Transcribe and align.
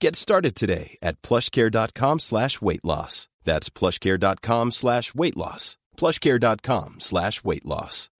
Get 0.00 0.16
started 0.16 0.54
today 0.54 0.98
at 1.02 1.22
plushcare.com 1.22 2.20
slash 2.20 2.60
weight 2.60 2.84
loss. 2.84 3.28
That's 3.44 3.70
plushcare.com 3.70 4.72
slash 4.72 5.14
weight 5.14 5.36
loss. 5.36 5.78
plushcare.com 5.96 6.96
slash 7.00 7.44
weight 7.44 7.64
loss. 7.64 8.10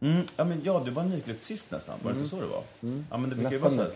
Mm, 0.00 0.26
ja, 0.36 0.44
men 0.44 0.60
ja, 0.64 0.82
du 0.84 0.90
var 0.90 1.04
nyklippt 1.04 1.42
sist 1.42 1.70
nästan. 1.70 1.98
Var 2.02 2.12
det 2.12 2.18
inte 2.18 2.30
så 2.30 2.40
det 2.40 2.46
var? 2.46 2.62
Ja, 3.10 3.16
men 3.16 3.30
det 3.30 3.36
brukar 3.36 3.52
ju 3.52 3.58
vara 3.58 3.72
så. 3.72 3.86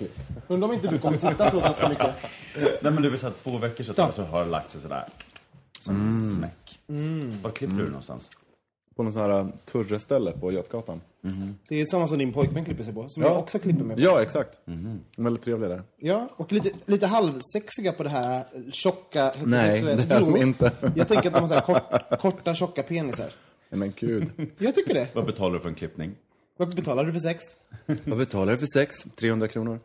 Undrar 0.48 0.68
om 0.68 0.74
inte 0.74 0.88
du 0.88 0.98
kommer 0.98 1.18
sitta 1.18 1.50
så 1.50 1.60
ganska 1.60 1.88
mycket. 1.88 2.14
Nej, 2.56 2.92
men 2.92 3.02
det 3.02 3.10
vill 3.10 3.18
säga 3.18 3.32
två 3.32 3.58
veckor 3.58 3.84
så, 3.84 4.12
så 4.12 4.22
har 4.22 4.44
det 4.44 4.50
lagt 4.50 4.70
sig 4.70 4.80
sådär. 4.80 5.08
Som 5.78 5.96
en 5.96 6.36
smäck. 6.36 6.80
Var 7.42 7.50
klipper 7.50 7.76
du 7.76 7.86
någonstans? 7.86 8.30
På 8.96 9.02
någon 9.02 9.12
sån 9.12 9.22
här 9.22 9.52
turreställe 9.64 10.32
på 10.32 10.52
Götgatan. 10.52 11.00
Det 11.68 11.80
är 11.80 11.86
samma 11.86 12.06
som 12.06 12.18
din 12.18 12.32
pojkvän 12.32 12.64
klipper 12.64 12.84
sig 12.84 12.94
på, 12.94 13.08
som 13.08 13.22
jag 13.22 13.38
också 13.38 13.58
klipper 13.58 13.84
mig 13.84 13.96
på. 13.96 14.02
Ja, 14.02 14.22
exakt. 14.22 14.58
Väldigt 15.16 15.44
trevlig 15.44 15.70
där. 15.70 15.82
Ja, 15.96 16.28
och 16.36 16.52
lite, 16.52 16.70
lite 16.84 17.06
halvsexiga 17.06 17.92
på 17.92 18.02
det 18.02 18.08
här 18.08 18.44
tjocka 18.72 19.32
Nej, 19.44 19.82
det 19.82 20.14
är 20.14 20.20
de 20.20 20.36
inte. 20.36 20.72
Jag 20.96 21.08
tänker 21.08 21.28
att 21.28 21.34
de 21.34 21.40
har 21.40 21.48
så 21.48 21.54
här 21.54 21.60
kort, 21.60 22.20
korta, 22.20 22.54
tjocka 22.54 22.82
penisar. 22.82 23.32
Nej, 23.68 23.78
men 23.78 23.92
gud. 23.96 24.30
Jag 24.58 24.74
tycker 24.74 24.94
det. 24.94 25.08
Vad 25.14 25.26
betalar 25.26 25.54
du 25.54 25.60
för 25.60 25.68
en 25.68 25.74
klippning? 25.74 26.14
Vad 26.56 26.74
betalar 26.74 27.04
du 27.04 27.12
för 27.12 27.20
sex? 27.20 27.42
Vad 28.04 28.18
betalar 28.18 28.52
du 28.52 28.58
för 28.58 28.66
sex? 28.66 28.96
300 29.16 29.48
kronor. 29.48 29.80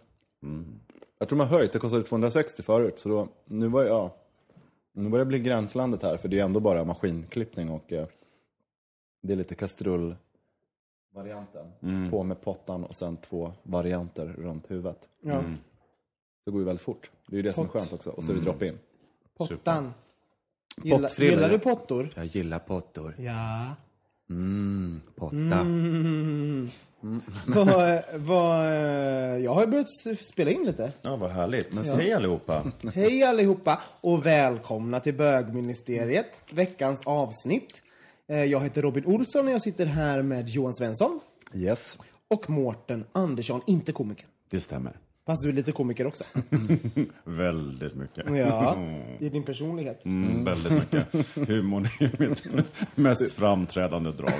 Jag 1.19 1.29
tror 1.29 1.37
man 1.37 1.47
har 1.47 1.57
höjt, 1.57 1.73
det 1.73 1.79
kostade 1.79 2.03
260 2.03 2.63
förut. 2.63 2.99
Så 2.99 3.09
då, 3.09 3.27
nu 3.45 3.67
var 3.67 3.83
ja, 3.83 4.15
nu 4.93 5.09
börjar 5.09 5.25
det 5.25 5.29
bli 5.29 5.39
gränslandet 5.39 6.03
här, 6.03 6.17
för 6.17 6.27
det 6.27 6.39
är 6.39 6.43
ändå 6.43 6.59
bara 6.59 6.83
maskinklippning 6.83 7.69
och 7.69 7.93
eh, 7.93 8.07
det 9.27 9.33
är 9.33 9.37
lite 9.37 9.55
kastrullvarianten. 9.55 12.09
På 12.11 12.23
med 12.23 12.41
pottan 12.41 12.83
och 12.83 12.95
sen 12.95 13.17
två 13.17 13.53
varianter 13.63 14.25
runt 14.37 14.71
huvudet. 14.71 15.09
Ja. 15.21 15.43
Det 16.45 16.51
går 16.51 16.61
ju 16.61 16.65
väldigt 16.65 16.81
fort. 16.81 17.11
Det 17.27 17.35
är 17.35 17.37
ju 17.37 17.43
det 17.43 17.53
som 17.53 17.65
är 17.65 17.69
Pott. 17.69 17.81
skönt 17.81 17.93
också. 17.93 18.09
Och 18.09 18.23
så 18.23 18.31
är 18.31 18.35
det 18.35 18.41
drop-in. 18.41 18.79
Pottan. 19.37 19.93
Gillar, 20.83 20.97
Pottfrilla, 20.97 21.31
gillar 21.31 21.49
du 21.49 21.55
ja. 21.55 21.59
pottor? 21.59 22.09
Jag 22.15 22.25
gillar 22.25 22.59
pottor. 22.59 23.15
Ja. 23.19 23.75
Mm, 24.29 25.01
potta. 25.15 25.35
Mm. 25.35 26.69
vad, 27.47 28.01
vad, 28.15 28.65
eh, 28.65 29.37
jag 29.37 29.53
har 29.53 29.61
ju 29.61 29.67
börjat 29.67 29.89
spela 30.25 30.51
in 30.51 30.63
lite. 30.65 30.91
Ja, 31.01 31.15
vad 31.15 31.31
härligt. 31.31 31.73
Men 31.73 31.83
hej 31.83 32.13
allihopa. 32.13 32.71
Hej 32.93 33.23
allihopa 33.23 33.81
och 34.01 34.25
välkomna 34.25 34.99
till 34.99 35.13
Bögministeriet, 35.13 36.41
veckans 36.51 37.01
avsnitt. 37.05 37.81
Eh, 38.27 38.43
Jag 38.43 38.59
heter 38.59 38.81
Robin 38.81 39.05
Olsson 39.05 39.45
och 39.47 39.51
jag 39.53 39.61
sitter 39.61 39.85
här 39.85 40.21
med 40.21 40.49
Johan 40.49 40.73
Svensson 40.73 41.19
Yes. 41.53 41.97
och 42.27 42.49
Mårten 42.49 43.05
Andersson, 43.11 43.61
inte 43.67 43.91
komiker. 43.91 44.25
Det 44.49 44.59
stämmer. 44.61 44.97
Fast 45.27 45.43
du 45.43 45.49
är 45.49 45.53
lite 45.53 45.71
komiker 45.71 46.07
också. 46.07 46.23
Väldigt 47.23 47.95
mycket. 47.95 48.25
Ja, 48.35 48.77
i 49.19 49.29
din 49.29 49.43
personlighet. 49.43 50.05
Mm, 50.05 50.45
väldigt 50.45 50.71
mycket. 50.71 51.07
Humorn 51.49 51.85
är 51.99 52.29
mitt 52.29 52.47
mest 52.95 53.31
framträdande 53.31 54.11
drag. 54.11 54.31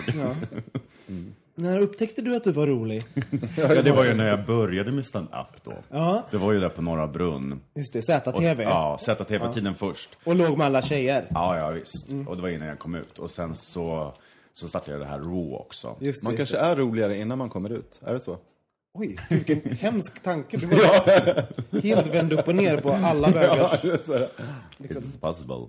När 1.55 1.79
upptäckte 1.79 2.21
du 2.21 2.35
att 2.35 2.43
du 2.43 2.51
var 2.51 2.67
rolig? 2.67 3.03
Ja, 3.57 3.81
det 3.81 3.91
var 3.91 4.05
ju 4.05 4.13
när 4.13 4.27
jag 4.29 4.45
började 4.45 4.91
med 4.91 5.05
stand-up 5.05 5.63
då. 5.63 5.73
Ja. 5.89 6.23
Det 6.31 6.37
var 6.37 6.51
ju 6.53 6.59
där 6.59 6.69
på 6.69 6.81
Norra 6.81 7.07
Brunn. 7.07 7.61
Just 7.75 7.93
det, 7.93 7.99
Och, 8.27 8.33
ZTV. 8.33 8.63
ja, 8.63 8.97
ZTV-tiden 8.99 9.75
först. 9.75 10.17
Och 10.23 10.35
låg 10.35 10.57
med 10.57 10.65
alla 10.67 10.81
tjejer. 10.81 11.27
Ja, 11.29 11.57
ja 11.57 11.69
visst. 11.69 12.13
Och 12.27 12.35
det 12.35 12.41
var 12.41 12.49
innan 12.49 12.67
jag 12.67 12.79
kom 12.79 12.95
ut. 12.95 13.19
Och 13.19 13.29
sen 13.29 13.55
så, 13.55 14.13
så 14.53 14.67
startade 14.67 14.91
jag 14.91 15.01
det 15.01 15.07
här 15.07 15.19
Raw 15.19 15.55
också. 15.55 15.95
Just 15.99 16.21
det, 16.21 16.25
Man 16.25 16.35
just 16.35 16.37
kanske 16.51 16.57
är 16.67 16.75
roligare 16.75 17.17
innan 17.17 17.37
man 17.37 17.49
kommer 17.49 17.69
ut. 17.69 18.01
Är 18.05 18.13
det 18.13 18.19
så? 18.19 18.37
Oj, 18.99 19.17
vilken 19.29 19.61
hemsk 19.79 20.23
tanke. 20.23 20.57
Du 20.57 20.65
var 20.65 21.81
helt 21.81 22.07
vänd 22.07 22.33
upp 22.33 22.47
och 22.47 22.55
ner 22.55 22.77
på 22.77 22.89
alla 22.89 23.31
bögars... 23.31 23.83
Liksom. 24.77 25.03
It's 25.03 25.19
possible. 25.19 25.67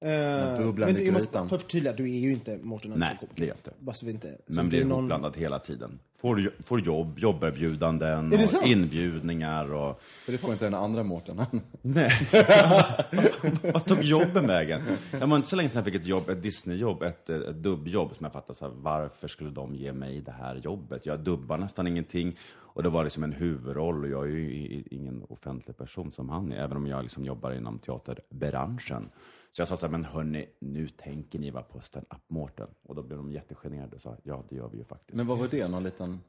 Eh, 0.00 0.58
bubblan 0.58 0.92
men 0.92 1.04
jag 1.06 1.22
för 1.22 1.46
förtydliga, 1.58 1.92
du 1.92 2.04
är 2.04 2.18
ju 2.18 2.32
inte 2.32 2.58
Mårten 2.62 2.92
Andersson 2.92 2.98
Nej, 2.98 3.16
komiker. 3.20 3.40
det 3.40 3.42
är 3.42 3.48
jag 3.48 3.56
inte. 3.56 3.70
Bara 3.78 3.94
så 3.94 4.06
vi 4.06 4.12
inte... 4.12 4.28
så 4.48 4.54
Men 4.56 4.68
blir 4.68 4.84
någon- 4.84 5.32
hela 5.34 5.58
tiden. 5.58 5.98
Får, 6.20 6.50
får 6.66 6.80
jobb, 6.80 7.18
jobberbjudanden 7.18 8.32
och 8.32 8.40
sant? 8.50 8.66
inbjudningar 8.66 9.72
och... 9.72 10.00
För 10.02 10.32
det 10.32 10.38
får 10.38 10.52
inte 10.52 10.64
den 10.64 10.74
andra 10.74 11.02
Mårten. 11.02 11.40
Nej. 11.82 12.10
Vad 13.72 13.84
tog 13.84 14.02
jobben 14.02 14.46
vägen? 14.46 14.82
Det 15.10 15.26
var 15.26 15.36
inte 15.36 15.48
så 15.48 15.56
länge 15.56 15.68
sedan 15.68 15.78
jag 15.78 15.84
fick 15.84 15.94
ett 15.94 16.06
jobb, 16.06 16.28
ett 16.28 16.42
Disney-jobb, 16.42 17.02
ett, 17.02 17.30
ett 17.30 17.56
dubbjobb 17.56 18.16
som 18.16 18.24
jag 18.24 18.32
fattade 18.32 18.58
så 18.58 18.64
här, 18.64 18.72
varför 18.76 19.28
skulle 19.28 19.50
de 19.50 19.74
ge 19.74 19.92
mig 19.92 20.20
det 20.20 20.32
här 20.32 20.56
jobbet? 20.56 21.06
Jag 21.06 21.20
dubbar 21.20 21.58
nästan 21.58 21.86
ingenting 21.86 22.36
och 22.54 22.82
det 22.82 22.88
var 22.88 23.04
liksom 23.04 23.24
en 23.24 23.32
huvudroll 23.32 24.04
och 24.04 24.10
jag 24.10 24.24
är 24.24 24.30
ju 24.30 24.82
ingen 24.90 25.22
offentlig 25.28 25.76
person 25.76 26.12
som 26.12 26.28
han 26.28 26.52
är, 26.52 26.56
även 26.56 26.76
om 26.76 26.86
jag 26.86 27.02
liksom 27.02 27.24
jobbar 27.24 27.52
inom 27.52 27.78
teaterbranschen. 27.78 29.08
Så 29.56 29.60
jag 29.62 29.68
sa 29.68 29.76
så 29.76 29.86
här, 29.86 29.90
men 29.90 30.04
hörni, 30.04 30.48
nu 30.60 30.88
tänker 30.88 31.38
ni 31.38 31.50
vara 31.50 31.62
på 31.62 31.80
stand-up 31.80 32.20
Mårten. 32.28 32.68
Och 32.82 32.94
då 32.94 33.02
blev 33.02 33.18
de 33.18 33.32
jättegenerade 33.32 33.96
och 33.96 34.02
sa, 34.02 34.16
ja 34.22 34.44
det 34.48 34.56
gör 34.56 34.68
vi 34.68 34.78
ju 34.78 34.84
faktiskt. 34.84 35.16
Men 35.16 35.26
vad 35.26 35.38
var 35.38 35.48
det? 35.48 35.68
Någon 35.68 35.82
liten 35.82 36.20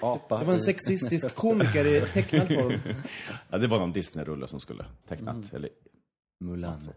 apa? 0.00 0.38
Det 0.38 0.44
var 0.44 0.54
en 0.54 0.60
sexistisk 0.60 1.34
komiker 1.34 1.84
i 1.84 2.00
tecknad 2.00 2.48
form. 2.48 2.72
Ja, 3.50 3.58
det 3.58 3.66
var 3.66 3.78
någon 3.78 3.92
Disney-rulle 3.92 4.46
som 4.48 4.60
skulle 4.60 4.84
tecknat, 5.08 5.34
Mm. 5.36 5.48
eller 5.52 5.68
Mulan. 6.40 6.88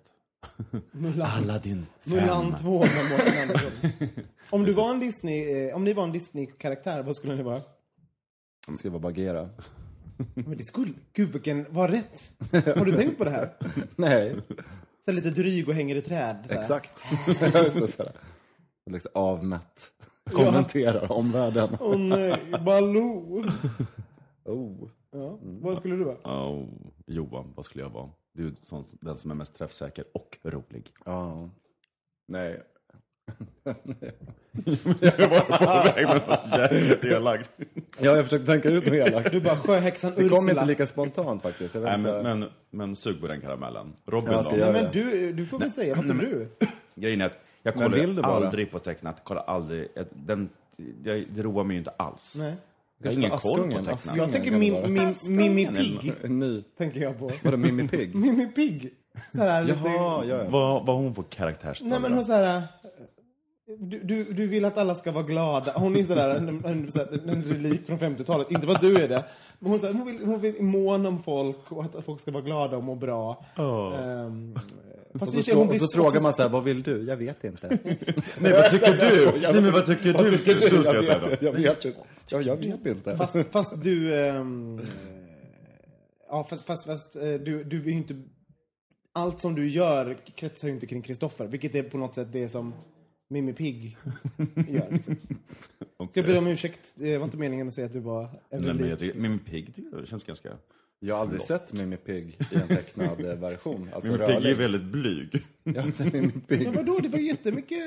Mulan. 0.91 1.27
Aladdin 1.29 1.85
5. 1.99 2.13
Mulan 2.13 2.55
2 2.55 2.71
med 2.79 2.81
Mårten 3.11 3.41
Andersson. 3.41 4.09
Om 4.49 4.63
du 4.63 4.71
var 4.71 4.91
en 4.91 4.99
Disney, 4.99 5.67
eh, 5.67 5.75
om 5.75 5.83
ni 5.83 5.93
var 5.93 6.03
en 6.03 6.11
Disney-karaktär, 6.11 7.03
vad 7.03 7.15
skulle 7.15 7.35
ni 7.35 7.43
vara? 7.43 7.61
Jag 8.83 8.91
bara 8.91 8.99
bagera? 8.99 9.49
Men 10.33 10.57
det 10.57 10.63
skulle, 10.63 10.93
gud 11.13 11.29
vilken, 11.33 11.65
vad 11.69 11.89
rätt. 11.89 12.33
Har 12.77 12.85
du 12.85 12.91
tänkt 12.91 13.17
på 13.17 13.23
det 13.23 13.31
här? 13.31 13.53
Nej, 13.95 14.35
Så 15.09 15.15
lite 15.15 15.41
dryg 15.41 15.67
och 15.67 15.73
hänger 15.73 15.95
i 15.95 16.01
träd. 16.01 16.45
Så 16.47 16.53
här. 16.53 16.61
exakt. 16.61 17.03
Liksom 18.85 19.11
avmätt. 19.13 19.91
Kommenterar 20.31 21.11
omvärlden. 21.11 21.77
Åh 21.79 21.97
nej, 21.97 22.35
Baloo. 22.65 23.43
Oh. 24.45 24.89
Ja. 25.11 25.37
Vad 25.41 25.77
skulle 25.77 25.95
du 25.95 26.03
vara? 26.03 26.49
Oh, 26.49 26.67
Johan, 27.05 27.53
vad 27.55 27.65
skulle 27.65 27.83
jag 27.83 27.89
vara? 27.89 28.09
Du 28.33 28.47
är 28.47 28.53
den 29.01 29.17
som 29.17 29.31
är 29.31 29.35
mest 29.35 29.55
träffsäker 29.55 30.05
och 30.13 30.37
rolig. 30.43 30.93
Ja. 31.05 31.49
Nej. 32.27 32.61
Jag 34.99 35.29
var 35.29 35.57
på 35.57 35.93
väg 35.95 36.07
med 36.07 36.21
något 36.27 36.47
jävligt 36.57 37.03
elakt. 37.03 37.51
Ja, 37.99 38.15
jag 38.15 38.23
försökte 38.23 38.45
tänka 38.51 38.69
ut 38.69 38.85
något 38.85 38.93
elakt. 38.93 39.31
Du 39.31 39.41
bara 39.41 39.55
sjöhäxan 39.57 40.11
Det 40.15 40.29
kom 40.29 40.37
inte 40.37 40.51
Ursula. 40.51 40.65
lika 40.65 40.85
spontant 40.87 41.41
faktiskt. 41.41 41.73
Jag 41.75 41.81
vet 41.81 41.99
Nej, 42.01 42.13
men, 42.23 42.39
men, 42.39 42.49
men 42.71 42.95
sug 42.95 43.21
på 43.21 43.27
den 43.27 43.41
karamellen. 43.41 43.93
Robin 44.05 44.43
ska 44.43 44.57
då? 44.57 44.57
Nej, 44.57 44.73
men 44.73 44.91
du, 44.91 45.33
du 45.33 45.45
får 45.45 45.59
väl 45.59 45.71
säga, 45.71 45.95
vad 45.95 46.07
tror 46.07 46.19
du? 46.19 46.47
Grejen 46.95 47.21
är 47.21 47.25
att 47.25 47.37
jag 47.63 47.73
kollar 47.73 47.89
vill 47.89 48.15
du 48.15 48.21
bara? 48.21 48.45
aldrig 48.45 48.71
på 48.71 48.79
tecknat. 48.79 49.23
Kollar 49.23 49.43
aldrig. 49.43 49.87
Den, 50.13 50.49
jag, 51.03 51.25
det 51.29 51.41
roar 51.41 51.63
mig 51.63 51.73
ju 51.73 51.79
inte 51.79 51.91
alls. 51.97 52.35
Nej. 52.39 52.53
Jag 53.01 53.11
har 53.11 53.17
ingen 53.17 53.31
koll 53.31 53.71
på 53.71 53.77
tecknat. 53.77 54.17
Jag 54.17 54.31
tänker 54.31 54.51
Mimmi 55.29 55.65
Pigg, 55.65 56.29
ny. 56.29 56.63
tänker 56.77 56.99
jag 57.01 57.19
på. 57.19 57.31
Vadå, 57.43 57.57
Mimmi 57.57 57.87
Pigg? 57.87 58.15
Mimmi 58.15 58.45
Pigg. 58.47 58.93
Så 59.35 59.41
här 59.41 59.63
lite... 59.63 59.79
Jaha, 59.83 60.25
ja, 60.25 60.35
ja. 60.37 60.43
Vad, 60.49 60.85
vad 60.85 60.95
har 60.95 61.03
hon 61.03 61.15
för 61.15 61.23
karaktärsdrag? 61.23 61.89
Nej 61.89 61.99
men 61.99 62.13
hon 62.13 62.25
så 62.25 62.33
här... 62.33 62.63
du, 63.77 63.99
du, 64.03 64.23
du 64.23 64.47
vill 64.47 64.65
att 64.65 64.77
alla 64.77 64.95
ska 64.95 65.11
vara 65.11 65.23
glada. 65.23 65.73
Hon 65.75 65.95
är 65.95 66.03
sådär, 66.03 66.35
en, 66.35 66.65
en, 66.65 66.91
sådär, 66.91 67.19
en 67.27 67.43
relik 67.43 67.85
från 67.85 67.97
50-talet. 67.99 68.51
Inte 68.51 68.71
att 68.71 68.81
du 68.81 68.95
är 68.95 69.07
det. 69.07 69.25
Men 69.59 69.71
hon, 69.71 69.79
sådär, 69.79 69.93
hon, 69.93 70.05
vill, 70.05 70.25
hon 70.25 70.41
vill 70.41 70.61
måna 70.61 71.09
om 71.09 71.23
folk 71.23 71.71
och 71.71 71.83
att 71.83 72.05
folk 72.05 72.21
ska 72.21 72.31
vara 72.31 72.43
glada 72.43 72.77
och 72.77 72.83
må 72.83 72.95
bra. 72.95 73.45
Ehm, 73.57 74.55
fast 75.13 75.37
Och 75.37 75.43
så, 75.45 75.51
i 75.51 75.55
och 75.55 75.75
så 75.75 75.87
så- 75.87 75.97
frågar 75.97 76.21
man 76.21 76.33
så 76.33 76.41
här, 76.41 76.49
vad 76.49 76.63
vill 76.63 76.83
du? 76.83 77.03
Jag 77.03 77.17
vet 77.17 77.43
inte. 77.43 77.67
Nej, 78.39 78.51
vad 78.53 78.69
tycker 78.71 78.93
du? 78.93 79.39
Nej, 79.41 79.61
men 79.61 79.71
vad 79.71 79.85
tycker 79.85 80.13
du? 80.13 80.29
Du 80.29 80.37
ska 80.83 80.93
jag 80.93 81.03
säga 81.03 81.19
då. 81.19 81.35
Jag 81.45 81.53
vet 81.53 81.85
inte. 81.85 81.99
Ja, 82.31 82.41
jag 82.41 82.55
vet 82.55 82.85
inte. 82.85 83.17
Fast, 83.17 83.51
fast 83.51 83.83
du... 83.83 84.15
eh, 84.15 84.43
ja, 86.29 86.47
fast, 86.49 86.65
fast, 86.65 86.85
fast 86.85 87.15
eh, 87.15 87.21
du, 87.33 87.63
du 87.63 87.77
är 87.89 87.93
inte... 87.93 88.15
Allt 89.13 89.41
som 89.41 89.55
du 89.55 89.69
gör 89.69 90.17
kretsar 90.35 90.67
ju 90.67 90.73
inte 90.73 90.87
kring 90.87 91.01
Kristoffer, 91.01 91.47
vilket 91.47 91.75
är 91.75 91.83
på 91.83 91.97
något 91.97 92.15
sätt 92.15 92.27
det 92.31 92.49
som 92.49 92.73
Mimmi 93.31 93.53
Pigg 93.53 93.97
gör. 94.67 94.91
Liksom. 94.91 95.15
Ska 96.11 96.19
jag 96.19 96.25
be 96.25 96.37
om 96.37 96.47
ursäkt? 96.47 96.79
Det 96.95 97.17
var 97.17 97.25
inte 97.25 97.37
meningen 97.37 97.67
att 97.67 97.73
säga 97.73 97.85
att 97.85 97.93
du 97.93 97.99
var 97.99 98.23
en 98.49 98.61
Nej, 98.61 98.73
men 98.73 98.89
jag 98.89 98.99
tycker, 98.99 99.19
min 99.19 99.39
pigg 99.39 99.73
känns 100.05 100.23
ganska... 100.23 100.49
Jag 100.99 101.15
har 101.15 101.21
aldrig 101.21 101.41
sett 101.41 101.73
Mimmi 101.73 101.97
Pigg 101.97 102.37
i 102.51 102.55
en 102.55 102.67
tecknad 102.67 103.25
eh, 103.25 103.35
version. 103.35 103.89
Alltså 103.93 104.11
Min 104.11 104.19
pigg 104.19 104.45
är 104.45 104.55
väldigt 104.55 104.83
blyg. 104.83 105.43
Jag 105.63 105.73
har 105.73 105.87
inte 105.87 106.03
sett 106.03 106.13
Mimmi 106.13 106.31
Pigg. 106.47 106.63
Men 106.63 106.75
vadå, 106.75 106.99
det 106.99 107.09
var 107.09 107.19
ju 107.19 107.27
jättemycket 107.27 107.79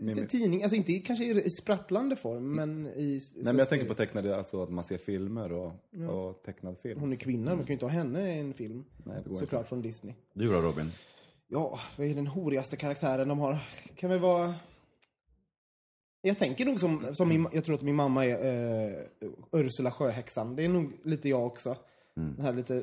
Mimmi. 0.00 0.26
tidning, 0.26 0.62
alltså 0.62 0.76
inte 0.76 0.92
i, 0.92 1.00
kanske 1.00 1.24
i 1.24 1.50
sprattlande 1.50 2.16
form, 2.16 2.54
men 2.54 2.86
i... 2.86 3.20
Nej, 3.34 3.44
men 3.44 3.58
jag 3.58 3.68
tänker 3.68 3.86
på 3.86 3.94
tecknade, 3.94 4.36
alltså 4.36 4.62
att 4.62 4.70
man 4.70 4.84
ser 4.84 4.98
filmer 4.98 5.52
och, 5.52 5.72
och 6.10 6.42
tecknad 6.42 6.76
film. 6.82 7.00
Hon 7.00 7.12
är 7.12 7.16
kvinna, 7.16 7.50
man 7.50 7.58
kan 7.58 7.66
ju 7.66 7.72
inte 7.72 7.84
ha 7.84 7.90
henne 7.90 8.36
i 8.36 8.40
en 8.40 8.54
film. 8.54 8.84
Nej, 9.04 9.16
det 9.24 9.28
går 9.28 9.36
Såklart 9.36 9.68
från 9.68 9.82
Disney. 9.82 10.14
Du 10.32 10.48
då 10.48 10.60
Robin? 10.60 10.90
Ja, 11.48 11.78
vad 11.96 12.06
är 12.06 12.14
den 12.14 12.26
horigaste 12.26 12.76
karaktären 12.76 13.28
de 13.28 13.38
har? 13.38 13.58
Kan 13.96 14.10
väl 14.10 14.18
vara... 14.18 14.54
Jag 16.26 16.38
tänker 16.38 16.64
nog 16.64 16.80
som, 16.80 17.14
som 17.14 17.28
min, 17.28 17.48
jag 17.52 17.64
tror 17.64 17.74
att 17.74 17.82
min 17.82 17.94
mamma 17.94 18.26
är 18.26 18.90
eh, 19.20 19.28
Ursula 19.52 19.90
Sjöhäxan. 19.90 20.56
Det 20.56 20.64
är 20.64 20.68
nog 20.68 20.92
lite 21.04 21.28
jag 21.28 21.46
också. 21.46 21.76
Den 22.14 22.40
här 22.40 22.52
lite, 22.52 22.82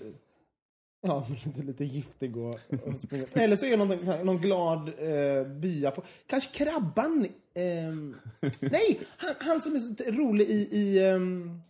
ja, 1.01 1.27
lite, 1.45 1.61
lite 1.63 1.85
giftig 1.85 2.37
och, 2.37 2.49
och. 2.53 3.37
Eller 3.37 3.55
så 3.55 3.65
är 3.65 3.69
jag 3.69 3.79
någon, 3.79 4.25
någon 4.25 4.41
glad 4.41 4.91
eh, 4.99 5.47
bya. 5.47 5.93
Kanske 6.27 6.65
Krabban. 6.65 7.27
ehm, 7.53 8.15
nej, 8.59 8.99
han, 9.17 9.33
han 9.39 9.61
som 9.61 9.75
är 9.75 9.79
så 9.79 10.11
rolig 10.11 10.49
i... 10.49 10.67
i 10.71 11.05
ehm, 11.07 11.61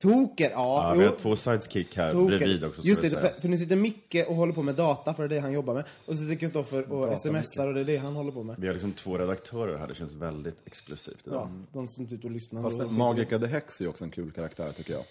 Toker, 0.00 0.50
ja. 0.50 0.88
Ja, 0.88 0.94
vi 0.98 1.04
har 1.04 1.16
två 1.16 1.36
sidekick 1.36 1.96
här 1.96 2.10
Toker. 2.10 2.38
bredvid 2.38 2.64
också. 2.64 2.82
Just 2.82 3.02
det, 3.02 3.10
för, 3.10 3.40
för 3.40 3.48
nu 3.48 3.58
sitter 3.58 3.76
Micke 3.76 4.16
och 4.28 4.34
håller 4.34 4.52
på 4.52 4.62
med 4.62 4.74
data, 4.74 5.14
för 5.14 5.28
det 5.28 5.34
är 5.34 5.36
det 5.36 5.42
han 5.42 5.52
jobbar 5.52 5.74
med. 5.74 5.84
Och 6.06 6.14
så 6.14 6.22
sitter 6.22 6.34
Kristoffer 6.34 6.92
och 6.92 7.18
smsar 7.18 7.66
och 7.66 7.74
det 7.74 7.80
är 7.80 7.84
det 7.84 7.96
han 7.96 8.16
håller 8.16 8.32
på 8.32 8.42
med. 8.42 8.56
Vi 8.58 8.66
har 8.66 8.74
liksom 8.74 8.92
två 8.92 9.18
redaktörer 9.18 9.78
här, 9.78 9.88
det 9.88 9.94
känns 9.94 10.12
väldigt 10.12 10.56
exklusivt. 10.64 11.22
Ja, 11.24 11.50
de 11.72 11.86
som 11.88 12.06
sitter 12.06 12.24
och 12.24 12.30
lyssnar. 12.30 12.62
Fast 12.62 12.80
och, 12.80 12.92
Magica 12.92 13.38
the 13.38 13.46
Hex 13.46 13.80
är 13.80 13.84
ju 13.84 13.88
också 13.88 14.04
en 14.04 14.10
kul 14.10 14.30
karaktär 14.30 14.72
tycker 14.72 14.92
jag. 14.92 15.04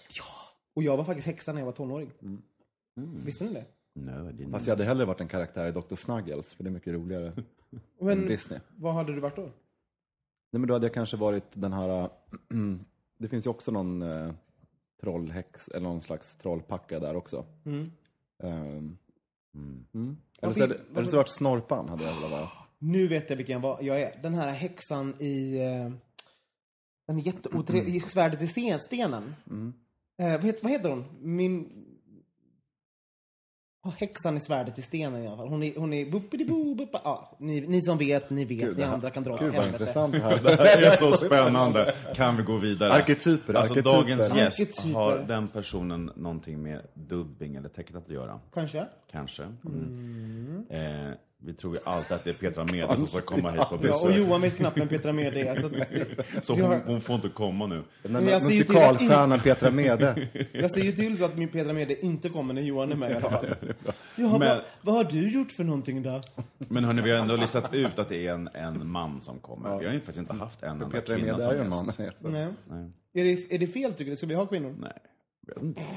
och 0.74 0.82
jag 0.82 0.96
var 0.96 1.04
faktiskt 1.04 1.26
häxa 1.26 1.52
när 1.52 1.60
jag 1.60 1.66
var 1.66 1.72
tonåring. 1.72 2.10
Mm. 2.22 3.24
Visste 3.24 3.44
ni 3.44 3.52
det? 3.52 3.64
No, 3.94 4.32
det 4.32 4.50
Fast 4.50 4.66
jag 4.66 4.74
hade 4.74 4.84
hellre 4.84 5.04
varit 5.04 5.20
en 5.20 5.28
karaktär 5.28 5.66
i 5.66 5.72
Dr. 5.72 5.94
Snuggles, 5.94 6.54
för 6.54 6.64
det 6.64 6.70
är 6.70 6.72
mycket 6.72 6.92
roligare 6.92 7.26
än 7.70 7.82
Men 8.00 8.26
Disney. 8.26 8.60
vad 8.76 8.94
hade 8.94 9.14
du 9.14 9.20
varit 9.20 9.36
då? 9.36 9.42
Nej 10.52 10.60
men 10.60 10.66
då 10.66 10.74
hade 10.74 10.86
jag 10.86 10.94
kanske 10.94 11.16
varit 11.16 11.44
den 11.52 11.72
här, 11.72 12.10
det 13.18 13.28
finns 13.28 13.46
ju 13.46 13.50
också 13.50 13.70
någon 13.70 14.02
eh, 14.02 14.32
trollhäx, 15.00 15.68
eller 15.68 15.80
någon 15.88 16.00
slags 16.00 16.36
trollpacka 16.36 17.00
där 17.00 17.16
också. 17.16 17.46
Mm. 17.66 17.90
Ehm, 18.42 18.96
Mm. 19.54 19.84
mm. 19.94 20.16
Eller, 20.42 20.52
så 20.52 20.60
varför- 20.60 20.80
eller 20.96 21.04
så 21.06 21.16
varit 21.16 21.28
Snorpan 21.28 21.88
hade 21.88 22.04
jag 22.04 22.14
velat 22.14 22.30
vara. 22.30 22.48
Nu 22.78 23.08
vet 23.08 23.30
jag 23.30 23.36
vilken 23.36 23.62
jag, 23.62 24.00
är. 24.00 24.22
Den 24.22 24.34
här 24.34 24.50
häxan 24.50 25.14
i... 25.22 25.58
eh, 25.58 25.90
Den 27.06 27.18
är 27.18 27.22
jätteotrevlig, 27.26 27.96
i 27.96 28.00
svärdet 28.00 28.42
i 28.42 28.46
sten- 28.46 28.78
stenen. 28.78 29.34
Eh, 30.18 30.30
vad, 30.32 30.44
heter, 30.44 30.62
vad 30.62 30.72
heter 30.72 30.90
hon? 30.90 31.04
Min... 31.20 31.86
Ja, 33.84 33.92
häxan 33.98 34.36
i 34.36 34.40
svärdet 34.40 34.78
i 34.78 34.82
stenen 34.82 35.22
i 35.22 35.26
alla 35.26 35.36
fall. 35.36 35.48
Hon 35.48 35.62
är, 35.62 35.72
hon 35.76 35.92
är 35.92 36.04
buppidi-bo, 36.04 36.74
buppa. 36.74 37.00
Ja, 37.04 37.36
ni, 37.38 37.60
ni 37.60 37.82
som 37.82 37.98
vet, 37.98 38.30
ni 38.30 38.44
vet. 38.44 38.58
Gud, 38.68 38.76
ni 38.78 38.82
här- 38.84 38.92
andra 38.94 39.10
kan 39.10 39.22
dra 39.24 39.32
åt 39.34 39.40
Gud 39.40 39.54
vad 39.54 39.62
helvete. 39.64 39.82
intressant 39.84 40.12
det 40.12 40.18
här. 40.20 40.40
Det 40.42 40.56
här 40.68 40.82
är 40.82 40.90
så 40.90 41.12
spännande. 41.16 41.94
Kan 42.14 42.36
vi 42.36 42.42
gå 42.42 42.56
vidare? 42.56 42.92
Arketyper, 42.92 43.54
Alltså 43.54 43.72
arketyper. 43.72 43.96
dagens 43.96 44.36
gäst, 44.36 44.60
Arketyper. 44.60 44.94
har 44.98 45.18
den 45.18 45.48
personen 45.48 46.10
någonting 46.16 46.62
med 46.62 46.80
dubbing 46.94 47.56
eller 47.56 47.68
tecknat 47.68 48.04
att 48.06 48.10
göra? 48.14 48.40
Kanske? 48.54 48.86
Kanske. 49.12 49.42
Mm. 49.66 50.64
Eh, 50.70 51.12
vi 51.42 51.52
tror 51.54 51.74
ju 51.74 51.80
alltid 51.84 52.12
att 52.16 52.24
det 52.24 52.30
är 52.30 52.34
Petra 52.34 52.64
Mede 52.64 52.96
som 52.96 53.06
ska 53.06 53.20
komma 53.20 53.50
hit 53.50 53.60
på 53.60 53.78
Ja, 53.82 54.02
och. 54.02 54.12
Johan 54.12 54.40
vet 54.40 54.56
knappt 54.56 54.78
vem 54.78 54.88
Petra 54.88 55.12
Mede 55.12 55.40
är. 55.40 55.56
Så, 55.56 55.68
Så 56.54 56.62
hon, 56.62 56.80
hon 56.86 57.00
får 57.00 57.14
inte 57.16 57.28
komma 57.28 57.66
nu. 57.66 57.82
Men 58.02 58.24
där 58.24 58.32
jag 58.32 58.42
ser 58.42 58.54
ju 58.54 58.64
till 58.64 58.76
att 58.76 58.92
musikalstjärnan 58.92 59.40
Petra 59.40 59.70
Mede. 59.70 60.28
jag 60.52 60.70
ser 60.70 60.80
ju 60.82 60.92
till 60.92 61.18
så 61.18 61.24
att 61.24 61.36
min 61.36 61.48
Petra 61.48 61.72
Mede 61.72 62.06
inte 62.06 62.28
kommer 62.28 62.54
när 62.54 62.62
Johan 62.62 62.92
är 62.92 62.96
med 62.96 63.10
i 63.10 63.14
alla 63.14 63.30
fall. 63.30 63.46
Ja, 64.16 64.38
Men- 64.38 64.38
vad, 64.38 64.60
vad 64.82 64.94
har 64.94 65.04
du 65.04 65.30
gjort 65.30 65.52
för 65.52 65.64
någonting 65.64 66.02
då? 66.02 66.20
Men 66.58 66.84
hörni, 66.84 67.02
vi 67.02 67.10
har 67.10 67.18
ändå 67.18 67.36
listat 67.36 67.74
ut 67.74 67.98
att 67.98 68.08
det 68.08 68.26
är 68.26 68.32
en, 68.32 68.48
en 68.48 68.86
man 68.90 69.20
som 69.20 69.38
kommer. 69.38 69.78
Vi 69.78 69.86
har 69.86 69.92
ju 69.92 69.98
faktiskt 70.00 70.18
inte 70.18 70.34
haft 70.34 70.62
en 70.62 70.70
enda 70.70 70.88
Petra 70.88 71.16
kvinna 71.16 71.32
Mede 71.32 71.44
som 71.44 71.52
är 71.52 71.58
en 71.58 71.68
man. 71.68 71.92
Nej. 72.20 72.48
Nej. 72.68 72.90
Är 73.14 73.24
det, 73.24 73.54
är 73.54 73.58
det 73.58 73.66
fel 73.66 73.92
tycker 73.92 74.10
du? 74.10 74.16
Ska 74.16 74.26
vi 74.26 74.34
ha 74.34 74.46
kvinnor? 74.46 74.76
Nej. 74.80 74.92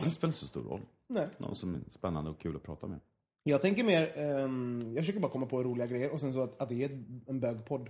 Det 0.03 0.09
spelar 0.09 0.29
inte 0.29 0.39
så 0.39 0.47
stor 0.47 0.63
roll. 0.63 0.81
Nej. 1.09 1.27
Någon 1.37 1.55
som 1.55 1.75
är 1.75 1.79
spännande 1.91 2.29
och 2.29 2.39
kul 2.41 2.55
att 2.55 2.63
prata 2.63 2.87
med. 2.87 2.99
Jag 3.43 3.61
tänker 3.61 3.83
mer, 3.83 4.11
ehm, 4.15 4.91
jag 4.95 4.97
försöker 5.03 5.19
bara 5.19 5.31
komma 5.31 5.45
på 5.45 5.63
roliga 5.63 5.87
grejer 5.87 6.13
och 6.13 6.19
sen 6.19 6.33
så 6.33 6.41
att, 6.41 6.61
att 6.61 6.69
det 6.69 6.83
är 6.83 7.03
en 7.27 7.39
bögpodd. 7.39 7.89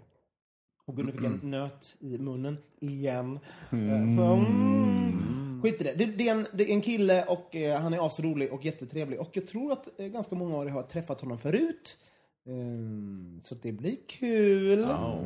Och 0.86 0.96
Gunnar 0.96 1.12
fick 1.12 1.24
en 1.24 1.40
nöt 1.44 1.96
i 2.00 2.18
munnen 2.18 2.58
igen. 2.80 3.40
Mm. 3.72 4.20
Mm. 4.20 5.62
Skit 5.64 5.82
i 5.82 5.84
det. 5.84 5.94
Det, 5.94 6.06
det, 6.06 6.28
är 6.28 6.32
en, 6.32 6.48
det 6.54 6.64
är 6.64 6.74
en 6.74 6.82
kille 6.82 7.26
och 7.26 7.56
eh, 7.56 7.80
han 7.82 7.94
är 7.94 8.08
asrolig 8.08 8.54
och 8.54 8.66
jättetrevlig. 8.66 9.20
Och 9.20 9.30
jag 9.34 9.48
tror 9.48 9.72
att 9.72 10.00
eh, 10.00 10.08
ganska 10.08 10.36
många 10.36 10.58
av 10.58 10.68
er 10.68 10.72
har 10.72 10.84
träffat 10.84 11.22
honom 11.22 11.38
förut. 11.38 11.98
Ehm, 12.46 13.40
så 13.44 13.56
det 13.56 13.72
blir 13.72 13.98
kul. 14.08 14.80
Ja, 14.80 15.24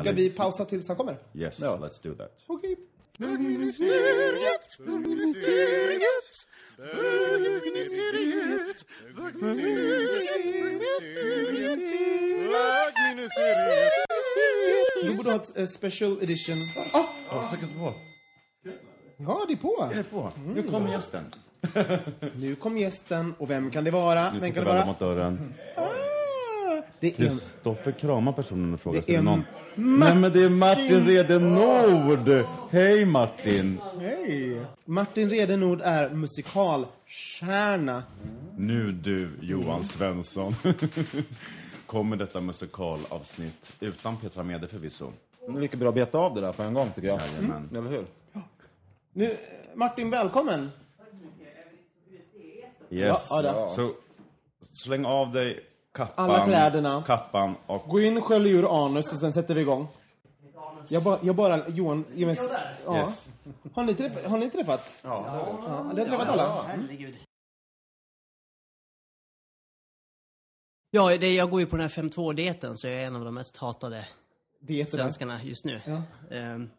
Ska 0.00 0.12
vi 0.12 0.30
pausa 0.30 0.64
tills 0.64 0.88
han 0.88 0.96
kommer? 0.96 1.16
Yes, 1.34 1.62
let's 1.62 2.02
do 2.02 2.14
that. 2.14 2.44
Okej. 2.46 2.76
Bögministeriet, 3.18 4.78
bögministeriet, 6.80 8.84
bögministeriet, 9.16 10.52
bögministeriet, 10.52 11.80
bögministeriet. 12.50 13.92
Du 15.02 15.16
borde 15.16 15.30
ha 15.30 15.36
ett 15.36 15.58
eh, 15.58 15.66
special 15.66 16.18
edition. 16.22 16.56
Ah, 16.92 17.04
Ja, 17.30 17.48
säkert 17.50 17.68
på. 17.78 17.94
ja, 19.16 19.44
det 19.48 19.52
är 19.52 19.56
på. 19.56 19.90
Är 19.94 20.02
på. 20.02 20.32
Nu 20.54 20.62
kommer 20.62 20.92
gästen. 20.92 21.24
Nu 22.34 22.54
kom 22.54 22.78
gästen 22.78 23.34
och 23.38 23.50
vem 23.50 23.70
kan 23.70 23.84
det 23.84 23.90
vara? 23.90 24.32
Nu 24.32 24.40
Vem 24.40 24.40
kan 24.40 24.50
tittar 24.52 24.64
det 24.64 24.70
vara? 24.72 24.86
mot 24.86 24.98
dörren. 24.98 25.54
Ah, 25.76 25.88
Kristoffer 27.00 27.92
kramar 27.92 28.32
personen 28.32 28.74
och 28.74 28.80
frågar 28.80 29.00
Det 29.00 29.06
sig 29.06 29.14
är 29.14 29.22
någon. 29.22 29.44
Nej 29.74 30.14
men 30.14 30.32
det 30.32 30.42
är 30.42 30.48
Martin 30.48 31.06
Rede 31.06 31.38
Nord! 31.38 32.44
Hej 32.70 33.04
Martin! 33.04 33.80
Hej! 34.00 34.60
Martin 34.84 35.30
Redenord 35.30 35.80
är 35.84 36.10
musikalstjärna. 36.10 38.02
Nu 38.56 38.92
du 38.92 39.30
Johan 39.40 39.84
Svensson. 39.84 40.54
Kommer 41.86 42.16
detta 42.16 42.40
musikalavsnitt 42.40 43.76
utan 43.80 44.16
Petra 44.16 44.42
Mede 44.42 44.68
förvisso. 44.68 45.12
Det 45.46 45.52
är 45.52 45.60
lika 45.60 45.76
bra 45.76 45.88
att 45.88 45.94
beta 45.94 46.18
av 46.18 46.34
det 46.34 46.40
där 46.40 46.52
på 46.52 46.62
en 46.62 46.74
gång 46.74 46.90
tycker 46.94 47.08
jag. 47.08 47.20
Jajamän. 47.20 47.68
Eller 47.76 47.90
hur? 47.90 48.04
Nu, 49.12 49.36
Martin, 49.74 50.10
välkommen! 50.10 50.70
Yes. 52.90 53.28
Ja, 53.30 53.42
ja, 53.44 53.68
Så 53.68 53.92
släng 54.72 55.04
av 55.04 55.32
dig 55.32 55.69
kappan, 55.92 56.30
Alla 56.30 56.46
kläderna. 56.46 57.02
kappan 57.06 57.54
och... 57.66 57.88
Gå 57.88 58.00
in, 58.00 58.20
skölj 58.22 58.50
ur 58.50 58.84
anus 58.86 59.12
och 59.12 59.18
sen 59.18 59.32
sätter 59.32 59.54
vi 59.54 59.60
igång. 59.60 59.88
Jag, 60.88 61.02
ba, 61.02 61.18
jag 61.22 61.36
bara, 61.36 61.68
Johan, 61.68 62.04
mig, 62.16 62.36
ja. 62.84 62.98
Yes. 62.98 63.30
har, 63.74 63.84
ni 63.84 63.94
träff, 63.94 64.26
har 64.26 64.38
ni 64.38 64.50
träffats? 64.50 65.00
Ja. 65.04 65.24
ja 65.66 65.92
ni 65.92 66.00
har 66.00 66.08
träffat 66.08 66.28
alla? 66.28 66.62
Herregud. 66.62 67.16
Ja, 70.90 71.16
det, 71.18 71.34
jag 71.34 71.50
går 71.50 71.60
ju 71.60 71.66
på 71.66 71.76
den 71.76 71.88
här 71.88 72.02
5.2-dieten 72.02 72.76
så 72.76 72.86
jag 72.86 72.96
är 72.96 73.06
en 73.06 73.16
av 73.16 73.24
de 73.24 73.34
mest 73.34 73.56
hatade 73.56 74.06
jättebra. 74.60 75.02
svenskarna 75.04 75.42
just 75.44 75.64
nu. 75.64 75.80
Ja. 75.84 76.02
Ehm, 76.36 76.70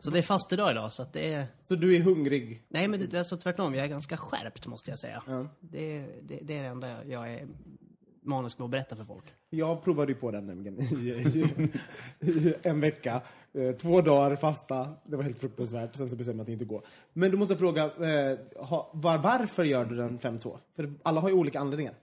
så 0.00 0.10
det 0.10 0.18
är 0.18 0.22
fastedag 0.22 0.70
idag, 0.70 0.92
så 0.92 1.02
att 1.02 1.12
det 1.12 1.32
är... 1.32 1.46
Så 1.64 1.74
du 1.74 1.96
är 1.96 2.00
hungrig? 2.00 2.62
Nej, 2.68 2.88
men 2.88 3.00
det, 3.00 3.06
det 3.06 3.16
är 3.16 3.18
alltså 3.18 3.36
tvärtom. 3.36 3.74
Jag 3.74 3.84
är 3.84 3.88
ganska 3.88 4.16
skärpt, 4.16 4.66
måste 4.66 4.90
jag 4.90 4.98
säga. 4.98 5.22
Ja. 5.26 5.46
Det, 5.60 5.98
det, 6.22 6.38
det 6.42 6.58
är 6.58 6.62
det 6.62 6.68
enda 6.68 7.04
jag 7.04 7.32
är 7.32 7.46
manisk 8.26 8.58
med 8.58 8.64
att 8.64 8.70
berätta 8.70 8.96
för 8.96 9.04
folk. 9.04 9.24
Jag 9.50 9.84
provade 9.84 10.12
ju 10.12 10.18
på 10.18 10.30
den 10.30 10.46
nämligen 10.46 10.80
i, 10.80 10.94
i, 11.10 11.44
i 12.30 12.54
en 12.62 12.80
vecka. 12.80 13.20
Eh, 13.54 13.72
två 13.76 14.00
dagar 14.00 14.36
fasta. 14.36 14.88
Det 15.06 15.16
var 15.16 15.24
helt 15.24 15.38
fruktansvärt. 15.40 15.96
Sen 15.96 16.10
så 16.10 16.16
bestämde 16.16 16.40
jag 16.40 16.44
att 16.44 16.48
inte 16.52 16.64
gå. 16.64 16.82
Men 17.12 17.30
du 17.30 17.36
måste 17.36 17.56
fråga, 17.56 17.82
eh, 17.84 18.38
ha, 18.66 18.90
var, 18.94 19.18
varför 19.18 19.64
gör 19.64 19.84
du 19.84 19.96
den 19.96 20.18
5-2? 20.18 20.56
För 20.76 20.92
alla 21.02 21.20
har 21.20 21.28
ju 21.28 21.34
olika 21.34 21.60
anledningar. 21.60 21.94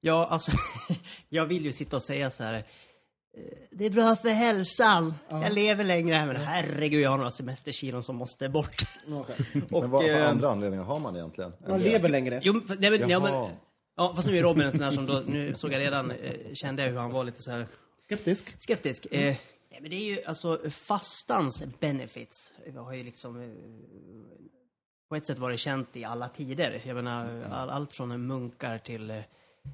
Ja, 0.00 0.26
alltså, 0.26 0.52
jag 1.28 1.46
vill 1.46 1.64
ju 1.64 1.72
sitta 1.72 1.96
och 1.96 2.02
säga 2.02 2.30
så 2.30 2.42
här. 2.42 2.54
eh, 2.54 2.62
det 3.70 3.86
är 3.86 3.90
bra 3.90 4.16
för 4.16 4.28
hälsan. 4.28 5.14
Jag 5.30 5.52
lever 5.52 5.84
längre. 5.84 6.26
Men 6.26 6.36
herregud, 6.36 7.00
jag 7.00 7.10
har 7.10 7.16
några 7.16 7.30
semesterkilon 7.30 8.02
som 8.02 8.16
måste 8.16 8.48
bort. 8.48 8.82
Okej. 9.12 9.36
Och, 9.70 9.80
Men 9.80 9.90
vad 9.90 10.02
för 10.04 10.20
eh, 10.20 10.30
andra 10.30 10.50
anledningar 10.50 10.84
har 10.84 10.98
man 10.98 11.16
egentligen? 11.16 11.52
Man 11.68 11.80
lever 11.80 12.08
längre. 12.08 12.40
Jo, 12.42 12.60
nej, 12.78 13.04
ja, 13.08 13.20
men, 13.20 13.50
ja, 13.96 14.12
fast 14.16 14.28
nu 14.28 14.38
är 14.38 14.42
Robin 14.42 14.66
en 14.66 14.72
sån 14.72 14.82
här 14.82 14.92
som 14.92 15.06
då, 15.06 15.22
nu 15.26 15.54
såg 15.54 15.72
jag 15.72 15.80
redan, 15.80 16.10
eh, 16.10 16.54
kände 16.54 16.82
jag 16.82 16.90
hur 16.90 16.98
han 16.98 17.12
var 17.12 17.24
lite 17.24 17.42
så 17.42 17.50
här 17.50 17.66
Skeptisk. 18.04 18.60
skeptisk. 18.60 19.06
Eh, 19.10 19.36
nej, 19.70 19.80
men 19.80 19.90
det 19.90 19.96
är 19.96 20.16
ju 20.16 20.24
alltså 20.24 20.70
fastans 20.70 21.64
benefits. 21.80 22.52
Jag 22.74 22.82
har 22.82 22.92
ju 22.92 23.02
liksom 23.02 23.42
eh, 23.42 23.48
på 25.08 25.16
ett 25.16 25.26
sätt 25.26 25.38
varit 25.38 25.60
känt 25.60 25.96
i 25.96 26.04
alla 26.04 26.28
tider. 26.28 26.82
Jag 26.84 26.94
menar, 26.94 27.42
all, 27.50 27.70
allt 27.70 27.92
från 27.92 28.26
munkar 28.26 28.78
till 28.78 29.10
eh, 29.10 29.20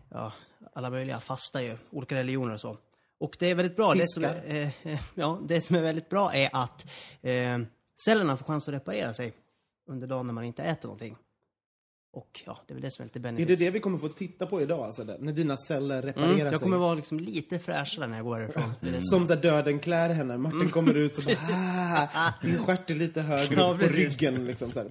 ja, 0.08 0.32
alla 0.72 0.90
möjliga 0.90 1.20
fasta 1.20 1.62
ju, 1.62 1.76
olika 1.90 2.14
religioner 2.14 2.54
och 2.54 2.60
så. 2.60 2.76
Och 3.20 3.36
det 3.38 3.50
är 3.50 3.54
väldigt 3.54 3.76
bra. 3.76 3.94
Det 3.94 4.08
som, 4.08 4.24
är, 4.24 4.42
eh, 4.46 4.86
eh, 4.86 5.00
ja, 5.14 5.40
det 5.48 5.60
som 5.60 5.76
är 5.76 5.82
väldigt 5.82 6.08
bra 6.08 6.34
är 6.34 6.50
att 6.52 6.86
eh, 7.22 7.58
cellerna 8.04 8.36
får 8.36 8.44
chans 8.44 8.68
att 8.68 8.74
reparera 8.74 9.14
sig 9.14 9.32
under 9.88 10.06
dagen 10.06 10.26
när 10.26 10.34
man 10.34 10.44
inte 10.44 10.62
äter 10.62 10.88
någonting. 10.88 11.16
Och 12.14 12.40
ja, 12.46 12.58
det 12.66 12.72
är 12.72 12.74
väl 12.74 12.82
det 12.82 12.90
som 12.90 13.02
är 13.02 13.06
lite 13.06 13.18
Är 13.18 13.20
benefits. 13.20 13.58
det 13.58 13.64
det 13.64 13.70
vi 13.70 13.80
kommer 13.80 13.98
få 13.98 14.08
titta 14.08 14.46
på 14.46 14.60
idag? 14.62 14.80
Alltså, 14.84 15.04
där, 15.04 15.16
när 15.20 15.32
dina 15.32 15.56
celler 15.56 16.02
reparerar 16.02 16.28
Mm, 16.28 16.38
jag 16.40 16.50
sig? 16.50 16.58
kommer 16.58 16.76
vara 16.76 16.94
liksom 16.94 17.20
lite 17.20 17.58
fräschare 17.58 18.06
när 18.06 18.16
jag 18.16 18.24
går 18.26 18.36
härifrån. 18.38 18.72
Är 18.80 18.90
det 18.92 19.02
som- 19.02 19.26
så 19.26 19.34
döden 19.34 19.78
klär 19.78 20.08
henne. 20.08 20.38
Martin 20.38 20.60
Mm. 20.60 20.70
kommer 20.72 20.94
ut 20.94 21.18
och 21.18 21.24
bara 21.24 22.08
ah, 22.14 22.32
stjärt 22.66 22.90
är 22.90 22.94
lite 22.94 23.20
högre 23.22 23.54
Ja, 23.54 23.72
upp 23.72 23.80
på 23.80 23.86
ryggen. 23.86 24.44
Liksom, 24.46 24.72
så. 24.72 24.84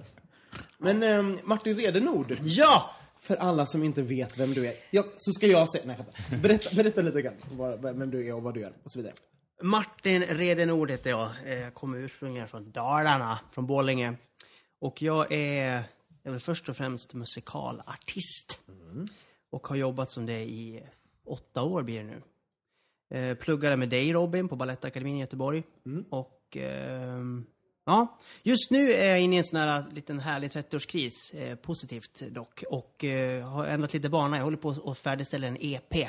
Men 0.78 1.02
ehm, 1.02 1.38
Martin 1.44 1.76
Redenord, 1.76 2.36
Ja! 2.42 2.90
för 3.20 3.36
alla 3.36 3.66
som 3.66 3.82
inte 3.82 4.02
vet 4.02 4.38
vem 4.38 4.54
du 4.54 4.66
är. 4.66 4.74
Ja, 4.90 5.04
så 5.16 5.32
ska 5.32 5.46
jag 5.46 5.68
säga, 5.68 5.84
nej 5.86 5.96
jag 5.98 6.06
fattar. 6.06 6.36
Berätta, 6.36 6.74
berätta 6.76 7.02
lite 7.02 7.22
grann 7.22 7.34
vem 7.98 8.10
du 8.10 8.26
är 8.28 8.34
och 8.34 8.42
vad 8.42 8.54
du 8.54 8.60
gör 8.60 8.72
och 8.84 8.92
så 8.92 8.98
vidare. 8.98 9.14
Martin 9.62 10.22
Redenord 10.22 10.90
heter 10.90 11.10
jag. 11.10 11.30
Eh, 11.46 11.54
Jag 11.58 11.74
kommer 11.74 11.98
ursprungligen 11.98 12.48
från 12.48 12.70
Dalarna, 12.72 13.38
från 13.50 13.66
Borlänge. 13.66 14.14
Och 14.80 15.02
jag 15.02 15.32
är, 15.32 15.64
jag 15.74 15.82
är 16.22 16.30
väl 16.30 16.40
först 16.40 16.68
och 16.68 16.76
främst 16.76 17.14
musikalartist. 17.14 18.60
Och 19.50 19.66
har 19.66 19.76
jobbat 19.76 20.10
som 20.10 20.26
det 20.26 20.42
i 20.42 20.82
åtta 21.24 21.62
år 21.62 21.82
blir 21.82 21.98
det 21.98 22.04
nu. 22.04 22.22
Eh, 23.18 23.36
pluggade 23.36 23.76
med 23.76 23.88
dig 23.88 24.12
Robin 24.12 24.48
på 24.48 24.56
Balettakademin 24.56 25.16
i 25.16 25.20
Göteborg. 25.20 25.62
Och 26.10 26.56
eh, 26.56 27.22
ja, 27.84 28.18
just 28.42 28.70
nu 28.70 28.92
är 28.92 29.10
jag 29.10 29.20
inne 29.20 29.36
i 29.36 29.38
en 29.38 29.44
sån 29.44 29.58
här 29.58 29.84
liten 29.92 30.20
härlig 30.20 30.50
30-årskris. 30.50 31.34
Eh, 31.34 31.56
positivt 31.56 32.22
dock. 32.30 32.64
Och 32.68 33.04
eh, 33.04 33.48
har 33.48 33.66
ändrat 33.66 33.94
lite 33.94 34.08
bana. 34.08 34.36
Jag 34.36 34.44
håller 34.44 34.56
på 34.56 34.70
att 34.84 34.98
färdigställa 34.98 35.46
en 35.46 35.56
EP. 35.60 36.08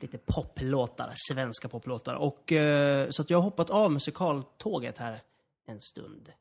Lite 0.00 0.18
poplåtar, 0.18 1.12
svenska 1.14 1.68
poplåtar. 1.68 2.14
Och 2.14 2.52
eh, 2.52 3.10
så 3.10 3.22
att 3.22 3.30
jag 3.30 3.38
har 3.38 3.42
hoppat 3.42 3.70
av 3.70 3.92
musikaltåget 3.92 4.98
här 4.98 5.22
en 5.70 5.80
stund. 5.80 6.32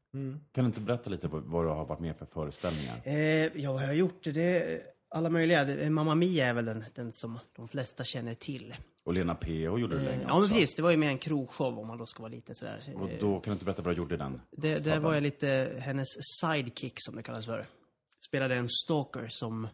Kan 0.52 0.64
du 0.64 0.66
inte 0.66 0.82
berätta 0.82 1.10
lite 1.10 1.28
vad, 1.28 1.44
vad 1.44 1.66
du 1.66 1.70
har 1.70 1.86
varit 1.86 2.00
med 2.00 2.18
för 2.18 2.26
föreställningar? 2.26 3.02
Eh, 3.04 3.16
ja, 3.62 3.74
vad 3.74 3.82
jag 3.82 3.88
har 3.88 3.94
gjort? 3.94 4.24
Det 4.24 4.82
alla 5.10 5.30
möjliga. 5.30 5.64
Det- 5.64 5.90
Mamma 5.90 6.16
Mia 6.16 6.48
är 6.48 6.54
väl 6.54 6.66
den, 6.66 6.84
den 6.96 7.14
som 7.14 7.40
de 7.56 7.68
flesta 7.68 8.04
känner 8.04 8.34
till. 8.34 8.76
Och 9.04 9.14
Lena 9.14 9.36
P.O. 9.36 9.78
gjorde 9.78 9.96
länge 9.96 10.10
Eh, 10.10 10.22
ja, 10.28 10.40
men 10.40 10.50
precis. 10.50 10.76
Det 10.76 10.82
var 10.82 10.92
ju 10.92 10.98
mer 10.98 11.10
en 11.10 11.18
krogshow 11.18 11.80
om 11.80 11.88
man 11.88 11.98
då 11.98 12.06
ska 12.06 12.22
vara 12.24 12.32
lite 12.32 12.56
sådär. 12.56 12.94
Och 12.96 13.10
Eh, 13.10 13.20
då 13.20 13.40
kan 13.40 13.52
du 13.52 13.54
inte 13.54 13.66
berätta 13.66 13.82
vad 13.82 13.94
du 13.96 13.98
gjorde 13.98 14.16
i 14.16 14.18
den? 14.18 14.42
det, 14.52 14.80
där 14.80 15.00
var 15.00 15.14
jag 15.14 15.24
lite 15.24 15.76
hennes 15.80 16.08
sidekick 16.42 16.94
som 16.98 17.16
det 17.16 17.24
kallas 17.24 17.46
för. 17.46 17.66
Spelade 18.28 18.56
en 18.56 18.70
stalker 18.70 19.28
som 19.30 19.68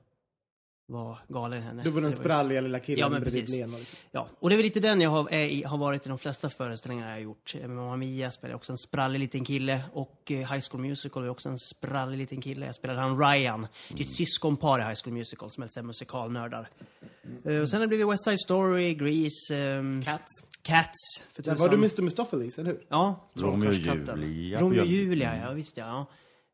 var 0.87 1.17
galen 1.27 1.61
henne. 1.61 1.83
Du 1.83 1.89
var 1.89 2.01
den 2.01 2.13
spralliga 2.13 2.61
lilla 2.61 2.79
killen 2.79 2.99
Ja, 2.99 3.09
men 3.09 3.21
bredvid 3.21 3.43
precis. 3.43 3.59
Lena. 3.59 3.77
Ja, 4.11 4.27
och 4.39 4.49
det 4.49 4.55
är 4.55 4.57
väl 4.57 4.63
lite 4.63 4.79
den 4.79 5.01
jag 5.01 5.09
har, 5.09 5.29
är 5.33 5.45
i, 5.47 5.63
har 5.63 5.77
varit 5.77 6.05
i 6.05 6.09
de 6.09 6.17
flesta 6.17 6.49
föreställningar 6.49 7.07
jag 7.07 7.15
har 7.15 7.21
gjort. 7.21 7.55
Med 7.61 7.69
Mamma 7.69 7.97
Mia 7.97 8.31
spelade 8.31 8.51
jag 8.51 8.57
också 8.57 8.71
en 8.71 8.77
sprallig 8.77 9.19
liten 9.19 9.45
kille 9.45 9.81
och 9.93 10.31
eh, 10.31 10.37
High 10.37 10.59
School 10.71 10.81
Musical 10.81 11.23
är 11.23 11.29
också 11.29 11.49
en 11.49 11.59
sprallig 11.59 12.17
liten 12.17 12.41
kille. 12.41 12.65
Jag 12.65 12.75
spelade 12.75 12.99
han 12.99 13.19
Ryan. 13.19 13.67
Det 13.89 13.99
är 14.03 14.05
ett 14.05 14.15
syskonpar 14.15 14.79
i 14.79 14.83
High 14.83 14.95
School 15.03 15.13
Musical 15.13 15.49
som 15.49 15.63
är 15.63 15.81
musikalnördar. 15.81 16.69
Eh, 17.45 17.61
och 17.61 17.69
sen 17.69 17.77
har 17.77 17.81
det 17.81 17.87
blivit 17.87 18.07
West 18.13 18.23
Side 18.23 18.39
Story, 18.39 18.93
Grease, 18.95 19.55
ehm, 19.57 20.01
Cats. 20.03 20.31
Cats. 20.61 21.23
För 21.33 21.43
Där 21.43 21.55
var 21.55 21.69
du 21.69 21.75
Mr. 21.75 22.01
Mustopheles, 22.01 22.59
eller 22.59 22.71
hur? 22.71 22.81
Ja, 22.89 23.29
Romeo 23.33 23.67
och. 23.67 23.73
Julia. 23.73 24.59
Romeo 24.59 24.69
och 24.69 24.75
Jag- 24.75 24.85
Julia, 24.87 25.37
ja 25.47 25.53
visst 25.53 25.77
ja. 25.77 26.05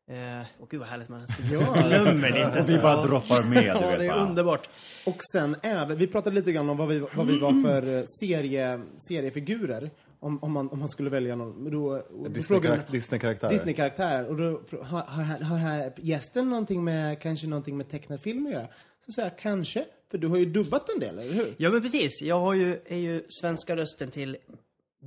Ja. 0.06 0.14
Eh, 0.14 0.46
och 0.60 0.70
gud 0.70 0.80
vad 0.80 0.88
härligt 0.88 1.08
man 1.08 1.20
Ja. 1.52 1.72
glömmer 1.88 2.28
lite. 2.28 2.60
Och 2.60 2.68
vi 2.68 2.78
bara 2.78 3.02
droppar 3.06 3.48
med, 3.50 3.62
du 3.62 3.66
Ja, 3.66 3.88
vet 3.90 3.98
det 3.98 4.04
är 4.06 4.08
bara. 4.10 4.26
underbart. 4.26 4.68
Och 5.06 5.16
sen 5.32 5.56
även, 5.62 5.98
vi 5.98 6.06
pratade 6.06 6.36
lite 6.36 6.52
grann 6.52 6.70
om 6.70 6.76
vad 6.76 6.88
vi, 6.88 6.98
vad 7.14 7.26
vi 7.26 7.38
var 7.38 7.62
för 7.62 7.96
eh, 7.96 8.02
serie, 8.20 8.80
seriefigurer. 9.08 9.90
Om, 10.20 10.38
om, 10.42 10.52
man, 10.52 10.68
om 10.70 10.78
man 10.78 10.88
skulle 10.88 11.10
välja 11.10 11.36
någon. 11.36 11.70
Då, 11.70 11.84
och 11.92 12.30
då 12.30 12.42
frågade 12.42 12.76
Disney-karak- 12.76 12.90
Disney-karaktärer. 12.92 13.50
Disney-karaktärer. 13.52 14.26
Och 14.28 14.36
då 14.36 14.62
har, 14.82 15.00
har, 15.02 15.24
har 15.44 15.56
här 15.56 15.92
gästen 15.96 16.48
någonting 16.50 16.84
med, 16.84 17.20
kanske 17.20 17.46
någonting 17.46 17.76
med 17.76 17.90
tecknad 17.90 18.20
film 18.20 18.46
att 18.46 18.52
göra? 18.52 18.66
Så 19.06 19.12
säger 19.12 19.28
jag 19.28 19.38
kanske, 19.38 19.84
för 20.10 20.18
du 20.18 20.26
har 20.28 20.36
ju 20.36 20.44
dubbat 20.46 20.88
en 20.94 21.00
del, 21.00 21.18
eller 21.18 21.32
hur? 21.32 21.54
Ja 21.58 21.70
men 21.70 21.82
precis, 21.82 22.22
jag 22.22 22.40
har 22.40 22.54
ju, 22.54 22.78
är 22.86 22.96
ju 22.96 23.22
svenska 23.28 23.76
rösten 23.76 24.10
till 24.10 24.36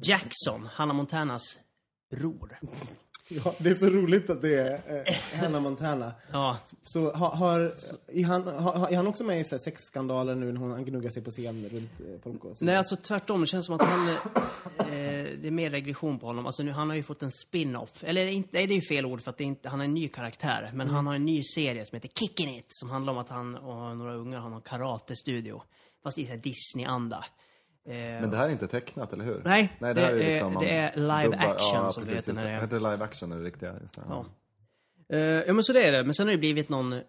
Jackson, 0.04 0.68
Hannah 0.72 0.96
Montanas 0.96 1.58
bror. 2.12 2.60
Ja, 3.27 3.55
det 3.58 3.70
är 3.70 3.75
så 3.75 3.86
roligt 3.86 4.29
att 4.29 4.41
det 4.41 4.55
är 4.55 5.03
eh, 5.08 5.39
Hannah 5.39 5.62
Montana. 5.62 6.13
Ja, 6.32 6.58
Så 6.84 7.13
har, 7.13 7.29
har, 7.29 7.60
är, 8.08 8.24
han, 8.24 8.48
har, 8.48 8.89
är 8.89 8.96
han 8.96 9.08
också 9.08 9.24
med 9.24 9.39
i 9.39 9.44
så 9.44 9.55
här 9.55 9.60
sexskandaler 9.60 10.36
nu 10.36 10.51
när 10.51 10.60
hon 10.60 10.72
han 10.72 10.86
gnuggar 10.86 11.10
sig 11.10 11.24
på 11.24 11.32
scen 11.32 11.70
runt 11.70 11.91
eh, 12.25 12.53
så? 12.53 12.65
nej 12.65 12.75
alltså 12.75 12.96
tvärtom, 12.96 13.41
det 13.41 13.48
känns 13.48 13.65
som 13.65 13.75
att 13.75 13.82
han, 13.82 14.10
eh, 14.10 14.15
det 15.41 15.48
är 15.48 15.51
mer 15.51 15.70
regression 15.70 16.20
på 16.20 16.25
honom. 16.25 16.46
Alltså 16.46 16.63
nu, 16.63 16.72
han 16.72 16.89
har 16.89 16.96
ju 16.96 17.03
fått 17.03 17.24
en 17.24 17.32
spin-off, 17.32 18.03
eller 18.03 18.27
inte, 18.27 18.50
nej 18.51 18.67
det 18.67 18.74
är 18.74 18.75
ju 18.75 18.82
fel 18.82 19.05
ord 19.05 19.22
för 19.22 19.29
att 19.29 19.38
det 19.38 19.44
är 19.44 19.46
inte, 19.46 19.70
han 19.70 19.82
är 19.82 19.86
en 19.86 19.94
ny 19.94 20.08
karaktär. 20.08 20.72
Men 20.74 20.89
han 20.89 21.08
har 21.08 21.15
en 21.15 21.25
ny 21.25 21.44
serie 21.44 21.86
som 21.86 21.96
heter 21.96 22.10
Kickin' 22.10 22.60
It, 22.60 22.67
som 22.70 22.89
handlar 22.89 23.13
om 23.13 23.20
att 23.20 23.29
han 23.29 23.55
och 23.55 23.98
några 23.98 24.13
ungar 24.13 24.39
har 24.39 24.50
någon 24.50 24.62
karatestudio. 24.62 25.62
Fast 26.03 26.17
i 26.17 26.25
så 26.25 26.32
här 26.32 26.38
Disney-anda. 26.38 27.25
Eh, 27.86 27.96
Men 27.96 28.30
det 28.30 28.38
här 28.38 28.48
är 28.48 28.51
inte 28.51 28.68
tecknat, 28.68 29.13
eller 29.13 29.25
hur? 29.25 29.42
Nej, 29.46 29.74
Nej 29.80 29.94
det 29.94 30.01
det, 30.01 30.08
här 30.08 30.13
är, 30.13 30.18
liksom 30.18 30.58
det 30.60 30.70
är 30.70 30.96
live 30.96 31.38
action 31.38 31.84
ja, 31.84 31.92
som 31.92 32.04
det 32.04 32.10
precis, 32.10 32.27
heter 32.27 32.32
just 32.32 32.36
när 32.36 32.46
det 32.46 32.62
Heter 32.62 32.80
det 32.80 32.92
live 32.92 33.04
action, 33.04 33.32
är 33.32 33.38
det 33.38 33.44
riktiga? 33.44 33.75
Just 33.82 33.96
det. 33.96 34.01
Ja. 34.10 34.25
Eh, 35.10 35.20
ja 35.20 35.54
men 35.54 35.63
så 35.63 35.74
det 35.74 35.88
är 35.88 35.92
det. 35.92 36.04
Men 36.04 36.13
sen 36.13 36.27
har 36.27 36.32
det 36.32 36.38
blivit 36.38 36.70
någon... 36.70 37.01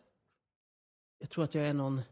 Jag 1.19 1.31
tror 1.31 1.45
att 1.45 1.55
jag 1.55 1.65
är 1.67 1.75
någon... 1.75 2.03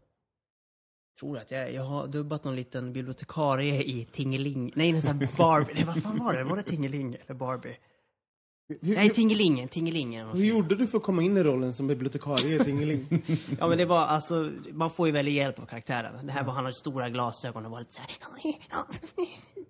tror 1.20 1.38
att 1.38 1.50
jag 1.50 1.60
är, 1.60 1.68
jag 1.68 1.82
har 1.82 2.06
dubbat 2.06 2.44
någon 2.44 2.56
liten 2.56 2.92
bibliotekarie 2.92 3.82
i 3.82 4.08
Tingeling. 4.12 4.72
Nej, 4.74 4.90
en 4.90 5.02
sån 5.02 5.20
här 5.20 5.28
Barbie. 5.38 5.74
Nej, 5.74 5.84
vad 5.84 6.02
fan 6.02 6.18
var 6.18 6.34
det? 6.34 6.44
Var 6.44 6.56
det 6.56 6.62
Tingeling 6.62 7.14
eller 7.14 7.34
Barbie? 7.34 7.76
Hur, 8.68 8.94
Nej, 8.94 9.10
Tingelingen. 9.10 9.68
Tingelingen. 9.68 10.28
hur 10.28 10.44
gjorde 10.44 10.74
du 10.74 10.86
för 10.86 10.98
att 10.98 11.04
komma 11.04 11.22
in 11.22 11.36
i 11.36 11.42
rollen 11.42 11.72
som 11.72 11.86
bibliotekarie 11.86 12.60
i 12.60 12.64
Tingeling? 12.64 13.22
Ja 13.58 13.68
men 13.68 13.78
det 13.78 13.84
var 13.84 13.98
alltså, 14.06 14.50
man 14.72 14.90
får 14.90 15.06
ju 15.06 15.12
väldigt 15.12 15.34
hjälp 15.34 15.58
av 15.58 15.66
karaktären. 15.66 16.26
Det 16.26 16.32
här 16.32 16.44
var, 16.44 16.52
han 16.52 16.64
hade 16.64 16.74
stora 16.76 17.08
glasögon 17.10 17.64
och 17.66 17.70
var 17.70 17.78
lite 17.78 17.92
såhär... 17.94 18.08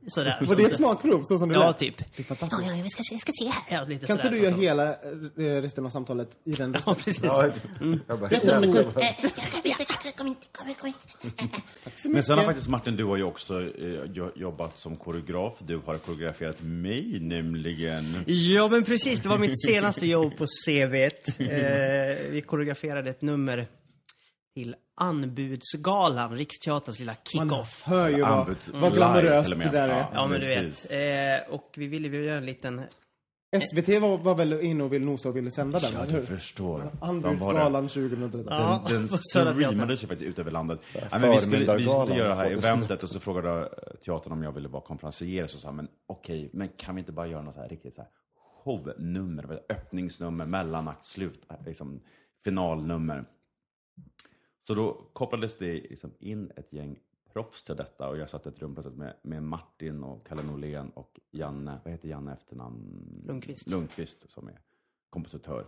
Sådär. 0.07 0.39
Var 0.47 0.57
det 0.57 0.63
ett 0.63 0.77
smakprov, 0.77 1.23
så 1.23 1.39
som 1.39 1.49
det 1.49 1.55
Ja, 1.55 1.67
lät? 1.67 1.79
typ. 1.79 1.97
Det 1.99 2.23
är 2.23 2.25
fantastiskt. 2.25 2.63
Ja, 2.71 2.77
jag 2.77 2.91
ska 2.91 3.03
jag 3.11 3.21
ska 3.21 3.33
se 3.39 3.49
här. 3.49 3.79
Ja, 3.79 3.85
lite 3.89 4.07
Kan 4.07 4.17
inte 4.17 4.29
du 4.31 4.39
göra 4.39 4.55
hela 4.55 4.89
eh, 4.93 4.97
resten 5.37 5.87
av 5.87 5.91
samtalet 5.91 6.29
i 6.45 6.53
den 6.53 6.75
rösten? 6.75 6.95
Ja, 6.97 7.03
precis. 7.05 7.25
Ja, 7.25 7.47
jag 8.09 8.19
bara, 8.21 8.29
Berätta 8.29 8.57
om 8.57 8.63
det 8.63 8.67
jävlar. 8.79 8.83
kort. 8.93 9.64
Kom 10.17 10.27
inte, 10.27 10.47
kom 10.53 10.69
inte, 10.69 10.81
kom 10.81 10.93
så 11.97 12.09
Men 12.09 12.23
sen 12.23 12.39
har 12.39 12.45
faktiskt 12.45 12.69
Martin, 12.69 12.97
du 12.97 13.05
har 13.05 13.17
ju 13.17 13.23
också 13.23 13.61
eh, 13.63 14.01
jo- 14.15 14.33
jobbat 14.37 14.79
som 14.79 14.97
koreograf. 14.97 15.53
Du 15.59 15.77
har 15.87 15.99
koreograferat 15.99 16.57
mig 16.61 17.21
nämligen. 17.21 18.25
Ja, 18.27 18.69
men 18.69 18.85
precis. 18.85 19.21
Det 19.21 19.29
var 19.29 19.39
mitt 19.39 19.63
senaste 19.67 20.07
jobb 20.09 20.37
på 20.39 20.47
CV. 20.67 20.95
Eh, 20.95 21.11
vi 22.31 22.43
koreograferade 22.47 23.11
ett 23.11 23.23
nummer 23.23 23.67
till 24.55 24.77
Anbudsgalan, 24.97 26.37
Riksteaterns 26.37 26.99
lilla 26.99 27.17
Man 27.35 27.49
kick-off. 27.49 27.83
hör 27.85 28.09
ju 28.09 28.21
vad, 28.21 28.31
Anbud 28.31 28.57
vad 28.73 28.95
glamoröst 28.95 29.51
det 29.51 29.71
där 29.73 29.89
är. 29.89 30.07
Ja. 30.13 30.27
Men 30.27 30.41
du 30.41 30.47
vet. 30.47 30.93
Eh, 31.49 31.55
och 31.55 31.75
vi 31.77 31.87
ville 31.87 32.09
ju 32.09 32.25
göra 32.25 32.37
en 32.37 32.47
liten... 32.47 32.83
SVT 33.61 33.89
var, 34.01 34.19
var 34.19 34.35
väl 34.35 34.61
inne 34.61 34.85
och 34.85 34.93
ville 34.93 35.05
nosa 35.05 35.29
och 35.29 35.37
ville 35.37 35.51
sända 35.51 35.79
den, 35.79 35.91
Ja, 35.95 36.05
du 36.07 36.13
hur? 36.13 36.21
förstår. 36.23 36.83
Anbudsgalan 37.01 37.89
2013. 37.89 38.45
Ja, 38.49 38.85
Den 38.89 39.09
Södra 39.33 39.53
Teatern. 39.53 39.65
streamades 39.67 40.03
ju 40.03 40.07
faktiskt 40.07 40.29
ut 40.31 40.39
över 40.39 40.51
landet. 40.51 40.81
Ja, 40.95 41.19
men 41.21 41.31
vi, 41.31 41.39
skulle, 41.41 41.77
vi 41.77 41.87
skulle 41.89 42.17
göra 42.19 42.29
det 42.29 42.35
här 42.37 42.49
2000. 42.49 42.71
eventet 42.71 43.03
och 43.03 43.09
så 43.09 43.21
frågade 43.21 43.69
teatern 44.05 44.33
om 44.33 44.43
jag 44.43 44.53
ville 44.53 44.69
vara 44.69 44.83
konferencier. 44.83 45.47
Så 45.47 45.59
sa 45.59 45.69
jag, 45.69 45.75
men 45.75 45.89
okej, 46.07 46.51
men 46.53 46.69
kan 46.77 46.95
vi 46.95 46.99
inte 46.99 47.13
bara 47.13 47.27
göra 47.27 47.43
något 47.43 47.55
så 47.55 47.61
här 47.61 47.69
riktigt 47.69 47.95
så 47.95 48.01
här 48.03 48.11
shownummer, 48.65 49.61
öppningsnummer, 49.69 50.47
mellanakt, 50.47 51.07
slut, 51.07 51.41
eh, 51.51 51.57
liksom 51.67 52.01
finalnummer. 52.45 53.25
Så 54.67 54.75
då 54.75 55.11
kopplades 55.13 55.59
det 55.59 55.73
liksom 55.73 56.15
in 56.21 56.51
ett 56.57 56.73
gäng 56.73 56.97
proffs 57.35 57.65
till 57.65 57.77
detta 57.77 58.09
och 58.09 58.19
jag 58.19 58.31
satt 58.31 58.47
i 58.47 58.49
ett 58.49 58.59
rum 58.59 58.75
plötsligt 58.75 58.99
med, 58.99 59.15
med 59.23 59.43
Martin 59.43 60.05
och 60.05 60.27
Kalle 60.27 60.43
Norlén 60.43 60.91
och 60.91 61.21
Janne, 61.31 61.81
vad 61.85 61.93
heter 61.93 62.09
Janne 62.09 62.33
efternamn? 62.33 63.23
Lundqvist. 63.27 63.71
Lundqvist 63.71 64.31
som 64.31 64.49
är 64.49 64.61
kompositör. 65.11 65.67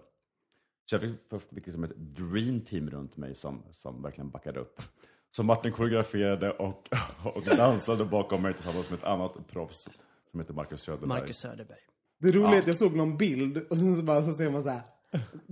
Så 0.84 0.94
jag 0.94 1.00
fick, 1.00 1.14
först 1.30 1.48
fick 1.48 1.66
liksom 1.66 1.84
ett 1.84 1.96
dream 1.96 2.60
team 2.60 2.90
runt 2.90 3.16
mig 3.16 3.34
som, 3.34 3.62
som 3.72 4.02
verkligen 4.02 4.30
backade 4.30 4.60
upp. 4.60 4.82
som 5.30 5.46
Martin 5.46 5.72
koreograferade 5.72 6.50
och, 6.50 6.88
och 7.34 7.42
dansade 7.42 8.04
bakom 8.04 8.42
mig 8.42 8.54
tillsammans 8.54 8.90
med 8.90 8.98
ett 8.98 9.04
annat 9.04 9.48
proffs 9.48 9.88
som 10.30 10.40
heter 10.40 10.54
Marcus 10.54 10.82
Söderberg. 10.82 11.08
Marcus 11.08 11.36
Söderberg. 11.36 11.80
Det 12.18 12.32
roliga 12.32 12.54
är 12.54 12.58
att 12.58 12.66
jag 12.66 12.76
såg 12.76 12.96
någon 12.96 13.16
bild 13.16 13.58
och 13.70 13.76
sen 13.76 13.96
så 13.96 14.02
bara 14.02 14.22
så 14.22 14.32
ser 14.32 14.50
man 14.50 14.62
så 14.62 14.68
här 14.68 14.82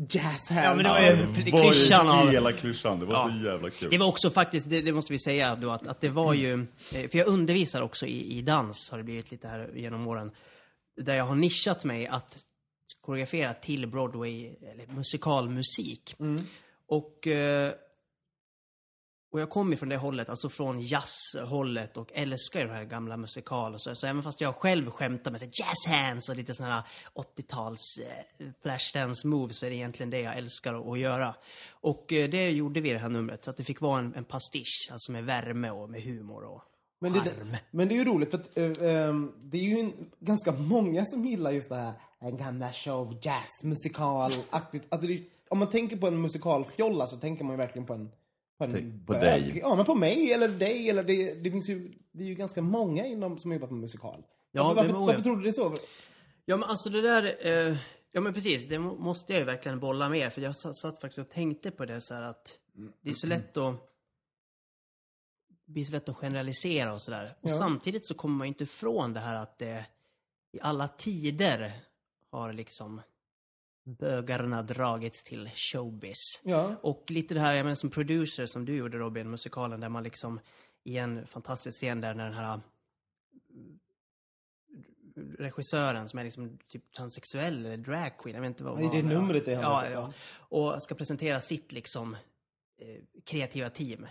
jazz 0.08 0.50
hands. 0.50 0.50
Ja, 0.50 0.74
men 0.74 0.84
det 0.84 0.88
var 0.90 1.00
ju 1.00 1.16
det 1.44 1.50
var 1.50 1.58
ju 1.64 1.70
klyschan 1.70 2.08
av... 2.08 2.30
Hela 2.30 2.52
klyschan, 2.52 3.00
det 3.00 3.06
var 3.06 3.14
Ja. 3.14 3.30
så 3.40 3.44
jävla 3.46 3.70
kul. 3.70 3.90
Det 3.90 3.98
var 3.98 4.06
också 4.06 4.30
faktiskt, 4.30 4.70
det, 4.70 4.82
det 4.82 4.92
måste 4.92 5.12
vi 5.12 5.18
säga 5.18 5.54
då, 5.54 5.70
att, 5.70 5.86
att 5.86 6.00
det 6.00 6.08
var 6.08 6.34
ju, 6.34 6.52
eh, 6.94 7.10
för 7.10 7.18
jag 7.18 7.26
undervisar 7.26 7.82
också 7.82 8.06
i, 8.06 8.38
i 8.38 8.42
dans, 8.42 8.90
har 8.90 8.98
det 8.98 9.04
blivit 9.04 9.30
lite 9.30 9.48
här 9.48 9.70
genom 9.74 10.06
åren, 10.06 10.30
där 11.02 11.14
jag 11.14 11.24
har 11.24 11.34
nischat 11.34 11.84
mig 11.84 12.06
att 12.06 12.36
koreografera 13.00 13.54
till 13.54 13.86
Broadway, 13.86 14.46
eller 14.72 14.86
musikalmusik. 14.86 16.14
Och, 16.88 17.26
eh, 17.26 17.72
och 19.34 19.40
jag 19.40 19.50
kommer 19.50 19.76
från 19.76 19.88
det 19.88 19.96
hållet, 19.96 20.28
alltså 20.28 20.48
från 20.48 20.80
jazzhållet 20.80 21.96
och 21.96 22.10
älskar 22.12 22.60
ju 22.60 22.66
de 22.66 22.72
här 22.72 22.84
gamla 22.84 23.16
musikaler. 23.16 23.78
Så, 23.78 23.94
så 23.94 24.06
även 24.06 24.22
fast 24.22 24.40
jag 24.40 24.54
själv 24.54 24.90
skämtar 24.90 25.30
med 25.30 25.40
så 25.40 25.46
jazz 25.46 25.86
hands 25.86 26.28
och 26.28 26.36
lite 26.36 26.54
sådana 26.54 26.74
här 26.74 26.82
80-tals 27.14 27.98
eh, 27.98 28.46
flashdance 28.62 29.26
moves 29.26 29.58
så 29.58 29.66
är 29.66 29.70
det 29.70 29.76
egentligen 29.76 30.10
det 30.10 30.20
jag 30.20 30.36
älskar 30.36 30.92
att, 30.92 30.98
göra. 30.98 31.34
Och 31.70 32.12
eh, 32.12 32.30
det 32.30 32.50
gjorde 32.50 32.80
vi 32.80 32.90
i 32.90 32.92
det 32.92 32.98
här 32.98 33.08
numret, 33.08 33.48
att 33.48 33.56
det 33.56 33.64
fick 33.64 33.80
vara 33.80 33.98
en, 33.98 34.14
en 34.14 34.24
pastisch, 34.24 34.88
alltså 34.92 35.12
med 35.12 35.24
värme 35.24 35.70
och 35.70 35.90
med 35.90 36.02
humor 36.02 36.44
och 36.44 36.62
Men 36.98 37.12
det, 37.12 37.20
charm. 37.20 37.56
men 37.70 37.88
det 37.88 37.94
är 37.94 37.98
ju 37.98 38.04
roligt 38.04 38.30
för 38.30 38.38
att 38.38 38.58
eh, 38.58 38.64
ehm, 38.64 39.32
det 39.42 39.58
är 39.58 39.62
ju 39.62 39.78
en, 39.78 39.92
ganska 40.20 40.52
många 40.52 41.04
som 41.04 41.24
gillar 41.24 41.50
just 41.50 41.68
det 41.68 41.76
här 41.76 41.92
en 42.18 42.36
gamla 42.36 42.72
show, 42.72 43.18
jazz, 43.22 43.62
musikal-aktigt. 43.62 44.84
Alltså 44.88 45.08
det, 45.08 45.22
om 45.48 45.58
man 45.58 45.70
tänker 45.70 45.96
på 45.96 46.06
en 46.06 46.20
musikalfjolla 46.20 47.06
så 47.06 47.16
tänker 47.16 47.44
man 47.44 47.52
ju 47.52 47.58
verkligen 47.58 47.86
på 47.86 47.94
en 47.94 48.10
på, 48.58 48.64
en 48.64 48.72
Tänk 48.72 49.06
på 49.06 49.12
bög. 49.12 49.20
dig. 49.22 49.58
Ja, 49.58 49.74
men 49.76 49.84
på 49.84 49.94
mig 49.94 50.32
eller 50.32 50.48
dig. 50.48 50.90
Eller 50.90 51.02
det, 51.02 51.34
det 51.34 51.50
finns 51.50 51.68
ju, 51.68 51.94
det 52.12 52.22
är 52.24 52.28
ju 52.28 52.34
ganska 52.34 52.62
många 52.62 53.06
inom 53.06 53.38
som 53.38 53.52
jobbar 53.52 53.68
på 53.68 53.74
musikal. 53.74 54.24
Ja, 54.52 54.72
varför, 54.76 54.92
varför, 54.92 55.06
varför 55.06 55.22
tror 55.22 55.36
du 55.36 55.42
det 55.42 55.48
är 55.48 55.52
så? 55.52 55.74
Ja 56.44 56.56
men 56.56 56.68
alltså 56.68 56.90
det 56.90 57.00
där, 57.00 57.46
eh, 57.46 57.76
ja 58.12 58.20
men 58.20 58.34
precis, 58.34 58.68
det 58.68 58.78
må, 58.78 58.94
måste 58.94 59.32
jag 59.32 59.40
ju 59.40 59.46
verkligen 59.46 59.80
bolla 59.80 60.08
med. 60.08 60.32
För 60.32 60.40
jag 60.40 60.56
satt, 60.56 60.76
satt 60.76 61.00
faktiskt 61.00 61.18
och 61.18 61.30
tänkte 61.30 61.70
på 61.70 61.84
det 61.86 62.00
så 62.00 62.14
här 62.14 62.22
att 62.22 62.58
det 63.02 63.10
är 63.10 63.14
så 63.14 63.26
lätt 63.26 63.56
att 63.56 63.90
det 65.66 65.72
blir 65.72 65.84
så 65.84 65.92
lätt 65.92 66.08
att 66.08 66.16
generalisera 66.16 66.92
och 66.94 67.02
sådär. 67.02 67.36
Och 67.40 67.50
Ja. 67.50 67.58
samtidigt 67.58 68.06
så 68.06 68.14
kommer 68.14 68.36
man 68.36 68.46
ju 68.46 68.48
inte 68.48 68.64
ifrån 68.64 69.12
det 69.12 69.20
här 69.20 69.42
att 69.42 69.58
det 69.58 69.86
i 70.52 70.60
alla 70.60 70.88
tider 70.88 71.72
har 72.30 72.52
liksom 72.52 73.00
bögarna 73.84 74.62
dragits 74.62 75.24
till 75.24 75.50
showbiz. 75.54 76.40
Ja. 76.42 76.74
Och 76.82 77.04
lite 77.10 77.34
det 77.34 77.40
här, 77.40 77.54
jag 77.54 77.64
menar 77.64 77.74
som 77.76 77.90
producer 77.90 78.46
som 78.46 78.64
du 78.64 78.74
gjorde 78.76 78.98
Robin, 78.98 79.30
musikalen 79.30 79.80
där 79.80 79.88
man 79.88 80.02
liksom 80.02 80.40
i 80.84 80.96
en 80.98 81.26
fantastisk 81.26 81.76
scen 81.78 82.00
där 82.00 82.14
när 82.14 82.24
den 82.24 82.34
här 82.34 82.60
regissören 85.38 86.08
som 86.08 86.18
är 86.18 86.24
liksom 86.24 86.58
typ 86.68 86.92
transsexuell 86.92 87.66
eller 87.66 87.76
dragqueen, 87.76 88.34
jag 88.34 88.40
vet 88.42 88.48
inte 88.48 88.64
vad 88.64 88.80
i 88.80 88.82
det 88.82 89.02
vad- 89.02 89.04
numret 89.04 89.48
är 89.48 89.54
han 89.56 89.62
ja, 89.64 89.82
det, 89.88 89.92
ja. 89.94 90.12
Och 90.38 90.82
ska 90.82 90.94
presentera 90.94 91.40
sitt 91.40 91.72
liksom 91.72 92.14
eh, 92.80 93.02
kreativa 93.24 93.70
team. 93.70 94.06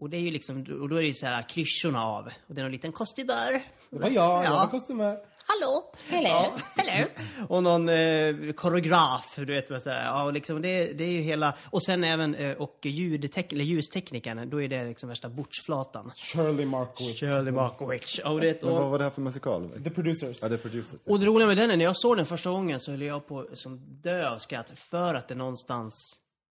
Och 0.00 0.10
det 0.10 0.16
är 0.16 0.20
ju 0.20 0.30
liksom, 0.30 0.56
och 0.80 0.88
då 0.88 0.96
är 0.96 1.00
det 1.00 1.08
ju 1.08 1.14
så 1.14 1.26
här 1.26 1.42
klyschorna 1.48 2.04
av. 2.04 2.24
Och 2.46 2.54
det 2.54 2.60
är 2.60 2.62
någon 2.62 2.72
liten 2.72 2.92
kostymör. 2.92 3.62
Det 3.90 3.98
var 3.98 4.08
jag, 4.10 4.14
jag 4.14 4.44
Ja. 4.44 4.54
var 4.54 4.66
kostymör. 4.66 5.18
Hallå! 5.50 5.92
Hello! 6.08 6.52
Hello! 6.76 7.08
och 7.48 7.62
någon 7.62 7.88
eh, 7.88 8.52
koreograf, 8.52 9.34
du 9.36 9.44
vet 9.44 9.70
vad 9.70 9.82
säger. 9.82 10.04
Ja, 10.04 10.24
och 10.24 10.32
liksom 10.32 10.62
det, 10.62 10.92
det 10.92 11.04
är 11.04 11.08
ju 11.08 11.20
hela... 11.20 11.54
Och 11.70 11.82
sen 11.82 12.04
även, 12.04 12.34
eh, 12.34 12.56
och 12.56 12.78
ljudtek, 12.82 13.52
eller 13.52 13.64
ljusteknikern, 13.64 14.50
då 14.50 14.62
är 14.62 14.68
det 14.68 14.84
liksom 14.84 15.08
värsta 15.08 15.28
bordsflatan. 15.28 16.12
Shirley 16.16 16.66
Markowitz. 16.66 17.20
Shirley 17.20 17.52
Markowitz. 17.52 18.18
Och, 18.18 18.40
det, 18.40 18.62
Men 18.62 18.72
vad 18.72 18.82
och, 18.82 18.90
var 18.90 18.98
det 18.98 19.04
här 19.04 19.10
för 19.10 19.20
musikal? 19.20 19.70
The 19.84 19.90
producers. 19.90 20.38
Ja, 20.42 20.48
är 20.48 20.56
Producers. 20.56 21.00
och 21.06 21.20
det 21.20 21.26
roliga 21.26 21.46
med 21.46 21.56
den 21.56 21.70
är, 21.70 21.76
när 21.76 21.84
jag 21.84 21.96
såg 21.96 22.16
den 22.16 22.26
första 22.26 22.50
gången 22.50 22.80
så 22.80 22.90
höll 22.90 23.02
jag 23.02 23.26
på 23.26 23.46
som 23.54 24.00
dö 24.02 24.30
av 24.30 24.38
skratt. 24.38 24.70
För 24.74 25.14
att 25.14 25.28
det 25.28 25.34
någonstans 25.34 25.94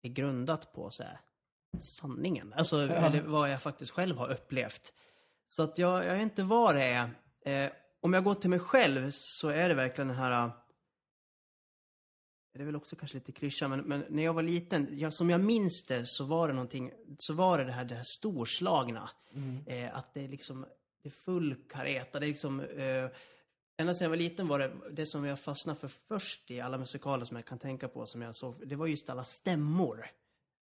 är 0.03 0.09
grundat 0.09 0.73
på 0.73 0.91
så 0.91 1.03
här, 1.03 1.21
sanningen. 2.01 2.55
Alltså, 2.57 2.77
eller 2.77 3.23
vad 3.23 3.51
jag 3.51 3.63
faktiskt 3.63 3.91
själv 3.91 4.17
har 4.17 4.33
upplevt. 4.33 4.93
Så 5.49 5.63
att 5.63 5.79
jag, 5.79 6.05
jag 6.05 6.13
vet 6.13 6.23
inte 6.23 6.43
vad 6.43 6.75
det 6.75 6.85
är. 6.85 7.11
Eh, 7.65 7.71
om 8.05 8.13
jag 8.13 8.25
går 8.25 8.35
till 8.35 8.51
mig 8.51 8.59
själv 8.59 9.11
så 9.11 9.49
är 9.49 9.69
det 9.69 9.75
verkligen 9.75 10.09
den 10.09 10.17
här... 10.17 10.51
Det 12.55 12.61
är 12.61 12.65
väl 12.65 12.77
också 12.77 12.97
kanske 12.97 13.17
lite 13.17 13.33
klyscha, 13.33 13.69
men, 13.69 13.81
men 13.81 14.05
när 14.09 14.25
jag 14.25 14.33
var 14.33 14.43
liten, 14.43 14.89
jag, 14.93 15.13
som 15.13 15.31
jag 15.31 15.41
minns 15.41 15.83
det 15.83 16.07
så 16.07 16.25
var 16.25 16.49
det 16.49 16.55
någonting, 16.55 16.93
så 17.19 17.35
var 17.35 17.59
det 17.59 17.65
det 17.65 17.73
här, 17.73 17.85
det 17.85 17.95
här 17.95 18.03
storslagna. 18.03 19.11
Eh, 19.67 19.97
att 19.97 20.15
det 20.15 20.25
är 20.25 20.29
liksom, 20.29 20.67
det 21.03 21.09
är 21.09 21.13
full 21.25 21.55
kareta, 21.69 22.21
det 22.21 22.27
är 22.27 22.29
liksom... 22.29 22.61
Eh, 22.61 23.09
ända 23.77 23.95
sedan 23.95 24.05
jag 24.05 24.11
var 24.11 24.17
liten 24.17 24.49
var 24.49 24.59
det, 24.59 24.73
det 24.91 25.07
som 25.07 25.25
jag 25.25 25.41
fastnade 25.41 25.79
för 25.79 25.89
först 25.89 26.51
i 26.51 26.61
alla 26.61 26.79
musikaler 26.79 27.25
som 27.25 27.37
jag 27.37 27.47
kan 27.47 27.59
tänka 27.59 27.89
på, 27.89 28.07
som 28.07 28.23
jag 28.23 28.37
såg, 28.37 28.69
det 28.69 28.77
var 28.77 28.87
just 28.87 29.11
alla 29.11 29.25
stämmor. 29.25 30.07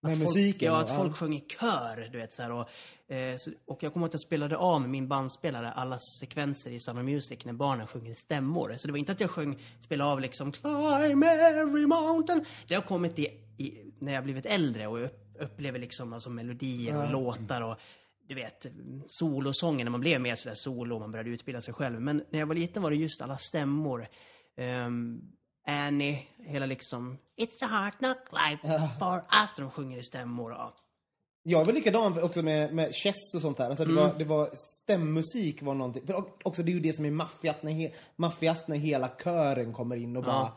Med 0.05 0.19
folk, 0.19 0.29
musiken 0.29 0.73
Ja, 0.73 0.81
att 0.81 0.89
ja. 0.89 0.97
folk 0.97 1.17
sjöng 1.17 1.35
i 1.35 1.41
kör, 1.41 2.09
du 2.13 2.19
vet 2.19 2.33
så 2.33 2.43
här, 2.43 2.53
och, 2.53 2.69
eh, 3.15 3.37
så, 3.39 3.51
och 3.67 3.83
jag 3.83 3.93
kommer 3.93 4.05
ihåg 4.05 4.09
att 4.09 4.15
jag 4.15 4.21
spelade 4.21 4.57
av 4.57 4.81
med 4.81 4.91
min 4.91 5.09
bandspelare 5.09 5.73
alla 5.73 5.99
sekvenser 6.21 6.71
i 6.71 6.77
of 6.77 6.97
Music 6.97 7.45
när 7.45 7.53
barnen 7.53 7.87
sjunger 7.87 8.15
stämmor. 8.15 8.75
Så 8.77 8.87
det 8.87 8.93
var 8.93 8.99
inte 8.99 9.13
att 9.13 9.21
jag 9.21 9.31
sjöng, 9.31 9.59
spelade 9.81 10.11
av 10.11 10.21
liksom 10.21 10.53
Climb 10.53 11.25
every 11.25 11.87
mountain. 11.87 12.45
Det 12.67 12.75
har 12.75 12.83
kommit 12.83 13.19
i, 13.19 13.27
i, 13.59 13.93
när 13.99 14.13
jag 14.13 14.25
blivit 14.25 14.47
äldre 14.47 14.87
och 14.87 15.05
upp, 15.05 15.37
upplever 15.41 15.79
liksom 15.79 16.13
alltså 16.13 16.31
melodier 16.31 16.97
och 16.97 17.11
låtar 17.11 17.61
och 17.61 17.77
du 18.29 18.35
vet, 18.35 18.67
solosånger 19.09 19.85
när 19.85 19.91
man 19.91 20.01
blev 20.01 20.21
mer 20.21 20.35
sådär 20.35 20.55
solo 20.55 20.95
och 20.95 21.01
man 21.01 21.11
började 21.11 21.31
utbilda 21.31 21.61
sig 21.61 21.75
själv. 21.75 22.01
Men 22.01 22.25
när 22.31 22.39
jag 22.39 22.47
var 22.47 22.55
liten 22.55 22.83
var 22.83 22.91
det 22.91 22.97
just 22.97 23.21
alla 23.21 23.39
stämmor. 23.39 24.07
Ehm, 24.57 25.21
Annie, 25.67 26.27
hela 26.39 26.67
liksom 26.67 27.19
It's 27.37 27.65
a 27.65 27.67
hard 27.67 27.93
knock 27.99 28.19
life 28.33 28.89
for 28.99 29.17
us. 29.43 29.55
De 29.57 29.71
sjunger 29.71 29.99
i 29.99 30.03
stämmor. 30.03 30.53
Ja. 30.53 30.75
Jag 31.45 31.65
var 31.65 31.73
likadan 31.73 32.23
också 32.23 32.43
med, 32.43 32.75
med 32.75 32.95
chess 32.95 33.35
och 33.35 33.41
sånt 33.41 33.57
där. 33.57 33.69
Alltså 33.69 33.85
det, 33.85 33.91
Mm. 33.91 34.05
var, 34.05 34.19
det 34.19 34.25
var 34.25 34.51
stämmusik 34.83 35.63
var 35.63 35.75
någonting. 35.75 36.07
För 36.07 36.15
och- 36.19 36.41
också 36.45 36.63
det 36.63 36.71
är 36.73 36.75
ju 36.75 36.81
det 36.81 36.93
som 36.93 37.05
är 37.05 37.11
maffiat 37.11 37.63
när, 37.63 37.73
he, 37.73 37.93
maffiast 38.17 38.69
när 38.69 38.77
hela 38.77 39.09
kören 39.09 39.73
kommer 39.73 39.97
in 39.97 40.17
och 40.17 40.25
bara... 40.25 40.53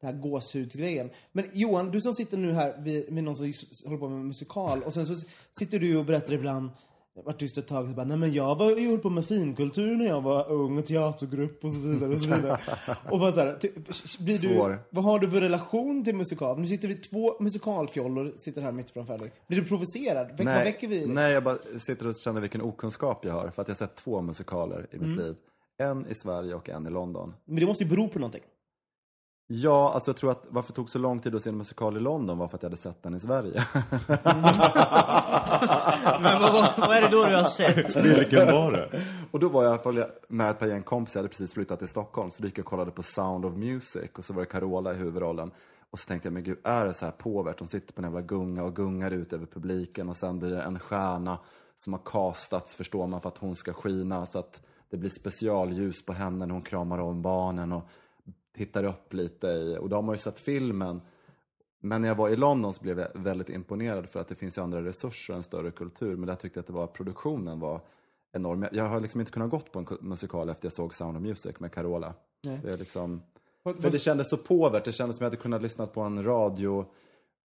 Den 0.00 0.14
här 0.14 0.20
gåshudsgrejen. 0.22 1.10
Men 1.32 1.50
Johan, 1.52 1.90
du 1.90 2.00
som 2.00 2.14
sitter 2.14 2.36
nu 2.36 2.52
här 2.52 2.76
vid, 2.78 3.12
med 3.12 3.24
någon 3.24 3.36
som 3.36 3.52
håller 3.84 3.98
på 3.98 4.08
med 4.08 4.24
musikal 4.24 4.82
och 4.82 4.94
sen 4.94 5.06
så 5.06 5.14
sitter 5.58 5.78
du 5.78 5.96
och 5.96 6.04
berättar 6.04 6.32
ibland 6.32 6.70
vart 7.14 7.38
tyst 7.38 7.58
ett 7.58 7.68
tag 7.68 7.82
och 7.82 7.88
så 7.88 7.94
bara, 7.94 8.06
nej 8.06 8.16
men 8.16 8.32
jag 8.32 8.54
var 8.58 8.70
ju 8.76 8.88
höll 8.90 8.98
på 8.98 9.10
med 9.10 9.26
finkultur 9.26 9.96
när 9.96 10.04
jag 10.06 10.20
var 10.20 10.50
ung 10.50 10.78
och 10.78 10.84
teatergrupp 10.86 11.64
och 11.64 11.72
så 11.72 11.80
vidare 11.80 12.14
och 12.14 12.20
så 12.20 12.28
vidare. 12.34 12.58
och 13.10 13.18
bara 13.20 13.32
så 13.32 13.40
här, 13.40 13.58
blir 14.24 14.38
du, 14.38 14.48
Svår. 14.48 14.78
vad 14.90 15.04
har 15.04 15.18
du 15.18 15.30
för 15.30 15.40
relation 15.40 16.04
till 16.04 16.14
musikal? 16.16 16.58
Nu 16.58 16.66
sitter 16.66 16.88
vi 16.88 16.94
två 16.94 17.34
musikalfjollor 17.40 18.32
sitter 18.38 18.62
här 18.62 18.72
mitt 18.72 18.90
framför 18.90 19.18
dig. 19.18 19.32
Blir 19.46 19.60
du 19.60 19.66
provocerad? 19.68 20.26
Väck, 20.28 20.46
vad 20.46 20.54
väcker 20.54 20.88
vi 20.88 20.98
dig? 20.98 21.08
nej, 21.08 21.32
jag 21.32 21.44
bara 21.44 21.56
sitter 21.78 22.06
och 22.06 22.16
känner 22.16 22.40
vilken 22.40 22.62
okunskap 22.62 23.24
jag 23.24 23.32
har. 23.32 23.50
För 23.50 23.62
att 23.62 23.68
jag 23.68 23.74
har 23.74 23.78
sett 23.78 23.96
två 23.96 24.20
musikaler 24.20 24.86
i 24.90 24.98
mitt 24.98 25.02
Mm. 25.02 25.18
liv. 25.18 25.34
En 25.78 26.06
i 26.06 26.14
Sverige 26.14 26.54
och 26.54 26.68
en 26.68 26.86
i 26.86 26.90
London. 26.90 27.34
Men 27.44 27.56
det 27.60 27.66
måste 27.66 27.84
ju 27.84 27.90
bero 27.90 28.08
på 28.08 28.18
någonting. 28.18 28.42
Ja, 29.46 29.92
alltså 29.94 30.10
jag 30.10 30.16
tror 30.16 30.30
att 30.30 30.44
varför 30.48 30.72
det 30.72 30.76
tog 30.76 30.90
så 30.90 30.98
lång 30.98 31.20
tid 31.20 31.34
att 31.34 31.42
se 31.42 31.50
en 31.50 31.56
musikal 31.56 31.96
i 31.96 32.00
London 32.00 32.38
var 32.38 32.48
för 32.48 32.56
att 32.56 32.62
jag 32.62 32.70
hade 32.70 32.82
sett 32.82 33.02
den 33.02 33.14
i 33.14 33.20
Sverige. 33.20 33.66
Men 36.20 36.42
vad, 36.42 36.78
vad, 36.78 36.96
är 36.96 37.02
det 37.02 37.08
då 37.08 37.26
du 37.26 37.36
har 37.36 37.44
sett? 37.44 37.96
Vilken 37.96 38.46
var 38.46 38.72
det? 38.72 39.02
och 39.30 39.40
då 39.40 39.48
var 39.48 39.64
jag 39.64 40.06
med 40.28 40.50
ett 40.50 40.58
par 40.58 40.66
gäng 40.66 40.82
kompisar, 40.82 41.18
jag 41.18 41.22
hade 41.22 41.28
precis 41.28 41.52
flyttat 41.52 41.78
till 41.78 41.88
Stockholm. 41.88 42.30
Så 42.30 42.44
gick 42.44 42.58
jag 42.58 42.64
och 42.64 42.70
kollade 42.70 42.90
på 42.90 43.02
Sound 43.02 43.44
of 43.44 43.56
Music 43.56 44.10
och 44.18 44.24
så 44.24 44.32
var 44.32 44.40
det 44.40 44.46
Carola 44.46 44.92
i 44.92 44.96
huvudrollen. 44.96 45.50
Och 45.90 45.98
så 45.98 46.08
tänkte 46.08 46.26
jag, 46.26 46.32
men 46.32 46.44
gud, 46.44 46.58
är 46.64 46.84
det 46.84 46.92
så 46.92 47.04
här 47.04 47.12
påvert? 47.12 47.58
De 47.58 47.68
sitter 47.68 47.94
på 47.94 48.00
en 48.00 48.04
jävla 48.04 48.20
gunga 48.20 48.62
och 48.62 48.76
gungar 48.76 49.10
ut 49.10 49.32
över 49.32 49.46
publiken 49.46 50.08
och 50.08 50.16
sen 50.16 50.38
blir 50.38 50.50
det 50.50 50.62
en 50.62 50.78
stjärna 50.78 51.38
som 51.78 51.92
har 51.92 52.00
castats, 52.04 52.74
förstår 52.74 53.06
man, 53.06 53.20
för 53.20 53.28
att 53.28 53.38
hon 53.38 53.56
ska 53.56 53.72
skina. 53.72 54.26
Så 54.26 54.38
att 54.38 54.60
det 54.90 54.96
blir 54.96 55.10
specialljus 55.10 56.06
på 56.06 56.12
henne 56.12 56.46
när 56.46 56.52
hon 56.52 56.62
kramar 56.62 56.98
om 56.98 57.22
barnen 57.22 57.72
och 57.72 57.88
tittar 58.52 58.84
upp 58.84 59.12
lite 59.14 59.46
i, 59.46 59.76
och 59.80 59.88
då 59.88 59.96
har 59.96 60.02
man 60.02 60.14
ju 60.14 60.18
sett 60.18 60.38
filmen. 60.38 61.00
Men 61.80 62.00
när 62.02 62.08
jag 62.08 62.14
var 62.14 62.28
i 62.28 62.36
London 62.36 62.72
så 62.72 62.82
blev 62.82 62.98
jag 63.00 63.08
väldigt 63.14 63.48
imponerad 63.50 64.08
för 64.08 64.20
att 64.20 64.28
det 64.28 64.34
finns 64.34 64.58
ju 64.58 64.62
andra 64.62 64.84
resurser 64.84 65.32
och 65.32 65.36
en 65.36 65.42
större 65.42 65.70
kultur. 65.70 66.16
Men 66.16 66.26
där 66.26 66.34
tyckte 66.34 66.58
jag 66.58 66.62
att 66.62 66.66
det 66.66 66.72
var, 66.72 66.86
produktionen 66.86 67.60
var 67.60 67.80
enorm. 68.32 68.62
Jag- 68.62 68.74
Jag 68.74 68.84
har 68.88 69.00
liksom 69.00 69.20
inte 69.20 69.32
kunnat 69.32 69.50
gått 69.50 69.72
på 69.72 69.78
en 69.78 69.86
musikal 70.00 70.48
efter 70.48 70.66
jag 70.66 70.72
såg 70.72 70.94
Sound 70.94 71.16
of 71.16 71.22
Music 71.22 71.60
med 71.60 71.72
Carola. 71.72 72.14
Det 72.62 72.70
är 72.70 72.78
liksom, 72.78 73.22
för 73.62 73.90
det 73.90 73.98
kändes 73.98 74.30
så 74.30 74.36
påvert, 74.36 74.84
det 74.84 74.92
kändes 74.92 75.16
som 75.16 75.24
jag 75.24 75.30
hade 75.30 75.42
kunnat 75.42 75.62
lyssna 75.62 75.86
på 75.86 76.00
en 76.00 76.24
radio. 76.24 76.86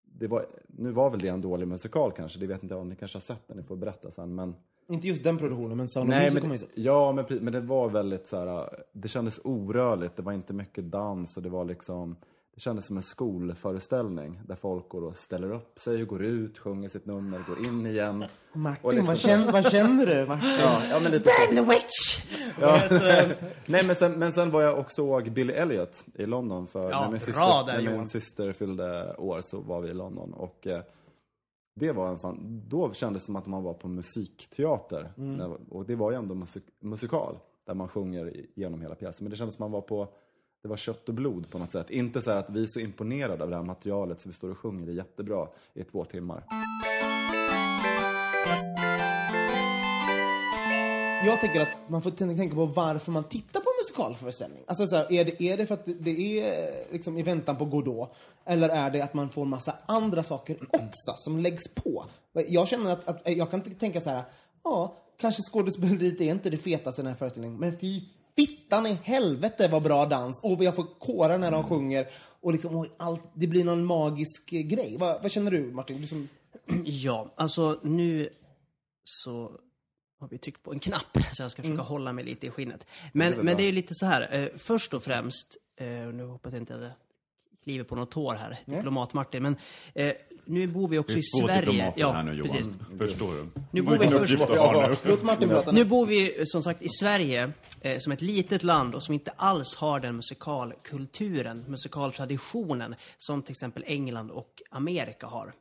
Det 0.05 0.27
var, 0.27 0.47
nu 0.66 0.90
var 0.90 1.11
väl 1.11 1.21
det 1.21 1.29
en 1.29 1.40
dålig 1.40 1.69
musikal 1.69 2.12
kanske, 2.12 2.38
det 2.38 2.47
vet 2.47 2.62
inte 2.62 2.75
jag 2.75 2.83
om 2.83 2.88
ni 2.88 2.97
kanske 2.97 3.16
har 3.16 3.21
sett 3.21 3.49
den, 3.49 3.57
ni 3.57 3.62
får 3.62 3.77
berätta 3.77 4.11
sen. 4.11 4.35
Men, 4.35 4.55
Inte 4.88 5.09
just 5.09 5.25
den 5.25 5.38
produktionen, 5.38 5.77
men 5.77 5.88
Sound 5.88 6.09
of 6.09 6.16
Nej, 6.16 6.31
Music 6.31 6.44
men, 6.44 6.85
ja, 6.85 7.12
men, 7.12 7.25
men 7.40 7.53
det 7.53 7.61
var 7.61 7.88
väldigt 7.88 8.27
så 8.27 8.38
här, 8.38 8.68
det 8.92 9.09
kändes 9.09 9.40
orörligt, 9.44 10.16
det 10.16 10.22
var 10.22 10.33
inte 10.33 10.53
mycket 10.53 10.85
dans 10.85 11.37
och 11.37 11.42
det 11.42 11.49
var 11.49 11.64
liksom, 11.64 12.16
det 12.55 12.61
kändes 12.61 12.87
som 12.87 12.96
en 12.96 13.03
skolföreställning 13.03 14.40
där 14.46 14.55
folk 14.57 14.88
går 14.88 15.05
och 15.05 15.16
ställer 15.16 15.53
upp 15.53 15.81
sig 15.81 16.03
och 16.03 16.09
går 16.09 16.25
ut, 16.25 16.59
sjunger 16.59 16.88
sitt 16.88 17.07
nummer, 17.07 17.38
går 17.49 17.66
in 17.66 17.87
igen. 17.87 18.25
Martin, 18.53 18.85
Och 18.85 18.92
liksom 18.92 19.07
vad, 19.07 19.18
känner, 19.18 19.53
vad 19.53 19.70
känner 19.70 20.07
du 20.07 20.27
Martin? 20.27 20.49
Ja, 20.61 20.83
ja 20.90 21.01
men 21.03 21.12
lite 21.12 21.31
så. 21.31 21.55
The 21.55 21.62
Witch! 21.62 22.27
Ja. 22.61 22.81
Nej, 23.66 23.87
men 23.87 23.96
sen, 23.96 24.12
men 24.12 24.33
sen 24.33 24.51
var 24.51 24.62
jag 24.62 24.79
och 24.79 24.92
såg 24.92 25.33
Billy 25.33 25.53
Elliot 25.53 26.05
i 26.14 26.27
London. 26.27 26.66
För 26.66 26.90
Ja, 26.90 27.01
när, 27.05 27.11
min 27.11 27.20
syster, 27.20 27.66
där, 27.66 27.83
när 27.83 27.99
min 27.99 28.09
syster 28.09 28.53
fyllde 28.53 29.14
år 29.14 29.40
så 29.40 29.61
var 29.61 29.81
vi 29.81 29.88
i 29.90 29.94
London. 29.94 30.33
Och 30.33 30.66
eh, 30.66 30.81
det 31.78 31.92
var 31.92 32.08
en 32.08 32.18
fan, 32.18 32.62
då 32.68 32.92
kändes 32.92 33.22
det 33.22 33.26
som 33.26 33.36
att 33.36 33.46
man 33.46 33.62
var 33.62 33.74
på 33.74 33.88
musikteater. 33.88 35.12
Mm. 35.18 35.52
Och 35.68 35.86
det 35.86 35.94
var 35.94 36.10
ju 36.10 36.16
ändå 36.16 36.34
musik, 36.34 36.64
musikal, 36.80 37.38
där 37.64 37.74
man 37.74 37.88
sjunger 37.88 38.46
genom 38.54 38.80
hela 38.80 38.94
pjäsen. 38.94 39.24
Men 39.24 39.30
det 39.30 39.36
kändes 39.36 39.54
som 39.54 39.64
att 39.64 39.70
man 39.70 39.80
var 39.80 39.88
på, 39.88 40.08
det 40.62 40.68
var 40.68 40.76
kött 40.76 41.08
och 41.08 41.14
blod 41.14 41.50
på 41.50 41.58
något 41.58 41.72
sätt. 41.72 41.90
Inte 41.90 42.22
så 42.22 42.30
att 42.30 42.50
vi 42.50 42.62
är 42.62 42.66
så 42.66 42.80
imponerade 42.80 43.44
av 43.44 43.50
det 43.50 43.56
här 43.56 43.62
materialet 43.62 44.20
så 44.20 44.28
vi 44.28 44.32
står 44.32 44.50
och 44.50 44.58
sjunger 44.58 44.86
det 44.86 44.92
jättebra 44.92 45.48
i 45.74 45.84
två 45.84 46.04
timmar. 46.04 46.44
Jag 51.24 51.40
tänker 51.40 51.61
att 51.61 51.90
man 51.90 52.02
får 52.02 52.11
tänka 52.11 52.55
på 52.55 52.66
varför 52.66 53.12
man 53.12 53.24
tittar 53.24 53.61
på 53.61 53.66
musikalföreställning. 53.81 54.62
Alltså 54.66 54.87
så 54.87 54.96
här, 54.96 55.12
är, 55.12 55.24
det, 55.24 55.42
är 55.42 55.57
det 55.57 55.66
för 55.66 55.74
att 55.74 55.88
det 56.00 56.40
är 56.40 56.92
liksom 56.92 57.18
i 57.18 57.22
väntan 57.22 57.57
på 57.57 57.64
Godot? 57.64 58.14
Eller 58.44 58.68
är 58.68 58.90
det 58.90 59.02
att 59.02 59.14
man 59.14 59.31
får 59.31 59.44
massa 59.44 59.74
andra 59.87 60.22
saker 60.22 60.59
också 60.70 61.12
som 61.16 61.38
läggs 61.38 61.68
på? 61.74 62.05
Jag 62.48 62.68
känner 62.68 62.90
att, 62.90 63.09
att 63.09 63.37
jag 63.37 63.50
kan 63.50 63.61
tänka 63.61 64.00
så 64.00 64.11
här, 64.11 64.22
ja, 64.64 65.02
kanske 65.20 65.42
skådespeleriet 65.42 66.20
är 66.20 66.31
inte 66.31 66.50
det 66.50 66.57
fetaste 66.57 67.00
i 67.00 67.02
den 67.02 67.12
här 67.12 67.18
föreställningen, 67.18 67.59
men 67.59 67.79
fy 67.79 68.00
fittan 68.37 68.87
i 68.87 68.98
helvete 69.02 69.68
vad 69.68 69.83
bra 69.83 70.07
dans! 70.07 70.40
Och 70.42 70.64
jag 70.64 70.74
får 70.74 70.87
kårar 70.98 71.38
när 71.38 71.50
de 71.50 71.64
sjunger. 71.64 72.09
Och 72.40 72.52
liksom, 72.52 72.76
och 72.76 72.87
allt, 72.96 73.22
det 73.35 73.46
blir 73.46 73.64
någon 73.64 73.85
magisk 73.85 74.50
grej. 74.50 74.96
Vad, 74.98 75.22
vad 75.22 75.31
känner 75.31 75.50
du 75.50 75.72
Martin? 75.72 76.00
Du 76.00 76.07
som, 76.07 76.29
Ja, 76.85 77.33
alltså 77.37 77.81
nu 77.83 78.29
så 79.05 79.50
har 80.20 80.29
vi 80.29 80.38
tryckt 80.38 80.62
på 80.62 80.72
en 80.72 80.81
knapp, 80.81 81.18
så 81.33 81.42
jag 81.42 81.50
ska 81.50 81.62
försöka 81.62 81.83
hålla 81.83 82.12
mig 82.12 82.24
lite 82.24 82.46
i 82.46 82.50
skinnet. 82.50 82.87
Men, 83.12 83.33
väl 83.33 83.42
men 83.44 83.57
det 83.57 83.62
är 83.62 83.66
ju 83.66 83.72
lite 83.72 83.94
så 83.94 84.07
här, 84.07 84.29
eh, 84.35 84.48
först 84.57 84.94
och 84.94 85.02
främst, 85.02 85.57
eh, 85.76 86.07
och 86.09 86.14
nu 86.14 86.24
hoppas 86.24 86.52
jag 86.52 86.62
inte 86.62 86.74
att 86.74 86.83
jag 86.83 86.90
kliver 87.64 87.85
på 87.85 87.96
något 87.96 88.11
tår 88.11 88.35
här, 88.35 88.59
diplomat-Martin, 88.64 89.42
men 89.42 89.57
eh, 89.94 90.12
nu 90.44 90.66
bor 90.66 90.88
vi 90.88 90.98
också 90.98 91.14
Det 91.14 91.18
i 91.18 91.22
är 91.22 91.40
två 91.40 91.46
Sverige. 91.46 91.61
diplomater 91.87 92.12
här 92.12 92.22
nu. 92.22 92.33
Johan. 92.35 92.85
Förstår 92.98 93.35
du? 93.35 93.48
Nu 93.70 93.83
bor 93.83 93.98
vi 93.98 94.09
först- 94.09 94.38
har 94.38 95.72
nu. 95.72 95.85
bor 95.85 96.07
vi 96.07 96.42
som 96.46 96.62
sagt 96.62 96.83
i 96.83 96.88
Sverige, 96.88 97.52
eh, 97.81 97.98
som 97.98 98.12
ett 98.12 98.22
litet 98.22 98.62
land 98.62 98.94
och 98.94 99.02
som 99.02 99.14
inte 99.14 99.31
alls 99.31 99.76
har 99.76 100.00
den 100.00 100.16
musikalkulturen, 100.16 101.64
musikaltraditionen 101.68 102.94
som 103.18 103.42
till 103.42 103.52
exempel 103.52 103.85
England 103.87 104.31
och 104.31 104.62
Amerika 104.70 105.26
har. 105.26 105.52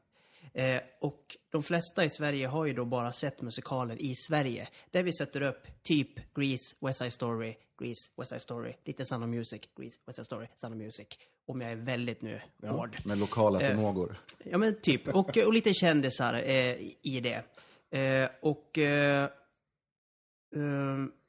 Eh, 0.56 0.82
och 1.00 1.38
de 1.50 1.63
flesta 1.63 2.06
i 2.06 2.10
Sverige 2.10 2.48
har 2.48 2.65
ju 2.65 2.74
då 2.74 2.86
bara 2.86 3.13
sett 3.13 3.41
musikaler 3.41 4.02
i 4.02 4.15
Sverige. 4.15 4.68
Där 4.91 5.04
vi 5.04 5.13
sätter 5.13 5.41
upp 5.41 5.68
typ 5.84 6.34
Grease, 6.36 6.76
West 6.80 7.00
Side 7.00 7.13
Story, 7.13 7.56
Grease, 7.80 8.12
West 8.18 8.30
Side 8.30 8.41
Story, 8.41 8.74
lite 8.86 9.06
Sound 9.06 9.24
of 9.24 9.30
Music, 9.30 9.62
Grease, 9.78 10.00
West 10.06 10.15
Side 10.15 10.26
Story, 10.26 10.48
Sound 10.62 10.76
of 10.76 10.82
Music. 10.82 11.08
Om 11.48 11.62
jag 11.62 11.72
är 11.72 11.76
väldigt 11.76 12.22
nu 12.22 12.41
hård. 12.68 12.98
Med 13.06 13.18
lokala 13.18 13.62
Eh, 13.62 13.68
förmågor. 13.68 14.18
Ja 14.44 14.58
men 14.58 14.82
typ. 14.82 15.08
Och, 15.08 15.38
och 15.38 15.54
lite 15.54 15.74
kändisar 15.74 16.34
eh, 16.34 16.76
i 17.02 17.22
det. 17.24 17.44
Eh, 18.00 18.30
och, 18.41 18.78
eh, 18.78 19.30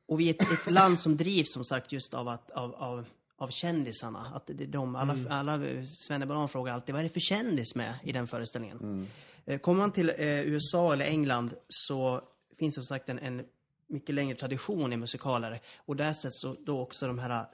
och 0.08 0.20
vi 0.20 0.28
är 0.28 0.34
ett, 0.34 0.52
ett 0.52 0.72
land 0.72 0.98
som 0.98 1.16
drivs 1.16 1.52
som 1.52 1.64
sagt 1.64 1.92
just 1.92 2.14
av, 2.14 2.28
att, 2.28 2.50
av, 2.50 2.74
av, 2.74 3.06
av 3.38 3.48
kändisarna. 3.48 4.32
Att 4.34 4.46
det 4.46 4.66
de, 4.66 4.96
alla, 4.96 5.16
alla 5.30 5.60
Svennebanan 5.86 6.48
frågar 6.48 6.72
alltid 6.72 6.94
vad 6.94 7.00
är 7.00 7.08
det 7.08 7.12
för 7.12 7.20
kändis 7.20 7.74
med 7.74 7.94
i 8.02 8.12
den 8.12 8.26
föreställningen? 8.26 9.08
Eh, 9.44 9.58
kommer 9.58 9.80
man 9.80 9.92
till 9.92 10.08
eh, 10.08 10.40
USA 10.40 10.92
eller 10.92 11.04
England 11.04 11.54
så 11.68 12.20
finns 12.58 12.74
som 12.74 12.84
sagt 12.84 13.08
en, 13.08 13.18
en 13.18 13.42
mycket 13.88 14.14
längre 14.14 14.36
tradition 14.36 14.92
i 14.92 14.96
musikaler. 14.96 15.60
Och 15.76 15.96
där 15.96 16.12
sätts 16.12 16.44
då 16.66 16.80
också 16.80 17.06
de 17.06 17.18
här 17.18 17.46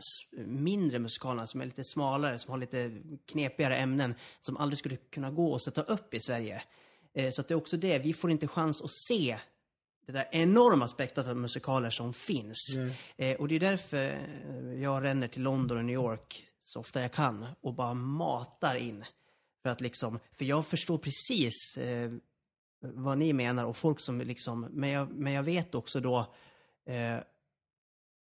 mindre 0.46 0.98
musikalerna 0.98 1.46
som 1.46 1.60
är 1.60 1.64
lite 1.64 1.84
smalare, 1.84 2.38
som 2.38 2.50
har 2.50 2.58
lite 2.58 2.90
knepigare 3.26 3.76
ämnen, 3.76 4.14
som 4.40 4.56
aldrig 4.56 4.78
skulle 4.78 4.96
kunna 4.96 5.30
gå 5.30 5.54
att 5.54 5.62
sätta 5.62 5.82
upp 5.82 6.14
i 6.14 6.20
Sverige. 6.20 6.62
Eh, 7.14 7.30
så 7.30 7.40
att 7.40 7.48
det 7.48 7.54
är 7.54 7.56
också 7.56 7.76
det, 7.76 7.98
vi 7.98 8.12
får 8.12 8.30
inte 8.30 8.48
chans 8.48 8.82
att 8.82 8.90
se 8.90 9.38
det 10.06 10.12
där 10.12 10.28
enorma 10.32 10.88
spektrat 10.88 11.26
av 11.26 11.36
musikaler 11.36 11.90
som 11.90 12.14
finns. 12.14 12.76
Eh, 13.16 13.36
och 13.36 13.48
det 13.48 13.54
är 13.54 13.60
därför 13.60 14.02
eh, 14.02 14.82
jag 14.82 15.04
ränner 15.04 15.28
till 15.28 15.42
London 15.42 15.78
och 15.78 15.84
New 15.84 15.94
York 15.94 16.46
så 16.64 16.80
ofta 16.80 17.02
jag 17.02 17.12
kan 17.12 17.46
och 17.60 17.74
bara 17.74 17.94
matar 17.94 18.74
in. 18.74 19.04
För 19.62 19.70
att 19.70 19.80
liksom, 19.80 20.18
för 20.38 20.44
jag 20.44 20.66
förstår 20.66 20.98
precis 20.98 21.76
eh, 21.76 22.12
vad 22.80 23.18
ni 23.18 23.32
menar 23.32 23.64
och 23.64 23.76
folk 23.76 24.00
som 24.00 24.20
liksom, 24.20 24.60
men 24.70 24.90
jag, 24.90 25.10
men 25.10 25.32
jag 25.32 25.42
vet 25.42 25.74
också 25.74 26.00
då 26.00 26.34
eh, 26.86 27.18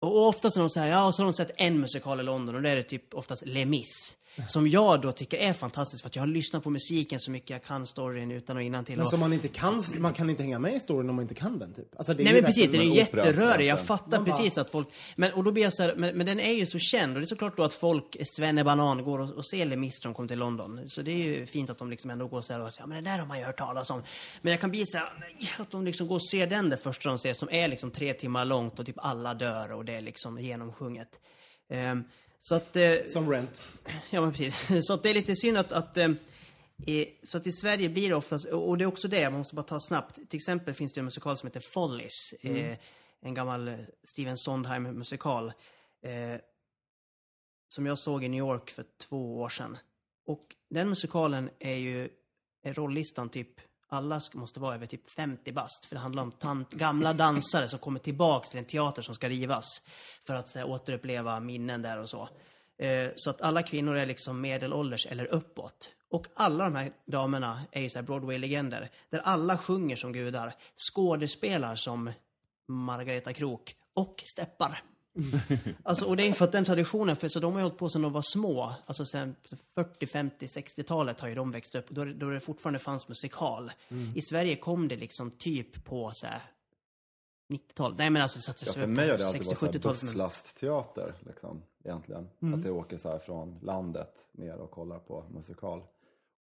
och 0.00 0.16
och 0.16 0.28
oftast 0.28 0.56
när 0.56 0.62
de 0.62 0.70
säger, 0.70 0.92
ja, 0.92 1.12
så 1.12 1.22
har 1.22 1.26
de 1.26 1.32
sett 1.32 1.50
en 1.56 1.80
musikal 1.80 2.20
i 2.20 2.22
London 2.22 2.54
och 2.54 2.62
det 2.62 2.70
är 2.70 2.76
det 2.76 2.82
typ 2.82 3.14
oftast 3.14 3.46
Les 3.46 3.66
Mis. 3.66 4.16
Som 4.48 4.68
jag 4.68 5.00
då 5.00 5.12
tycker 5.12 5.38
är 5.38 5.52
fantastiskt 5.52 6.02
för 6.02 6.08
att 6.08 6.16
jag 6.16 6.22
har 6.22 6.26
lyssnat 6.26 6.62
på 6.62 6.70
musiken 6.70 7.20
så 7.20 7.30
mycket 7.30 7.50
jag 7.50 7.64
kan 7.64 7.86
storyn 7.86 8.30
utan 8.30 8.56
och 8.56 8.62
innantill. 8.62 8.96
Men 8.96 9.04
Och- 9.04 9.10
som 9.10 9.20
man 9.20 9.32
inte 9.32 9.48
kan, 9.48 9.82
man 9.98 10.12
kan 10.14 10.30
inte 10.30 10.42
hänga 10.42 10.58
med 10.58 10.74
i 10.74 10.80
storyn 10.80 11.10
om 11.10 11.16
man 11.16 11.22
inte 11.22 11.34
kan 11.34 11.58
den 11.58 11.74
typ. 11.74 11.96
Alltså, 11.96 12.14
det 12.14 12.24
Nej 12.24 12.32
men 12.32 12.44
precis, 12.44 12.72
den 12.72 12.80
är 12.80 12.96
jätterörig. 12.96 13.66
Jag 13.66 13.80
fattar 13.80 14.20
bara- 14.20 14.24
precis 14.24 14.58
att 14.58 14.70
folk... 14.70 14.88
Men, 15.16 15.32
och 15.32 15.44
då 15.44 15.52
blir 15.52 15.62
jag 15.62 15.74
så 15.74 15.82
här, 15.82 15.94
men, 15.96 16.16
men 16.16 16.26
den 16.26 16.40
är 16.40 16.52
ju 16.52 16.66
så 16.66 16.78
känd 16.78 17.14
och 17.14 17.20
det 17.20 17.24
är 17.24 17.26
såklart 17.28 17.56
då 17.56 17.64
att 17.64 17.72
folk, 17.74 18.16
Banan 18.64 19.04
går 19.04 19.18
och, 19.18 19.30
och 19.30 19.46
ser 19.46 19.66
Les 19.66 19.78
Mis 19.78 20.00
de 20.00 20.14
kommer 20.14 20.28
till 20.28 20.38
London. 20.38 20.80
Så 20.90 21.02
det 21.02 21.10
är 21.10 21.16
ju 21.16 21.46
fint 21.46 21.70
att 21.70 21.78
de 21.78 21.90
liksom 21.90 22.10
ändå 22.10 22.28
går 22.28 22.38
och 22.38 22.44
säger 22.44 22.72
ja 22.78 22.86
men 22.86 23.04
det 23.04 23.10
där 23.10 23.18
har 23.18 23.26
man 23.26 23.38
ju 23.38 23.44
hört 23.44 23.58
talas 23.58 23.90
om. 23.90 24.02
Men 24.42 24.50
jag 24.50 24.60
kan 24.60 24.70
bli 24.70 24.86
så 24.86 24.98
här, 24.98 25.08
att 25.58 25.70
de 25.70 25.84
liksom 25.84 26.08
går 26.08 26.14
och 26.16 26.28
ser 26.28 26.46
den 26.46 26.70
det 26.70 26.76
första 26.76 27.08
de 27.08 27.18
ser 27.18 27.32
som 27.32 27.48
är 27.50 27.68
liksom 27.68 27.90
tre 27.90 28.12
timmar 28.14 28.44
långt 28.44 28.78
och 28.78 28.86
typ 28.86 28.96
alla 28.98 29.34
dör 29.34 29.72
och 29.72 29.84
det 29.84 29.94
är 29.94 30.00
liksom 30.00 30.38
genomsjunget. 30.40 31.08
Ehm, 31.70 32.04
så 32.48 32.54
att... 32.54 32.76
eh, 32.76 32.94
Som 33.06 33.30
Rent. 33.30 33.60
Ja, 34.10 34.20
men 34.20 34.32
precis. 34.32 34.86
Så 34.86 34.94
att 34.94 35.02
det 35.02 35.10
är 35.10 35.14
lite 35.14 35.36
synd 35.36 35.56
att, 35.58 35.72
att 35.72 35.96
eh, 35.96 36.10
eh, 36.86 37.06
så 37.22 37.38
att 37.38 37.46
i 37.46 37.52
Sverige 37.52 37.88
blir 37.88 38.08
det 38.08 38.14
oftast, 38.14 38.46
och 38.46 38.78
det 38.78 38.84
är 38.84 38.88
också 38.88 39.08
det, 39.08 39.30
man 39.30 39.38
måste 39.38 39.54
bara 39.54 39.62
ta 39.62 39.80
snabbt. 39.80 40.14
Till 40.14 40.36
exempel 40.36 40.74
finns 40.74 40.92
det 40.92 41.00
en 41.00 41.04
musikal 41.04 41.36
som 41.36 41.46
heter 41.46 41.60
Follies. 41.60 42.32
Eh, 42.40 42.76
en 43.20 43.34
gammal 43.34 43.68
eh, 43.68 43.74
Steven 44.04 44.36
Sondheim-musikal. 44.38 45.52
Eh, 46.02 46.40
som 47.68 47.86
jag 47.86 47.98
såg 47.98 48.24
i 48.24 48.28
New 48.28 48.38
York 48.38 48.70
för 48.70 48.84
två 48.98 49.40
år 49.40 49.48
sedan. 49.48 49.78
Och 50.26 50.56
den 50.70 50.88
musikalen 50.88 51.50
är 51.58 51.74
ju, 51.74 52.08
är 52.62 52.74
rollistan 52.74 53.28
typ, 53.28 53.60
alla 53.88 54.20
måste 54.34 54.60
vara 54.60 54.74
över 54.74 54.86
typ 54.86 55.10
50 55.10 55.52
bast. 55.52 55.86
För 55.86 55.94
det 55.94 56.00
handlar 56.00 56.22
om 56.22 56.32
tant, 56.32 56.72
gamla 56.72 57.12
dansare 57.12 57.68
som 57.68 57.78
kommer 57.78 58.00
tillbaks 58.00 58.48
till 58.48 58.58
en 58.58 58.64
teater 58.64 59.02
som 59.02 59.14
ska 59.14 59.28
rivas. 59.28 59.82
För 60.26 60.34
att 60.34 60.48
så 60.48 60.58
här, 60.58 60.68
återuppleva 60.68 61.40
minnen 61.40 61.82
där 61.82 61.98
och 61.98 62.08
så. 62.08 62.28
Eh, 62.78 63.08
så 63.16 63.30
att 63.30 63.40
alla 63.40 63.62
kvinnor 63.62 63.96
är 63.96 64.06
liksom 64.06 64.40
medelålders 64.40 65.06
eller 65.06 65.24
uppåt. 65.24 65.92
Och 66.10 66.26
alla 66.34 66.64
de 66.64 66.74
här 66.74 66.92
damerna 67.06 67.62
är 67.72 67.80
ju 67.80 67.90
så 67.90 68.02
Broadway-legender. 68.02 68.90
Där 69.10 69.18
alla 69.18 69.58
sjunger 69.58 69.96
som 69.96 70.12
gudar. 70.12 70.54
Skådespelar 70.76 71.74
som 71.74 72.10
Margareta 72.68 73.32
Krook. 73.32 73.74
Och 73.94 74.22
steppar. 74.24 74.82
Alltså, 75.82 76.04
och 76.04 76.16
det 76.16 76.28
är 76.28 76.32
för 76.32 76.44
att 76.44 76.52
den 76.52 76.64
traditionen, 76.64 77.16
för 77.16 77.28
så 77.28 77.40
de 77.40 77.52
har 77.52 77.60
ju 77.60 77.64
hållit 77.64 77.78
på 77.78 77.88
sedan 77.88 78.02
de 78.02 78.12
var 78.12 78.22
små. 78.22 78.72
Alltså 78.86 79.04
sen 79.04 79.36
40, 79.74 80.06
50, 80.06 80.46
60-talet 80.46 81.20
har 81.20 81.28
ju 81.28 81.34
de 81.34 81.50
växt 81.50 81.74
upp. 81.74 81.86
Då, 81.88 82.04
det- 82.04 82.14
då 82.14 82.30
det 82.30 82.40
fortfarande 82.40 82.78
fanns 82.78 83.08
musikal. 83.08 83.72
I 84.14 84.22
Sverige 84.22 84.56
kom 84.56 84.88
det 84.88 84.96
liksom 84.96 85.30
typ 85.30 85.84
på 85.84 86.10
så 86.14 86.26
här 86.26 86.42
90-talet. 87.52 87.98
Nej 87.98 88.10
men 88.10 88.22
alltså 88.22 88.38
det 88.38 88.42
sattes 88.42 88.66
Ja, 88.66 88.72
för 88.72 88.86
mig 88.86 89.10
har 89.10 89.18
det 89.18 89.26
alltid 89.26 89.46
varit 89.46 89.58
så 89.58 89.66
här 89.66 89.72
60-70-talet. 89.72 90.02
men- 90.02 90.06
busslastteater, 90.06 91.14
liksom, 91.26 91.62
egentligen. 91.84 92.28
Att 92.54 92.64
jag 92.64 92.76
åker 92.76 92.96
så 92.96 93.08
här 93.10 93.18
från 93.18 93.58
landet 93.62 94.14
ner 94.32 94.56
och 94.56 94.70
kollar 94.70 94.98
på 94.98 95.24
musikal. 95.30 95.82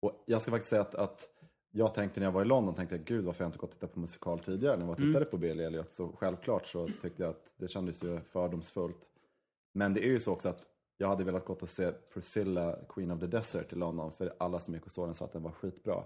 Och 0.00 0.22
jag 0.26 0.42
ska 0.42 0.50
faktiskt 0.50 0.70
säga 0.70 0.82
att, 0.82 0.94
att 0.94 1.28
jag 1.76 1.94
tänkte 1.94 2.20
när 2.20 2.26
jag 2.26 2.32
var 2.32 2.42
i 2.42 2.44
London, 2.44 2.74
tänkte 2.74 2.96
jag, 2.96 3.04
gud 3.04 3.24
varför 3.24 3.38
har 3.38 3.44
jag 3.44 3.48
inte 3.48 3.58
gått 3.58 3.70
och 3.70 3.74
tittat 3.74 3.94
på 3.94 4.00
musikal 4.00 4.38
tidigare? 4.38 4.76
När 4.76 4.86
jag 4.86 4.96
tittade 4.96 5.24
på 5.24 5.36
Billy 5.38 5.64
Elliot 5.64 5.92
så 5.92 6.08
självklart 6.18 6.66
så 6.66 6.88
tyckte 7.02 7.22
jag 7.22 7.30
att 7.30 7.50
det 7.56 7.68
kändes 7.68 8.02
ju 8.02 8.20
fördomsfullt. 8.20 8.96
Men 9.72 9.94
det 9.94 10.06
är 10.06 10.08
ju 10.08 10.20
så 10.20 10.32
också 10.32 10.48
att 10.48 10.62
jag 10.96 11.08
hade 11.08 11.24
velat 11.24 11.44
gått 11.44 11.62
och 11.62 11.68
se 11.68 11.92
Priscilla, 11.92 12.76
Queen 12.88 13.10
of 13.10 13.20
the 13.20 13.26
Desert 13.26 13.72
i 13.72 13.76
London, 13.76 14.12
för 14.12 14.34
alla 14.38 14.58
som 14.58 14.74
gick 14.74 14.86
och 14.86 14.92
såg 14.92 15.06
den 15.06 15.14
sa 15.14 15.24
att 15.24 15.32
den 15.32 15.42
var 15.42 15.50
skitbra. 15.50 16.04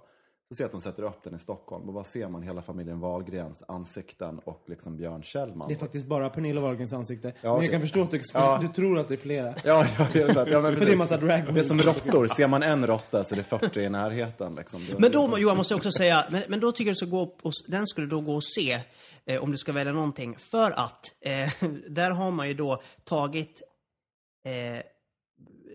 Så 0.49 0.55
ser 0.55 0.65
jag 0.65 0.67
att 0.69 0.73
de 0.73 0.81
sätter 0.81 1.03
upp 1.03 1.23
den 1.23 1.35
i 1.35 1.39
Stockholm 1.39 1.89
och 1.89 1.95
vad 1.95 2.07
ser 2.07 2.29
man? 2.29 2.43
Hela 2.43 2.63
familjen 2.63 3.01
Wahlgrens 3.01 3.63
ansikten 3.69 4.39
och 4.39 4.63
liksom 4.67 4.97
Björn 4.97 5.23
Kjellman. 5.23 5.69
Det 5.69 5.75
är 5.75 5.79
faktiskt 5.79 6.07
bara 6.07 6.31
Pernilla 6.31 6.61
Wahlgrens 6.61 6.93
ansikte. 6.93 7.29
Ja, 7.29 7.35
men 7.43 7.51
jag 7.51 7.57
okej. 7.57 7.71
kan 7.71 7.81
förstå 7.81 8.03
att 8.03 8.11
du, 8.11 8.21
Ja. 8.35 8.59
du 8.63 8.69
tror 8.69 8.99
att 8.99 9.09
det 9.09 9.15
är 9.15 9.19
flera. 9.19 9.55
Ja, 9.65 9.87
ja, 9.99 10.07
det 10.13 10.21
är, 10.23 10.33
så 10.33 10.41
att- 10.41 10.49
ja 10.51 10.61
men 10.61 10.77
För 10.79 10.87
det 10.87 10.93
är 10.93 10.97
massa 10.97 11.17
drag 11.17 11.55
Det 11.55 11.61
är 11.61 11.65
som 11.65 11.79
råttor, 11.79 12.27
ser 12.27 12.47
man 12.49 12.63
en 12.63 12.87
råtta 12.87 13.25
så 13.25 13.35
är 13.35 13.37
det 13.37 13.43
40 13.45 13.81
i 13.81 13.89
närheten. 13.89 14.55
Liksom. 14.55 14.87
Det- 14.87 14.99
Men 14.99 15.13
då, 15.13 15.39
Johan, 15.39 15.57
måste 15.57 15.75
jag 15.75 15.77
också 15.79 15.91
säga, 15.91 16.27
men, 16.31 16.43
men 16.49 16.61
då 16.61 16.73
tycker 16.73 16.89
jag 16.89 16.93
du 16.95 16.97
ska 16.97 17.07
gå 17.07 17.23
och, 17.43 17.53
den 17.67 17.87
skulle 17.87 18.07
då 18.07 18.21
gå 18.21 18.35
och 18.35 18.45
se, 18.45 18.81
eh, 19.27 19.43
om 19.43 19.51
du 19.51 19.57
ska 19.59 19.73
välja 19.73 19.93
någonting. 19.93 20.37
För 20.39 20.71
att, 20.71 21.07
eh, 21.21 21.53
där 21.89 22.11
har 22.11 22.31
man 22.31 22.49
ju 22.49 22.55
då 22.55 22.83
tagit 23.05 23.63
eh, 24.47 24.83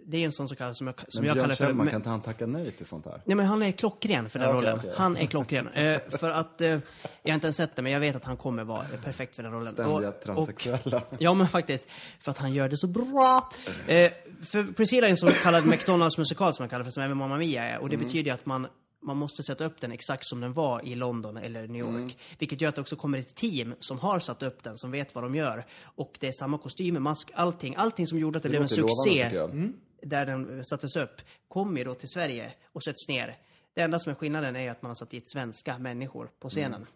det 0.05 0.17
är 0.17 0.25
en 0.25 0.31
sån 0.31 0.49
så 0.49 0.55
kallad 0.55 0.77
som 0.77 0.87
jag, 0.87 0.95
som 1.07 1.21
Men 1.21 1.27
jag 1.27 1.35
Björn 1.35 1.43
kallar 1.43 1.55
för... 1.55 1.65
Kjellman, 1.65 1.87
kan 1.87 1.95
inte 1.95 2.09
han 2.09 2.21
tacka 2.21 2.45
nej 2.45 2.71
till 2.71 2.85
sånt 2.85 3.05
här? 3.05 3.21
Nej 3.25 3.35
men 3.35 3.45
han 3.45 3.63
är 3.63 3.71
klockren 3.71 4.29
för 4.29 4.39
den 4.39 4.49
Ja, 4.49 4.55
okej, 4.55 4.69
rollen. 4.69 4.79
okej. 4.79 4.93
Han 4.97 5.17
är 5.17 5.25
klockren. 5.25 5.67
Eh, 5.67 5.99
för 6.19 6.29
att, 6.31 6.61
eh, 6.61 6.67
jag 6.67 6.79
har 7.25 7.33
inte 7.33 7.47
ens 7.47 7.57
sett 7.57 7.75
det, 7.75 7.81
men 7.81 7.91
jag 7.91 7.99
vet 7.99 8.15
att 8.15 8.25
han 8.25 8.37
kommer 8.37 8.63
vara 8.63 8.85
perfekt 9.03 9.35
för 9.35 9.43
den 9.43 9.51
rollen. 9.51 9.73
Ständiga 9.73 10.11
transsexuella. 10.11 11.01
ja 11.19 11.33
men 11.33 11.47
faktiskt, 11.47 11.87
för 12.21 12.31
att 12.31 12.37
han 12.37 12.53
gör 12.53 12.69
det 12.69 12.77
så 12.77 12.87
bra. 12.87 13.49
Eh, 13.87 14.11
för 14.43 14.73
Priscilla 14.73 15.07
är 15.07 15.11
en 15.11 15.17
så 15.17 15.27
kallad 15.27 15.65
McDonalds 15.65 16.17
musikal 16.17 16.53
som 16.53 16.63
man 16.63 16.69
kallar 16.69 16.83
för, 16.83 16.91
som 16.91 17.03
även 17.03 17.17
Mamma 17.17 17.37
Mia 17.37 17.63
är. 17.63 17.79
Och 17.79 17.89
det 17.89 17.97
betyder 17.97 18.25
ju 18.25 18.29
att 18.31 18.45
man 18.45 18.67
man 19.05 19.17
måste 19.17 19.43
sätta 19.43 19.65
upp 19.65 19.81
den 19.81 19.91
exakt 19.91 20.25
som 20.25 20.41
den 20.41 20.53
var 20.53 20.85
i 20.85 20.95
London 20.95 21.37
eller 21.37 21.67
New 21.67 21.79
York. 21.79 22.17
Vilket 22.39 22.61
gör 22.61 22.69
att 22.69 22.75
det 22.75 22.81
också 22.81 22.95
kommer 22.95 23.17
ett 23.17 23.35
team 23.35 23.75
som 23.79 23.99
har 23.99 24.19
satt 24.19 24.43
upp 24.43 24.63
den, 24.63 24.77
som 24.77 24.91
vet 24.91 25.15
vad 25.15 25.23
de 25.23 25.35
gör. 25.35 25.65
Och 25.95 26.17
det 26.19 26.27
är 26.27 26.31
samma 26.31 26.57
kostymer, 26.57 26.99
mask, 26.99 27.31
allting. 27.33 27.75
Allting 27.77 28.07
som 28.07 28.19
gjorde 28.19 28.37
att 28.37 28.43
det, 28.43 28.49
blev 28.49 28.61
en 28.61 28.67
lovande, 28.67 28.95
succé 29.05 29.29
jag. 29.35 29.71
Där 30.03 30.25
den 30.25 30.65
sattes 30.65 30.95
upp, 30.95 31.21
kommer 31.47 31.77
ju 31.77 31.83
då 31.83 31.93
till 31.93 32.09
Sverige 32.09 32.53
och 32.65 32.83
sätts 32.83 33.07
ner. 33.07 33.37
Det 33.73 33.81
enda 33.81 33.99
som 33.99 34.11
är 34.11 34.15
skillnaden 34.15 34.55
är 34.55 34.71
att 34.71 34.81
man 34.81 34.89
har 34.89 34.95
satt 34.95 35.09
dit 35.09 35.31
svenska 35.31 35.77
människor 35.77 36.29
på 36.39 36.49
scenen. 36.49 36.87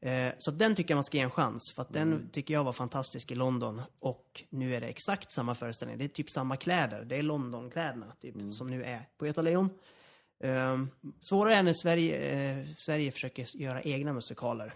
Eh, 0.00 0.32
så 0.38 0.50
den 0.50 0.74
tycker 0.74 0.90
jag 0.90 0.96
man 0.96 1.04
ska 1.04 1.16
ge 1.16 1.22
en 1.22 1.30
chans, 1.30 1.72
för 1.74 1.82
att 1.82 1.92
den 1.92 2.28
tycker 2.32 2.54
jag 2.54 2.64
var 2.64 2.72
fantastisk 2.72 3.30
i 3.30 3.34
London. 3.34 3.82
Och 3.98 4.44
nu 4.50 4.74
är 4.74 4.80
det 4.80 4.86
exakt 4.86 5.32
samma 5.32 5.54
föreställning. 5.54 5.98
Det 5.98 6.04
är 6.04 6.08
typ 6.08 6.30
samma 6.30 6.56
kläder. 6.56 7.04
Det 7.04 7.16
är 7.16 7.22
Londonkläderna, 7.22 8.12
typ, 8.20 8.34
som 8.50 8.70
nu 8.70 8.84
är 8.84 9.08
på 9.18 9.26
Göta 9.26 9.42
Lejon. 9.42 9.70
Eh, 10.40 10.84
svårare 11.20 11.54
är 11.54 11.62
när 11.62 11.72
Sverige, 11.72 12.16
eh, 12.16 12.66
Sverige 12.76 13.12
försöker 13.12 13.56
göra 13.56 13.82
egna 13.82 14.12
musikaler. 14.12 14.74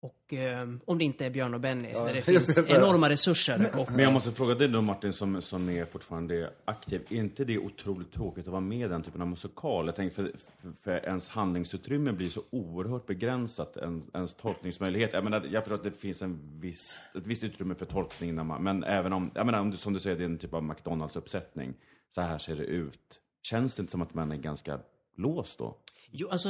Och 0.00 0.34
eh, 0.34 0.68
om 0.84 0.98
det 0.98 1.04
inte 1.04 1.26
är 1.26 1.30
Björn 1.30 1.54
och 1.54 1.60
Benny, 1.60 1.92
där 1.92 2.14
det 2.14 2.22
finns 2.22 2.54
det. 2.54 2.70
enorma 2.70 3.10
resurser. 3.10 3.70
Och, 3.78 3.90
Men 3.90 4.00
jag 4.00 4.12
måste 4.12 4.32
fråga 4.32 4.54
dig 4.54 4.68
då 4.68 4.80
Martin, 4.80 5.12
som, 5.12 5.42
som 5.42 5.68
är 5.68 5.84
fortfarande 5.84 6.50
aktiv. 6.64 7.06
Är 7.08 7.16
inte 7.16 7.44
det 7.44 7.58
otroligt 7.58 8.12
tråkigt 8.12 8.46
att 8.46 8.52
vara 8.52 8.60
med 8.60 8.86
i 8.86 8.88
den 8.88 9.02
typen 9.02 9.22
av 9.22 9.28
musikal? 9.28 9.86
Jag 9.86 9.96
tänker, 9.96 10.14
för, 10.14 10.32
för, 10.62 10.72
för 10.82 11.06
ens 11.06 11.28
handlingsutrymme 11.28 12.12
blir 12.12 12.30
så 12.30 12.42
oerhört 12.50 13.06
begränsat, 13.06 13.76
en, 13.76 14.10
ens 14.14 14.34
tolkningsmöjlighet. 14.34 15.10
Jag 15.12 15.24
menar, 15.24 15.48
jag 15.50 15.62
förstår 15.64 15.74
att 15.74 15.84
det 15.84 15.90
finns 15.90 16.22
en 16.22 16.60
viss, 16.60 17.06
ett 17.14 17.26
visst 17.26 17.44
utrymme 17.44 17.74
för 17.74 17.86
tolkning, 17.86 18.34
när 18.34 18.44
man, 18.44 18.62
men 18.62 18.84
även 18.84 19.12
om, 19.12 19.30
jag 19.34 19.46
menar, 19.46 19.60
om 19.60 19.76
som 19.76 19.92
du 19.92 20.00
säger, 20.00 20.16
det 20.16 20.22
är 20.22 20.28
en 20.28 20.38
typ 20.38 20.54
av 20.54 20.62
McDonalds-uppsättning. 20.62 21.74
Så 22.14 22.20
här 22.20 22.38
ser 22.38 22.56
det 22.56 22.64
ut. 22.64 23.20
Känns 23.42 23.74
det 23.74 23.80
inte 23.80 23.90
som 23.90 24.02
att 24.02 24.14
man 24.14 24.32
är 24.32 24.36
ganska 24.36 24.78
låst 25.16 25.58
då? 25.58 25.76
Jo, 26.10 26.28
alltså... 26.30 26.48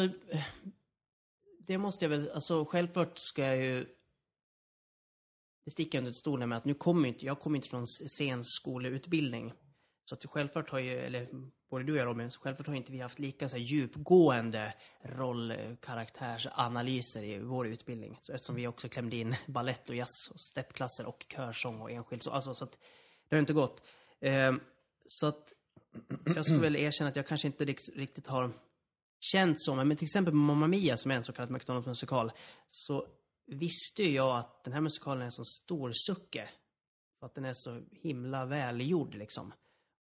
Det 1.68 1.78
måste 1.78 2.04
jag 2.04 2.10
väl... 2.10 2.30
Alltså, 2.34 2.64
självklart 2.64 3.18
ska 3.18 3.46
jag 3.46 3.56
ju... 3.56 3.86
Det 5.64 5.70
sticker 5.70 5.98
under 5.98 6.10
ett 6.10 6.16
stol 6.16 6.46
med 6.46 6.58
att 6.58 6.64
nu 6.64 6.74
kommer 6.74 7.08
inte... 7.08 7.26
Jag 7.26 7.40
kommer 7.40 7.56
inte 7.56 7.68
från 7.68 7.86
scenskoleutbildning. 7.86 9.52
Så 10.04 10.14
att 10.14 10.24
självklart 10.24 10.70
har 10.70 10.78
ju, 10.78 10.98
eller 10.98 11.28
både 11.70 11.84
du 11.84 11.92
och 11.92 11.98
jag 11.98 12.06
Robin, 12.06 12.30
självklart 12.30 12.66
har 12.66 12.74
inte 12.74 12.92
vi 12.92 13.00
haft 13.00 13.18
lika 13.18 13.48
så 13.48 13.56
här, 13.56 13.64
djupgående 13.64 14.74
rollkaraktärsanalyser 15.02 17.22
i 17.22 17.38
vår 17.38 17.66
utbildning. 17.66 18.18
Så 18.22 18.32
eftersom 18.32 18.54
vi 18.54 18.66
också 18.66 18.88
klämde 18.88 19.16
in 19.16 19.36
ballett 19.46 19.88
och 19.88 19.96
jazz 19.96 20.28
och 20.30 20.40
steppklasser 20.40 21.06
och 21.06 21.26
körsång 21.28 21.80
och 21.80 21.90
enskild 21.90 22.22
så, 22.22 22.30
alltså, 22.30 22.54
så 22.54 22.64
att 22.64 22.78
det 23.28 23.36
har 23.36 23.40
inte 23.40 23.52
gått. 23.52 23.82
Ehm, 24.20 24.60
så 25.08 25.26
att 25.26 25.52
jag 26.34 26.44
skulle 26.44 26.60
väl 26.70 26.76
erkänna 26.76 27.10
att 27.10 27.16
jag 27.16 27.26
kanske 27.26 27.46
inte 27.46 27.64
rikt- 27.64 27.96
riktigt 27.96 28.26
har 28.26 28.52
känt 29.20 29.60
så, 29.60 29.74
men 29.74 29.96
till 29.96 30.06
exempel 30.06 30.34
Mamma 30.34 30.66
Mia 30.66 30.96
som 30.96 31.10
är 31.10 31.16
en 31.16 31.24
så 31.24 31.32
kallad 31.32 31.50
McDonalds-musikal, 31.50 32.32
så 32.68 33.06
visste 33.46 34.02
ju 34.02 34.10
jag 34.10 34.38
att 34.38 34.64
den 34.64 34.72
här 34.72 34.80
musikalen 34.80 35.20
är 35.20 35.26
en 35.26 35.32
så 35.32 35.44
stor 35.44 35.92
sucke. 35.94 36.48
För 37.18 37.26
att 37.26 37.34
den 37.34 37.44
är 37.44 37.54
så 37.54 37.80
himla 37.90 38.46
välgjord 38.46 39.14
liksom. 39.14 39.52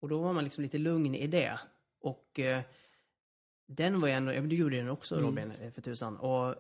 Och 0.01 0.09
då 0.09 0.19
var 0.19 0.33
man 0.33 0.45
liksom 0.45 0.63
lite 0.63 0.79
lugn 0.79 1.15
i 1.15 1.27
det. 1.27 1.59
Och 2.01 2.39
eh, 2.39 2.63
den 3.67 4.01
var 4.01 4.09
ju 4.09 4.15
ändå, 4.15 4.33
ja, 4.33 4.41
men 4.41 4.49
du 4.49 4.57
gjorde 4.57 4.77
den 4.77 4.91
också 4.91 5.17
Robin, 5.17 5.51
eh, 5.51 5.73
för 5.73 5.83
tusan. 5.83 6.17
Och 6.17 6.55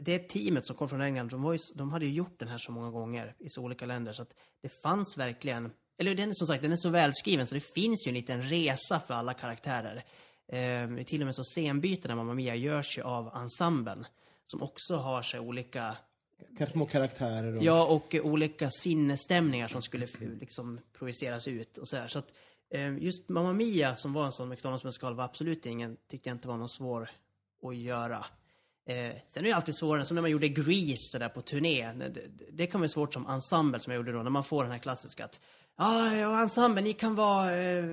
det 0.00 0.18
teamet 0.18 0.66
som 0.66 0.76
kom 0.76 0.88
från 0.88 1.00
England, 1.00 1.30
de, 1.30 1.42
var 1.42 1.52
ju, 1.52 1.58
de 1.74 1.90
hade 1.92 2.06
ju 2.06 2.12
gjort 2.12 2.38
den 2.38 2.48
här 2.48 2.58
så 2.58 2.72
många 2.72 2.90
gånger 2.90 3.34
i 3.38 3.50
så 3.50 3.62
olika 3.62 3.86
länder 3.86 4.12
så 4.12 4.22
att 4.22 4.34
det 4.62 4.68
fanns 4.82 5.18
verkligen, 5.18 5.72
eller 5.98 6.14
den 6.14 6.30
är 6.30 6.34
som 6.34 6.46
sagt, 6.46 6.62
den 6.62 6.72
är 6.72 6.76
så 6.76 6.90
välskriven 6.90 7.46
så 7.46 7.54
det 7.54 7.60
finns 7.60 8.06
ju 8.06 8.08
en 8.08 8.14
liten 8.14 8.42
resa 8.42 9.00
för 9.00 9.14
alla 9.14 9.34
karaktärer. 9.34 10.04
Eh, 10.48 11.04
till 11.04 11.20
och 11.20 11.26
med 11.26 11.34
så 11.34 11.44
scenbytena 11.44 12.16
Mamma 12.16 12.34
Mia 12.34 12.54
görs 12.54 12.98
ju 12.98 13.02
av 13.02 13.36
ensemblen 13.36 14.06
som 14.46 14.62
också 14.62 14.94
har 14.94 15.22
sig 15.22 15.40
olika 15.40 15.96
Kanske 16.58 16.72
små 16.72 16.86
karaktärer 16.86 17.56
och... 17.56 17.64
Ja, 17.64 17.86
och 17.86 18.14
olika 18.22 18.70
sinnesstämningar 18.70 19.68
som 19.68 19.82
skulle 19.82 20.06
liksom 20.40 20.80
projiceras 20.92 21.48
ut 21.48 21.78
och 21.78 21.88
sådär. 21.88 22.08
Så 22.08 22.18
att 22.18 22.32
eh, 22.70 22.98
just 22.98 23.28
Mamma 23.28 23.52
Mia 23.52 23.96
som 23.96 24.12
var 24.12 24.26
en 24.26 24.32
sån 24.32 24.48
McDonalds-musikal 24.48 25.14
var 25.14 25.24
absolut 25.24 25.66
ingen, 25.66 25.96
tyckte 26.10 26.28
jag 26.28 26.34
inte 26.34 26.48
var 26.48 26.56
någon 26.56 26.68
svår 26.68 27.10
att 27.62 27.76
göra. 27.76 28.24
Eh, 28.86 29.12
sen 29.30 29.44
är 29.44 29.48
det 29.48 29.52
alltid 29.52 29.74
svårare, 29.74 30.04
som 30.04 30.14
när 30.14 30.22
man 30.22 30.30
gjorde 30.30 30.48
Grease 30.48 31.18
där 31.18 31.28
på 31.28 31.40
turné. 31.42 31.92
Det, 31.92 32.08
det, 32.08 32.28
det 32.52 32.66
kan 32.66 32.80
vara 32.80 32.88
svårt 32.88 33.14
som 33.14 33.26
ensemble 33.26 33.80
som 33.80 33.92
jag 33.92 33.96
gjorde 33.98 34.12
då, 34.12 34.22
när 34.22 34.30
man 34.30 34.44
får 34.44 34.62
den 34.62 34.72
här 34.72 34.78
klassiska 34.78 35.24
att 35.24 35.40
Ja, 35.82 36.16
ja, 36.16 36.42
ensemble, 36.42 36.82
ni 36.82 36.92
kan 36.92 37.14
vara, 37.14 37.62
eh, 37.62 37.84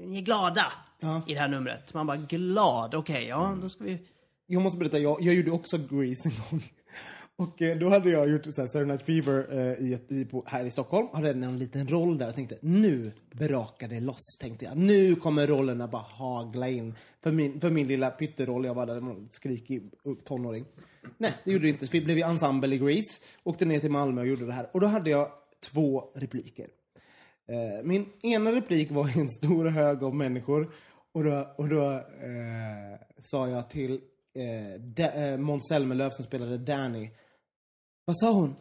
ni 0.00 0.18
är 0.18 0.22
glada 0.22 0.72
Ja. 1.00 1.22
i 1.26 1.34
det 1.34 1.40
här 1.40 1.48
numret. 1.48 1.94
Man 1.94 2.06
bara, 2.06 2.16
glad, 2.16 2.94
okej, 2.94 3.26
ja, 3.28 3.56
då 3.62 3.68
ska 3.68 3.84
vi... 3.84 3.98
Jag 4.46 4.62
måste 4.62 4.78
berätta, 4.78 4.98
jag, 4.98 5.22
jag 5.22 5.34
gjorde 5.34 5.50
också 5.50 5.78
Grease 5.78 6.28
en 6.28 6.34
gång. 6.50 6.64
Och 7.36 7.62
eh, 7.62 7.78
då 7.78 7.88
hade 7.88 8.10
jag 8.10 8.28
gjort 8.30 8.44
så 8.44 8.50
här, 8.60 8.68
Saturday 8.68 8.86
Night 8.86 9.02
Fever 9.02 9.46
eh, 9.50 9.86
i 9.86 9.94
ett, 9.94 10.12
i, 10.12 10.24
på, 10.24 10.44
här 10.46 10.64
i 10.64 10.70
Stockholm. 10.70 11.08
Hade 11.12 11.30
en 11.30 11.58
liten 11.58 11.88
roll 11.88 12.18
där 12.18 12.28
och 12.28 12.34
tänkte 12.34 12.58
nu 12.60 13.12
brakar 13.32 13.88
det 13.88 14.00
loss. 14.00 14.38
Tänkte 14.40 14.64
jag. 14.64 14.76
Nu 14.76 15.14
kommer 15.14 15.46
rollerna 15.46 15.88
bara 15.88 16.02
hagla 16.02 16.68
in. 16.68 16.94
För 17.22 17.32
min, 17.32 17.60
för 17.60 17.70
min 17.70 17.88
lilla 17.88 18.10
pytteroll, 18.10 18.64
jag 18.64 18.74
var 18.74 18.86
där 18.86 18.96
en 18.96 19.28
skrikig 19.32 19.90
tonåring. 20.24 20.64
Nej, 21.18 21.34
det 21.44 21.52
gjorde 21.52 21.64
det 21.64 21.68
inte. 21.68 21.86
Så 21.86 21.92
vi 21.92 22.00
blev 22.00 22.18
i 22.18 22.22
ensemble 22.22 22.74
i 22.74 22.78
Grease. 22.78 23.20
Åkte 23.44 23.64
ner 23.64 23.78
till 23.80 23.90
Malmö 23.90 24.20
och 24.20 24.26
gjorde 24.26 24.46
det 24.46 24.52
här. 24.52 24.70
Och 24.72 24.80
då 24.80 24.86
hade 24.86 25.10
jag 25.10 25.28
två 25.72 26.04
repliker. 26.14 26.66
Eh, 27.48 27.84
min 27.84 28.06
ena 28.22 28.52
replik 28.52 28.90
var 28.90 29.16
i 29.16 29.20
en 29.20 29.28
stor 29.28 29.66
hög 29.66 30.02
av 30.02 30.14
människor. 30.14 30.72
Och 31.14 31.24
då, 31.24 31.54
och 31.56 31.68
då 31.68 31.92
eh, 31.92 33.00
sa 33.22 33.48
jag 33.48 33.70
till 33.70 34.00
eh, 34.34 34.80
da, 34.80 35.12
eh, 35.12 35.38
Måns 35.38 35.68
Zelmerlöw 35.68 36.10
som 36.10 36.24
spelade 36.24 36.58
Danny. 36.58 37.10
Vad 38.04 38.18
sa 38.18 38.32
hon? 38.32 38.56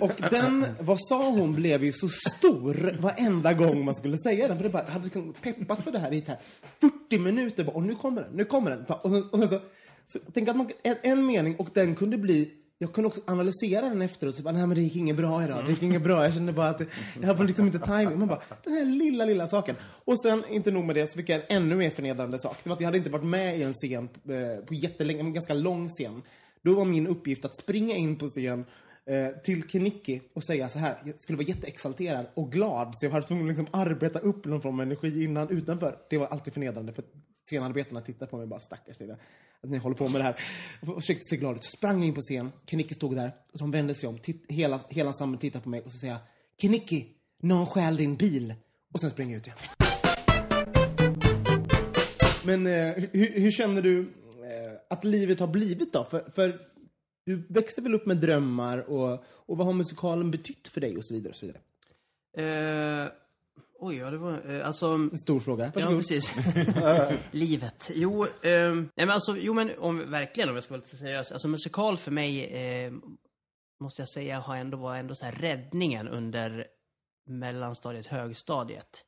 och 0.00 0.30
den, 0.30 0.66
vad 0.80 0.96
sa 1.00 1.30
hon, 1.30 1.54
blev 1.54 1.84
ju 1.84 1.92
så 1.92 2.08
stor 2.08 2.96
varenda 3.00 3.52
gång 3.52 3.84
man 3.84 3.94
skulle 3.94 4.18
säga 4.18 4.48
den. 4.48 4.56
För 4.56 4.64
det 4.64 4.70
bara, 4.70 4.82
jag 4.82 4.90
hade 4.90 5.04
liksom 5.04 5.34
peppat 5.42 5.84
för 5.84 5.90
det 5.90 5.98
här 5.98 6.12
i 6.12 6.24
här 6.26 6.38
40 6.80 7.18
minuter. 7.18 7.64
Bara, 7.64 7.76
och 7.76 7.82
nu 7.82 7.94
kommer 7.94 8.22
den, 8.22 8.32
nu 8.32 8.44
kommer 8.44 8.70
den. 8.70 8.84
Och 8.84 9.10
sen, 9.10 9.28
och 9.30 9.38
sen 9.38 9.50
så, 9.50 9.60
så 10.06 10.18
tänk 10.34 10.48
att 10.48 10.56
man, 10.56 10.70
en, 10.82 10.96
en 11.02 11.26
mening 11.26 11.56
och 11.56 11.68
den 11.74 11.94
kunde 11.94 12.18
bli 12.18 12.52
jag 12.78 12.92
kunde 12.92 13.08
också 13.08 13.20
analysera 13.26 13.88
den 13.88 14.02
efteråt. 14.02 14.36
Så 14.36 14.42
bara, 14.42 14.54
nej 14.54 14.66
men 14.66 14.76
det 14.76 14.82
gick 14.82 14.96
inget 14.96 15.16
bra 15.16 15.44
idag. 15.44 15.64
Det 15.64 15.70
gick 15.70 15.82
inget 15.82 16.02
bra. 16.02 16.24
Jag 16.24 16.34
kände 16.34 16.52
bara 16.52 16.68
att 16.68 16.78
det, 16.78 16.86
jag 17.20 17.26
hade 17.26 17.44
liksom 17.44 17.66
inte 17.66 17.78
timing. 17.78 18.18
Man 18.18 18.28
bara, 18.28 18.42
den 18.64 18.72
här 18.72 18.84
lilla, 18.84 19.24
lilla 19.24 19.48
saken. 19.48 19.76
Och 19.82 20.20
sen, 20.22 20.44
inte 20.50 20.70
nog 20.70 20.84
med 20.84 20.96
det, 20.96 21.06
så 21.06 21.16
fick 21.16 21.28
jag 21.28 21.36
en 21.36 21.62
ännu 21.62 21.76
mer 21.76 21.90
förnedrande 21.90 22.38
sak. 22.38 22.56
Det 22.62 22.68
var 22.68 22.76
att 22.76 22.80
jag 22.80 22.88
hade 22.88 22.98
inte 22.98 23.10
varit 23.10 23.24
med 23.24 23.58
i 23.58 23.62
en 23.62 23.72
scen 23.72 24.08
eh, 24.28 24.64
på 24.64 24.74
jättelänge, 24.74 25.20
en 25.20 25.32
ganska 25.32 25.54
lång 25.54 25.88
scen. 25.88 26.22
Då 26.62 26.74
var 26.74 26.84
min 26.84 27.06
uppgift 27.06 27.44
att 27.44 27.56
springa 27.56 27.96
in 27.96 28.16
på 28.16 28.26
scen 28.26 28.64
eh, 29.06 29.40
till 29.42 29.68
Kenicki 29.68 30.22
och 30.34 30.44
säga 30.44 30.68
så 30.68 30.78
här. 30.78 31.02
Jag 31.04 31.22
skulle 31.22 31.36
vara 31.36 31.46
jätteexalterad 31.46 32.26
och 32.34 32.52
glad. 32.52 32.90
Så 32.92 33.06
jag 33.06 33.10
hade 33.10 33.26
tvungen 33.26 33.44
att 33.44 33.58
liksom 33.58 33.80
arbeta 33.80 34.18
upp 34.18 34.44
någon 34.44 34.60
form 34.60 34.80
av 34.80 34.82
energi 34.82 35.24
innan, 35.24 35.48
utanför. 35.48 35.98
Det 36.10 36.18
var 36.18 36.26
alltid 36.26 36.52
förnedrande 36.52 36.92
för 36.92 37.04
scenarbetarna 37.48 38.00
tittade 38.00 38.30
på 38.30 38.36
mig 38.36 38.42
och 38.42 38.48
bara 38.48 38.60
stackars 38.60 39.00
lilla 39.00 39.16
att 39.62 39.70
ni 39.70 39.78
håller 39.78 39.96
på 39.96 40.08
med 40.08 40.20
det 40.20 40.24
här. 40.24 40.40
Och 40.80 41.00
försökte 41.00 41.24
se 41.24 41.36
glad 41.36 41.56
ut. 41.56 41.64
Sprang 41.64 42.04
in 42.04 42.14
på 42.14 42.20
scen. 42.20 42.52
Kenicki 42.66 42.94
stod 42.94 43.16
där. 43.16 43.32
Och 43.52 43.58
de 43.58 43.70
vände 43.70 43.94
sig 43.94 44.08
om. 44.08 44.18
Titt, 44.18 44.44
hela, 44.48 44.80
hela 44.88 45.08
ensemblen 45.08 45.38
tittade 45.38 45.62
på 45.62 45.68
mig 45.68 45.80
och 45.80 45.92
så 45.92 45.98
säger 45.98 46.12
jag 46.12 46.22
Kenicki, 46.60 47.08
någon 47.42 47.66
stjäl 47.66 47.96
din 47.96 48.16
bil. 48.16 48.54
Och 48.92 49.00
sen 49.00 49.10
springer 49.10 49.32
jag 49.32 49.40
ut 49.40 49.46
igen. 49.46 49.58
Men 52.44 52.66
eh, 52.66 53.04
hur, 53.12 53.40
hur 53.40 53.50
känner 53.50 53.82
du 53.82 54.00
eh, 54.00 54.78
att 54.90 55.04
livet 55.04 55.40
har 55.40 55.46
blivit 55.46 55.92
då? 55.92 56.04
För, 56.04 56.30
för 56.34 56.60
du 57.26 57.46
växte 57.48 57.80
väl 57.80 57.94
upp 57.94 58.06
med 58.06 58.16
drömmar 58.16 58.78
och, 58.78 59.24
och 59.24 59.56
vad 59.56 59.66
har 59.66 59.74
musikalen 59.74 60.30
betytt 60.30 60.68
för 60.68 60.80
dig 60.80 60.96
och 60.96 61.04
så 61.04 61.14
vidare. 61.14 61.30
Och 61.30 61.36
så 61.36 61.46
vidare. 61.46 61.62
Eh, 62.36 63.08
oj, 63.78 63.96
ja, 63.96 64.10
det 64.10 64.18
var... 64.18 64.50
Eh, 64.50 64.66
alltså... 64.66 64.86
En 64.86 65.18
stor 65.18 65.40
fråga. 65.40 65.64
Ja, 65.64 65.70
Varsågod. 65.74 65.98
precis. 65.98 66.32
Livet. 67.30 67.90
Jo, 67.94 68.26
ehm, 68.42 68.76
nej 68.94 69.06
men 69.06 69.10
alltså, 69.10 69.36
jo 69.36 69.54
men 69.54 69.78
om, 69.78 70.10
verkligen 70.10 70.48
om 70.48 70.54
jag 70.54 70.64
ska 70.64 70.74
vara 70.74 70.82
lite 70.84 70.96
seriös. 70.96 71.32
Alltså 71.32 71.48
musikal 71.48 71.96
för 71.96 72.10
mig, 72.10 72.44
eh, 72.44 72.92
måste 73.80 74.02
jag 74.02 74.08
säga, 74.08 74.38
har 74.40 74.56
ändå 74.56 74.78
varit 74.78 75.00
ändå 75.00 75.14
så 75.14 75.24
här 75.24 75.32
räddningen 75.32 76.08
under 76.08 76.66
mellanstadiet, 77.26 78.06
högstadiet. 78.06 79.04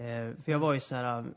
Eh, 0.00 0.42
för 0.44 0.52
jag 0.52 0.58
var 0.58 0.74
ju 0.74 0.80
så 0.80 0.94
här... 0.94 1.18
um, 1.18 1.34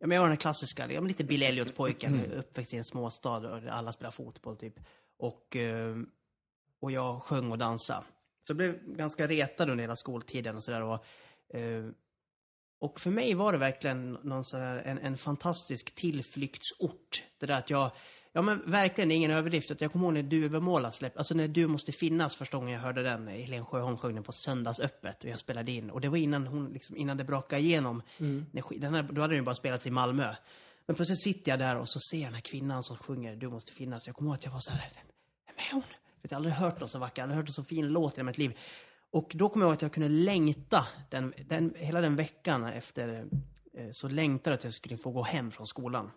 Ja, 0.00 0.06
men 0.06 0.14
jag 0.14 0.22
var 0.22 0.28
den 0.28 0.38
klassiska, 0.38 0.92
ja, 0.92 1.00
men 1.00 1.08
lite 1.08 1.24
Bill 1.24 1.42
Elliot-pojken, 1.42 2.32
uppväxt 2.32 2.74
i 2.74 2.76
en 2.76 2.84
småstad 2.84 3.36
och 3.36 3.62
alla 3.70 3.92
spelar 3.92 4.10
fotboll 4.10 4.56
typ. 4.56 4.74
Och, 5.18 5.56
eh, 5.56 5.96
och 6.80 6.92
jag 6.92 7.22
sjöng 7.22 7.52
och 7.52 7.58
dansade. 7.58 8.04
Så 8.46 8.50
jag 8.50 8.56
blev 8.56 8.78
ganska 8.86 9.26
retad 9.26 9.70
under 9.70 9.82
hela 9.82 9.96
skoltiden 9.96 10.56
och 10.56 10.64
sådär. 10.64 10.82
Och, 10.82 11.04
eh, 11.56 11.84
och 12.80 13.00
för 13.00 13.10
mig 13.10 13.34
var 13.34 13.52
det 13.52 13.58
verkligen 13.58 14.12
någon 14.12 14.44
sån 14.44 14.60
här, 14.60 14.76
en, 14.76 14.98
en 14.98 15.18
fantastisk 15.18 15.94
tillflyktsort. 15.94 17.22
Det 17.38 17.46
där 17.46 17.54
att 17.58 17.70
jag, 17.70 17.90
ja 18.32 18.42
men 18.42 18.70
verkligen 18.70 19.10
ingen 19.10 19.30
överdrift. 19.30 19.70
Att 19.70 19.80
jag 19.80 19.92
kommer 19.92 20.04
ihåg 20.04 20.14
när 20.14 20.22
Duvemåla 20.22 20.90
släppte, 20.90 21.18
alltså 21.18 21.34
när 21.34 21.48
Du 21.48 21.66
måste 21.66 21.92
finnas 21.92 22.36
första 22.36 22.56
gången 22.56 22.72
jag 22.74 22.80
hörde 22.80 23.02
den. 23.02 23.28
Helene 23.28 23.64
Sjöholm 23.64 23.98
sjöng 23.98 24.14
den 24.14 24.24
på 24.24 24.32
Söndagsöppet 24.32 25.24
och 25.24 25.30
jag 25.30 25.38
spelade 25.38 25.72
in. 25.72 25.90
Och 25.90 26.00
det 26.00 26.08
var 26.08 26.16
innan 26.16 26.46
hon, 26.46 26.72
liksom, 26.72 26.96
innan 26.96 27.16
det 27.16 27.24
brakade 27.24 27.62
igenom. 27.62 28.02
När, 28.52 28.62
sk- 28.62 28.80
den 28.80 28.94
här, 28.94 29.02
då 29.02 29.20
hade 29.20 29.32
den 29.34 29.38
ju 29.40 29.44
bara 29.44 29.54
spelats 29.54 29.86
i 29.86 29.90
Malmö. 29.90 30.34
Men 30.86 30.96
plötsligt 30.96 31.22
sitter 31.22 31.52
jag 31.52 31.58
där 31.58 31.80
och 31.80 31.88
så 31.88 32.00
ser 32.10 32.16
jag 32.18 32.26
den 32.26 32.34
här 32.34 32.40
kvinnan 32.40 32.82
som 32.82 32.96
sjunger 32.96 33.36
Du 33.36 33.48
måste 33.48 33.72
finnas. 33.72 34.06
Jag 34.06 34.16
kommer 34.16 34.30
ihåg 34.30 34.34
att 34.38 34.44
jag 34.44 34.52
var 34.52 34.60
så 34.60 34.70
här, 34.70 34.90
vem, 34.94 35.06
vem 35.46 35.56
är 35.68 35.72
hon? 35.72 35.82
För 36.22 36.28
jag 36.30 36.36
har 36.36 36.36
aldrig 36.36 36.54
hört 36.54 36.80
någon 36.80 36.88
så 36.88 36.98
vacker, 36.98 37.22
jag 37.22 37.26
har 37.26 37.32
aldrig 37.32 37.36
hört 37.36 37.48
en 37.48 37.52
så 37.52 37.64
fin 37.64 37.88
låt 37.88 38.12
i 38.12 38.16
hela 38.16 38.26
mitt 38.26 38.38
liv. 38.38 38.58
Och 39.10 39.32
då 39.34 39.48
kommer 39.48 39.64
jag 39.64 39.70
ihåg 39.70 39.76
att 39.76 39.82
jag 39.82 39.92
kunde 39.92 40.08
längta 40.08 40.86
den, 41.10 41.34
den, 41.48 41.74
hela 41.76 42.00
den 42.00 42.16
veckan 42.16 42.64
efter 42.64 43.08
eh, 43.78 43.88
så 43.92 44.08
längtade 44.08 44.50
jag 44.50 44.58
att 44.58 44.64
jag 44.64 44.72
skulle 44.72 44.96
få 44.96 45.10
gå 45.10 45.22
hem 45.22 45.50
från 45.50 45.66
skolan. 45.66 46.10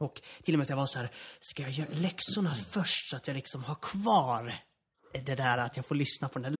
Och 0.00 0.20
till 0.42 0.54
och 0.54 0.58
med 0.58 0.66
så 0.66 0.72
jag 0.72 0.76
var 0.76 0.86
så 0.86 0.98
här, 0.98 1.10
ska 1.40 1.62
jag 1.62 1.70
göra 1.70 1.88
läxorna 1.92 2.54
först 2.54 3.10
så 3.10 3.16
att 3.16 3.26
jag 3.26 3.34
liksom 3.34 3.64
har 3.64 3.74
kvar 3.74 4.54
det 5.12 5.34
där 5.34 5.58
att 5.58 5.76
jag 5.76 5.86
får 5.86 5.94
lyssna 5.94 6.28
på 6.28 6.38
den 6.38 6.42
där 6.42 6.58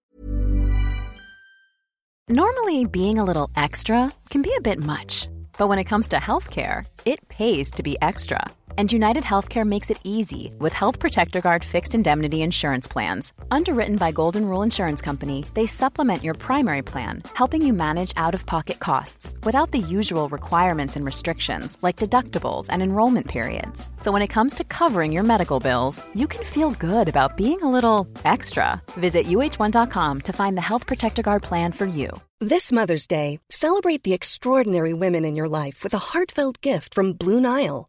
Normally, 2.30 2.84
being 2.84 3.18
a 3.18 3.24
little 3.24 3.64
extra 3.64 4.10
can 4.28 4.42
be 4.42 4.50
a 4.58 4.60
bit 4.60 4.78
much, 4.78 5.28
but 5.58 5.68
when 5.68 5.78
it 5.78 5.88
comes 5.88 6.08
to 6.08 6.16
healthcare, 6.16 6.84
it 7.04 7.26
pays 7.28 7.70
to 7.70 7.82
be 7.82 7.96
extra. 8.02 8.50
And 8.78 8.92
United 8.92 9.24
Healthcare 9.24 9.66
makes 9.66 9.90
it 9.90 9.98
easy 10.04 10.54
with 10.60 10.72
Health 10.72 11.00
Protector 11.00 11.40
Guard 11.40 11.64
fixed 11.64 11.96
indemnity 11.96 12.42
insurance 12.42 12.86
plans. 12.86 13.32
Underwritten 13.50 13.96
by 13.96 14.12
Golden 14.12 14.44
Rule 14.44 14.62
Insurance 14.62 15.02
Company, 15.02 15.44
they 15.54 15.66
supplement 15.66 16.22
your 16.22 16.34
primary 16.34 16.82
plan, 16.82 17.24
helping 17.34 17.66
you 17.66 17.72
manage 17.72 18.12
out 18.16 18.34
of 18.34 18.46
pocket 18.46 18.78
costs 18.78 19.34
without 19.42 19.72
the 19.72 19.80
usual 19.80 20.28
requirements 20.28 20.94
and 20.94 21.04
restrictions 21.04 21.76
like 21.82 21.96
deductibles 21.96 22.68
and 22.70 22.80
enrollment 22.80 23.26
periods. 23.26 23.88
So 23.98 24.12
when 24.12 24.22
it 24.22 24.34
comes 24.36 24.54
to 24.54 24.62
covering 24.62 25.10
your 25.10 25.24
medical 25.24 25.58
bills, 25.58 26.00
you 26.14 26.28
can 26.28 26.44
feel 26.44 26.70
good 26.70 27.08
about 27.08 27.36
being 27.36 27.60
a 27.62 27.72
little 27.72 28.06
extra. 28.24 28.80
Visit 28.92 29.26
uh1.com 29.26 30.20
to 30.20 30.32
find 30.32 30.56
the 30.56 30.68
Health 30.70 30.86
Protector 30.86 31.22
Guard 31.22 31.42
plan 31.42 31.72
for 31.72 31.86
you. 31.86 32.10
This 32.38 32.70
Mother's 32.70 33.08
Day, 33.08 33.40
celebrate 33.50 34.04
the 34.04 34.14
extraordinary 34.14 34.94
women 34.94 35.24
in 35.24 35.34
your 35.34 35.48
life 35.48 35.82
with 35.82 35.94
a 35.94 36.04
heartfelt 36.12 36.60
gift 36.60 36.94
from 36.94 37.14
Blue 37.14 37.40
Nile. 37.40 37.88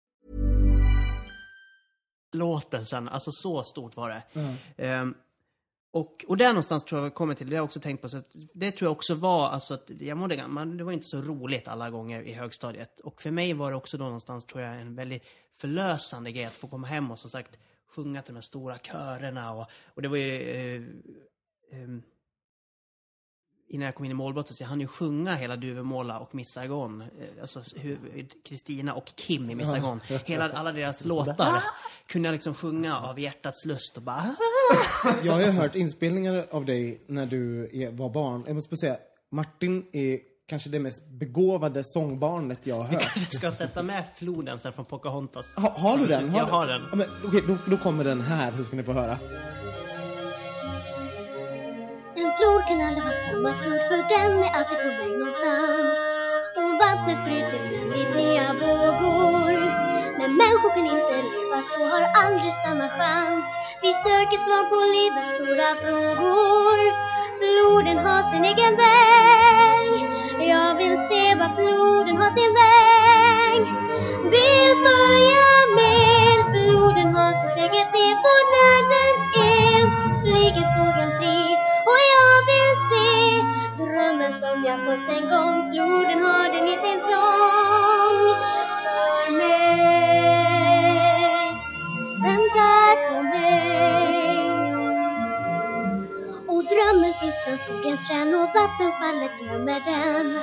Låten 2.31 2.85
sen. 2.85 3.09
Alltså 3.09 3.31
så 3.31 3.63
stort 3.63 3.95
var 3.95 4.09
det. 4.09 4.23
Ehm, 4.77 5.15
och, 5.93 6.25
och 6.27 6.37
där 6.37 6.47
någonstans 6.47 6.83
tror 6.83 6.99
jag 7.01 7.05
vi 7.05 7.11
kommer 7.11 7.33
till, 7.33 7.49
det 7.49 7.55
har 7.55 7.57
jag 7.57 7.65
också 7.65 7.79
tänkt 7.79 8.01
på, 8.01 8.09
så 8.09 8.21
det 8.53 8.71
tror 8.71 8.85
jag 8.85 8.91
också 8.91 9.15
var, 9.15 9.49
alltså 9.49 9.73
att 9.73 9.91
jag 9.99 10.17
mådde, 10.17 10.47
man, 10.47 10.77
det 10.77 10.83
var 10.83 10.91
inte 10.91 11.07
så 11.07 11.21
roligt 11.21 11.67
alla 11.67 11.89
gånger 11.89 12.21
i 12.21 12.33
högstadiet. 12.33 12.99
Och 12.99 13.21
för 13.21 13.31
mig 13.31 13.53
var 13.53 13.71
det 13.71 13.77
också 13.77 13.97
då 13.97 14.03
någonstans, 14.03 14.45
tror 14.45 14.63
jag, 14.63 14.81
en 14.81 14.95
väldigt 14.95 15.23
förlösande 15.61 16.31
grej 16.31 16.45
att 16.45 16.55
få 16.55 16.67
komma 16.67 16.87
hem 16.87 17.11
och 17.11 17.19
som 17.19 17.29
sagt 17.29 17.59
sjunga 17.95 18.21
till 18.21 18.33
de 18.33 18.37
här 18.37 18.41
stora 18.41 18.77
körerna 18.77 19.53
och, 19.53 19.65
och 19.85 20.01
det 20.01 20.07
var 20.07 20.17
ju 20.17 20.49
eh, 20.49 20.83
ehm, 21.71 22.03
innan 23.71 23.85
jag 23.85 23.95
kom 23.95 24.05
in 24.05 24.11
i 24.11 24.13
målbrottet 24.13 24.55
så 24.55 24.63
jag 24.63 24.67
hann 24.67 24.79
ju 24.81 24.87
sjunga 24.87 25.35
hela 25.35 25.55
Duvemåla 25.55 26.19
och 26.19 26.35
Miss 26.35 26.53
Saigon. 26.53 27.01
Eh, 27.01 27.07
Alltså 27.41 27.63
Kristina 28.45 28.93
och 28.93 29.05
Kim 29.15 29.49
i 29.49 29.55
Miss 29.55 29.67
Saigon. 29.69 29.99
Hela, 30.25 30.49
alla 30.51 30.71
deras 30.71 31.05
låtar 31.05 31.63
kunde 32.07 32.27
jag 32.27 32.33
liksom 32.33 32.53
sjunga 32.53 32.97
av 32.99 33.19
hjärtats 33.19 33.65
lust 33.65 33.97
och 33.97 34.03
bara 34.03 34.35
Jag 35.23 35.33
har 35.33 35.39
ju 35.41 35.51
hört 35.51 35.75
inspelningar 35.75 36.47
av 36.51 36.65
dig 36.65 37.01
när 37.07 37.25
du 37.25 37.69
var 37.91 38.09
barn. 38.09 38.43
Jag 38.47 38.55
måste 38.55 38.77
säga, 38.77 38.97
Martin 39.31 39.85
är 39.93 40.19
kanske 40.47 40.69
det 40.69 40.79
mest 40.79 41.07
begåvade 41.09 41.83
sångbarnet 41.85 42.59
jag 42.67 42.75
har 42.75 42.83
Vi 42.87 42.93
hört. 42.95 43.03
kanske 43.03 43.35
ska 43.35 43.51
sätta 43.51 43.83
med 43.83 44.03
floden 44.15 44.59
sen 44.59 44.73
från 44.73 44.85
Pocahontas. 44.85 45.55
Ha, 45.55 45.69
har 45.77 45.97
du 45.97 46.05
den? 46.07 46.35
Jag 46.35 46.47
du- 46.47 46.51
har 46.51 46.67
den. 46.67 46.81
Ja, 46.91 46.95
men, 46.95 47.07
okej, 47.25 47.41
då, 47.47 47.57
då 47.67 47.77
kommer 47.77 48.03
den 48.03 48.21
här 48.21 48.53
så 48.57 48.63
ska 48.63 48.75
ni 48.75 48.83
få 48.83 48.93
höra. 48.93 49.17
En 52.31 52.37
flod 52.37 52.63
kan 52.67 52.81
aldrig 52.81 53.03
vara 53.03 53.21
samma 53.27 53.51
flod 53.61 53.81
för 53.89 53.97
den 54.13 54.43
är 54.43 54.51
alltid 54.57 54.77
på 54.83 54.89
väg 54.99 55.13
någonstans. 55.19 55.99
Och 56.57 56.73
vattnet 56.81 57.19
bryter 57.25 57.59
ständigt 57.67 58.15
nya 58.15 58.47
vågor. 58.61 59.53
Men 60.17 60.29
människor 60.41 60.69
kan 60.75 60.85
inte 60.85 61.17
leva 61.35 61.59
så, 61.71 61.81
har 61.93 62.03
aldrig 62.23 62.53
samma 62.65 62.87
chans. 62.97 63.45
Vi 63.81 63.91
söker 64.05 64.39
svar 64.45 64.63
på 64.71 64.77
livets 64.95 65.31
stora 65.35 65.69
frågor. 65.83 66.77
Floden 67.39 67.97
har 68.05 68.21
sin 68.31 68.45
egen 68.51 68.73
väg. 68.83 69.93
Jag 70.51 70.75
vill 70.75 70.97
se 71.09 71.35
var 71.35 71.51
floden 71.57 72.17
har 72.21 72.31
sin 72.37 72.53
väg. 72.61 73.90
Vattenfallet 99.21 99.51
gömmer 99.51 99.79
den. 99.79 100.41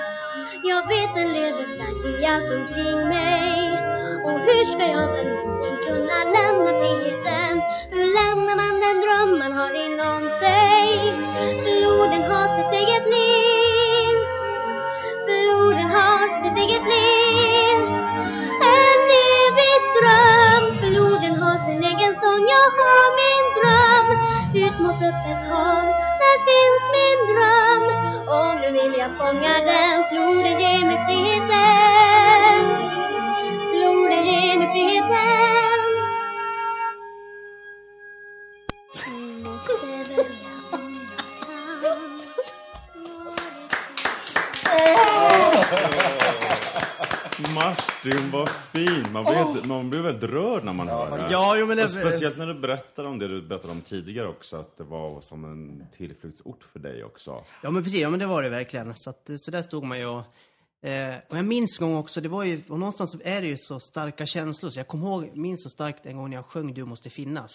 Jag 0.63 0.89
vet 0.89 1.15
den 1.15 1.33
leder 1.33 1.75
starkt 1.75 2.21
i 2.21 2.27
allt 2.27 2.53
omkring 2.53 3.09
mig. 3.09 3.73
Och 4.25 4.41
hur 4.41 4.65
ska 4.65 4.85
jag 4.97 5.13
väl 5.13 5.27
någonsin 5.27 5.77
kunna 5.87 6.25
lära 6.25 6.38
väldigt 50.21 50.31
rörd 50.31 50.65
när 50.65 50.73
man 50.73 50.89
hör 50.89 51.11
det. 51.11 51.23
här. 51.23 51.33
Ja, 51.33 51.57
jo, 51.59 51.67
men 51.67 51.77
det- 51.77 51.89
speciellt 51.89 52.39
när 52.39 52.47
du 52.47 52.55
berättar 52.55 53.05
om 53.05 53.19
det 53.19 53.29
du 53.29 53.43
berättade 53.43 53.73
om 53.73 53.81
tidigare 53.81 54.29
också, 54.29 54.57
att 54.57 54.77
det 54.77 54.85
var 54.85 55.21
som 55.21 55.45
en 55.45 55.87
tillflyktsort 55.97 56.65
för 56.73 56.79
dig 56.79 57.05
också. 57.05 57.45
Ja 57.63 57.71
men 57.71 57.83
precis, 57.85 58.01
ja 58.01 58.11
men 58.11 58.19
det 58.19 58.27
var 58.27 58.43
det 58.43 58.49
verkligen. 58.49 58.93
Så, 58.97 59.11
att, 59.11 59.31
så 59.37 59.51
där 59.51 59.63
stod 59.63 59.85
man 59.85 59.99
ju 59.99 60.07
och 60.07 60.23
Eh, 60.83 61.15
och 61.29 61.37
jag 61.39 61.45
minns 61.45 61.81
en 61.81 61.87
gång 61.87 61.97
också, 61.97 62.21
det 62.21 62.29
var 62.29 62.45
ju, 62.45 62.63
och 62.69 62.79
någonstans 62.79 63.17
är 63.25 63.43
det 63.43 63.49
ju 63.49 63.57
så 63.59 63.81
starka 63.81 64.27
känslor, 64.27 64.71
så 64.71 64.79
jag 64.79 64.87
kommer 64.89 65.07
ihåg, 65.07 65.31
minns 65.37 65.63
så 65.63 65.69
starkt 65.69 66.07
en 66.07 66.17
gång 66.17 66.31
när 66.31 66.37
jag 66.37 66.45
sjöng 66.45 66.75
Du 66.75 66.85
måste 66.85 67.11
finnas. 67.11 67.51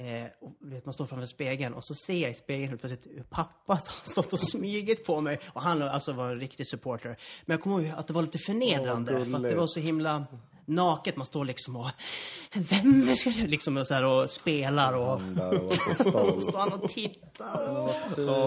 Eh, 0.00 0.30
och, 0.40 0.72
vet, 0.72 0.84
man 0.84 0.94
står 0.94 1.06
framför 1.06 1.26
spegeln 1.26 1.74
och 1.74 1.84
så 1.84 1.94
ser 1.94 2.22
jag 2.22 2.30
i 2.30 2.34
spegeln 2.34 2.68
helt 2.68 2.80
plötsligt 2.80 3.06
hur 3.16 3.22
pappa 3.22 3.76
som 3.76 3.94
har 4.00 4.06
stått 4.06 4.32
och 4.32 4.40
smugit 4.40 5.06
på 5.06 5.20
mig. 5.20 5.40
Och 5.52 5.62
han 5.62 5.82
alltså 5.82 6.12
var 6.12 6.30
en 6.30 6.40
riktig 6.40 6.68
supporter. 6.68 7.08
Men 7.46 7.54
jag 7.54 7.62
kommer 7.62 7.80
ihåg 7.80 7.94
att 7.98 8.06
det 8.06 8.12
var 8.12 8.22
lite 8.22 8.38
förnedrande. 8.38 9.12
Åh, 9.18 9.24
för 9.24 9.36
att 9.36 9.42
det 9.42 9.54
var 9.54 9.66
så 9.66 9.80
himla 9.80 10.26
naket. 10.68 11.16
Man 11.16 11.26
står 11.26 11.44
liksom 11.44 11.76
och... 11.76 11.90
Vem 12.54 13.16
ska 13.16 13.30
du... 13.30 13.46
Liksom 13.46 13.76
och, 13.76 13.86
så 13.86 13.94
här, 13.94 14.04
och 14.04 14.30
spelar 14.30 14.92
och... 14.92 15.20
Där 15.20 15.64
och 15.64 15.64
Och 16.24 16.32
så 16.32 16.40
står 16.40 16.58
han 16.58 16.72
och 16.72 16.88
tittar. 16.88 17.88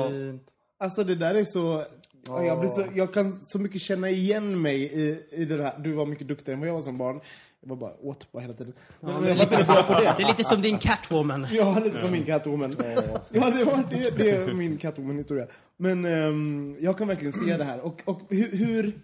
Fint. 0.09 0.47
Alltså 0.79 1.03
det 1.03 1.15
där 1.15 1.35
är 1.35 1.43
så... 1.45 1.83
ja, 2.27 2.43
Jag, 2.43 2.59
blir 2.59 2.69
så 2.69 2.85
jag 2.95 3.13
kan 3.13 3.39
så 3.43 3.59
mycket 3.59 3.81
känna 3.81 4.09
igen 4.09 4.61
mig 4.61 4.83
i, 4.83 5.23
i 5.31 5.45
det 5.45 5.57
där. 5.57 5.73
Du 5.79 5.93
var 5.93 6.05
mycket 6.05 6.27
duktigare 6.27 6.53
än 6.53 6.59
vad 6.59 6.69
jag 6.69 6.73
var 6.73 6.81
som 6.81 6.97
barn. 6.97 7.21
Jag 7.61 7.69
var 7.69 7.75
bara 7.75 7.91
åt 8.01 8.31
bara 8.31 8.41
hela 8.41 8.53
tiden. 8.53 8.73
Men, 8.99 9.13
men 9.13 9.29
jag 9.29 9.35
var 9.35 9.43
inte 9.43 9.63
bra 9.63 9.83
på 9.83 9.93
det. 9.93 10.13
Det 10.17 10.23
är 10.23 10.27
lite 10.27 10.43
som 10.43 10.61
din 10.61 10.77
Catwoman. 10.77 11.47
Ja, 11.51 11.79
lite 11.83 11.99
som 11.99 12.11
min 12.11 12.25
Catwoman. 12.25 12.71
Ja, 12.79 13.01
det, 13.29 13.63
var, 13.63 13.83
det, 13.89 14.09
det 14.17 14.29
är 14.29 14.53
min 14.53 14.77
Catwoman-historia. 14.77 15.47
Men 15.77 16.05
ehm, 16.05 16.77
jag 16.79 16.97
kan 16.97 17.07
verkligen 17.07 17.33
se 17.33 17.57
det 17.57 17.63
här. 17.63 17.79
Och, 17.79 18.01
och 18.05 18.21
hur, 18.29 18.57
hur, 18.57 18.95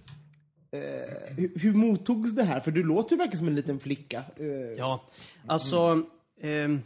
eh, 0.71 1.35
hur, 1.35 1.59
hur 1.59 1.73
mottogs 1.73 2.31
det 2.35 2.43
här? 2.43 2.59
För 2.59 2.71
du 2.71 2.83
låter 2.83 3.11
ju 3.11 3.17
verkligen 3.17 3.37
som 3.37 3.47
en 3.47 3.55
liten 3.55 3.79
flicka. 3.79 4.23
Eh, 4.35 4.45
Ja, 4.77 5.03
alltså... 5.47 6.03
ehm, 6.41 6.81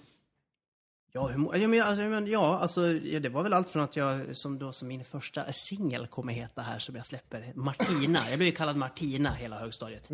ja, 1.11 1.27
hur, 1.27 1.55
ja, 1.57 1.67
men, 1.67 1.81
alltså, 1.81 2.03
ja, 2.31 2.57
alltså, 2.59 2.87
ja, 2.91 3.19
det 3.19 3.29
var 3.29 3.43
väl 3.43 3.53
allt 3.53 3.69
från 3.69 3.83
att 3.83 3.95
jag, 3.95 4.37
som 4.37 4.59
då 4.59 4.71
som 4.71 4.87
min 4.87 5.03
första 5.05 5.51
singel 5.51 6.07
kommer 6.07 6.33
heta 6.33 6.61
här, 6.61 6.79
som 6.79 6.95
jag 6.95 7.05
släpper, 7.05 7.51
Martina. 7.55 8.19
Jag 8.29 8.39
blev 8.39 8.47
ju 8.49 8.55
kallad 8.55 8.77
Martina 8.77 9.29
hela 9.31 9.59
högstadiet. 9.59 10.09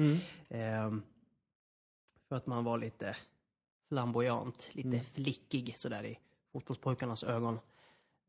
Ehm, 0.49 1.01
för 2.29 2.35
att 2.35 2.47
man 2.47 2.63
var 2.63 2.77
lite 2.77 3.17
flamboyant, 3.89 4.69
lite 4.71 5.01
flickig 5.13 5.73
sådär 5.77 6.03
i 6.05 6.19
fotbollspojkarnas 6.53 7.23
ögon. 7.23 7.59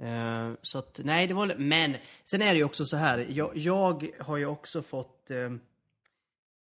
Ehm, 0.00 0.56
så 0.62 0.78
att, 0.78 1.00
nej, 1.04 1.26
det 1.26 1.34
var 1.34 1.54
Men, 1.56 1.96
sen 2.24 2.42
är 2.42 2.52
det 2.52 2.58
ju 2.58 2.64
också 2.64 2.84
så 2.84 2.96
här, 2.96 3.26
jag, 3.30 3.56
jag 3.56 4.10
har 4.20 4.36
ju 4.36 4.46
också 4.46 4.82
fått 4.82 5.30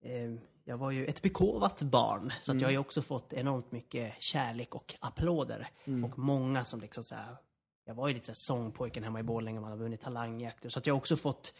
Eh, 0.02 0.32
jag 0.64 0.78
var 0.78 0.90
ju 0.90 1.06
ett 1.06 1.22
begåvat 1.22 1.82
barn, 1.82 2.32
så 2.40 2.52
att 2.52 2.60
jag 2.60 2.68
har 2.68 2.72
ju 2.72 2.78
också 2.78 3.02
fått 3.02 3.32
enormt 3.32 3.72
mycket 3.72 4.22
kärlek 4.22 4.74
och 4.74 4.94
applåder. 5.00 5.70
Och 6.04 6.18
många 6.18 6.64
som 6.64 6.80
liksom 6.80 7.04
så 7.04 7.14
här, 7.14 7.36
jag 7.84 7.94
var 7.94 8.08
ju 8.08 8.14
lite 8.14 8.26
så 8.26 8.32
här 8.32 8.36
sångpojken 8.36 9.04
hemma 9.04 9.20
i 9.20 9.22
Borlänge, 9.22 9.60
man 9.60 9.70
har 9.70 9.78
vunnit 9.78 10.00
talangjakter. 10.00 10.68
Så 10.68 10.78
att 10.78 10.86
jag 10.86 10.94
har 10.94 10.98
också 10.98 11.16
fått, 11.16 11.54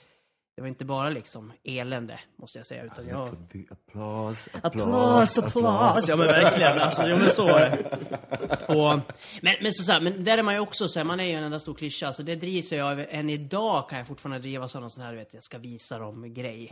det 0.58 0.62
var 0.62 0.68
inte 0.68 0.84
bara 0.84 1.10
liksom 1.10 1.52
elände, 1.64 2.20
måste 2.36 2.58
jag 2.58 2.66
säga, 2.66 2.84
utan 2.84 3.08
jag... 3.08 3.28
Applås, 3.70 4.48
Applås, 4.62 5.38
applås! 5.38 6.08
Ja 6.08 6.16
men 6.16 6.26
verkligen, 6.26 6.78
alltså, 6.78 7.02
ja, 7.02 7.16
men 7.16 7.30
så 7.30 7.48
är 7.48 7.70
det. 7.70 8.66
Och, 8.66 9.00
men, 9.42 9.54
men, 9.62 9.72
så, 9.72 9.84
så 9.84 9.92
här, 9.92 10.00
men 10.00 10.24
där 10.24 10.38
är 10.38 10.42
man 10.42 10.54
ju 10.54 10.60
också 10.60 10.88
så 10.88 10.98
här, 10.98 11.04
man 11.04 11.20
är 11.20 11.24
ju 11.24 11.32
en 11.32 11.44
enda 11.44 11.60
stor 11.60 11.74
klyscha, 11.74 12.12
så 12.12 12.22
det 12.22 12.34
drivs 12.34 12.72
jag 12.72 12.92
av, 12.92 13.06
än 13.08 13.30
idag 13.30 13.88
kan 13.88 13.98
jag 13.98 14.06
fortfarande 14.06 14.38
drivas 14.38 14.76
av 14.76 14.80
någon 14.80 14.90
sån 14.90 15.02
här, 15.02 15.12
du 15.12 15.18
vet, 15.18 15.34
jag 15.34 15.44
ska 15.44 15.58
visa 15.58 15.98
dem 15.98 16.34
grej. 16.34 16.70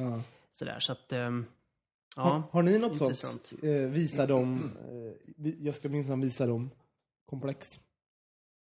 Sådär, 0.59 0.80
så 0.80 0.93
att, 0.93 1.12
ehm, 1.12 1.47
ja. 2.16 2.22
har, 2.22 2.43
har 2.51 2.62
ni 2.62 2.78
något 2.78 3.01
intressant. 3.01 3.47
sånt? 3.47 3.64
Eh, 3.64 3.70
visa 3.70 4.26
dem, 4.26 4.72
eh, 5.39 5.53
jag 5.61 5.74
ska 5.74 5.89
minsann 5.89 6.20
visa 6.20 6.47
dem 6.47 6.70
komplex. 7.26 7.66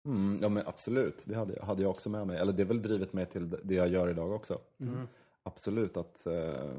Mm, 0.05 0.39
ja 0.43 0.49
men 0.49 0.67
absolut, 0.67 1.25
det 1.27 1.35
hade 1.35 1.55
jag, 1.55 1.63
hade 1.63 1.83
jag 1.83 1.91
också 1.91 2.11
med 2.11 2.27
mig. 2.27 2.39
Eller 2.39 2.53
det 2.53 2.63
är 2.63 2.67
väl 2.67 2.83
drivit 2.83 3.13
mig 3.13 3.27
till 3.27 3.57
det 3.63 3.75
jag 3.75 3.89
gör 3.89 4.11
idag 4.11 4.33
också. 4.33 4.59
Absolut 5.43 5.97
att... 5.97 6.27
Eh, 6.27 6.71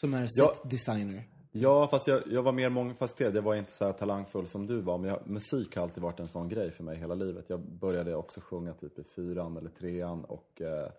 Som 0.00 0.14
är 0.14 0.22
Ja. 0.36 0.52
set 0.54 0.70
designer. 0.70 1.24
ja, 1.52 1.88
fast 1.88 2.06
jag, 2.06 2.22
jag 2.26 2.42
var 2.42 2.52
mer 2.52 2.70
mångfacetterad. 2.70 3.36
Jag 3.36 3.42
var 3.42 3.54
inte 3.54 3.72
så 3.72 3.84
här 3.84 3.92
talangfull 3.92 4.46
som 4.46 4.66
du 4.66 4.80
var. 4.80 4.98
Men 4.98 5.10
jag, 5.10 5.20
musik 5.26 5.76
har 5.76 5.82
alltid 5.82 6.02
varit 6.02 6.20
en 6.20 6.28
sån 6.28 6.48
grej 6.48 6.70
för 6.70 6.84
mig 6.84 6.96
hela 6.96 7.14
livet. 7.14 7.44
Jag 7.48 7.60
började 7.60 8.14
också 8.16 8.40
sjunga 8.40 8.74
typ 8.74 8.98
i 8.98 9.04
fyran 9.04 9.56
eller 9.56 9.70
trean. 9.70 10.24
Och 10.24 10.60
eh, 10.60 10.90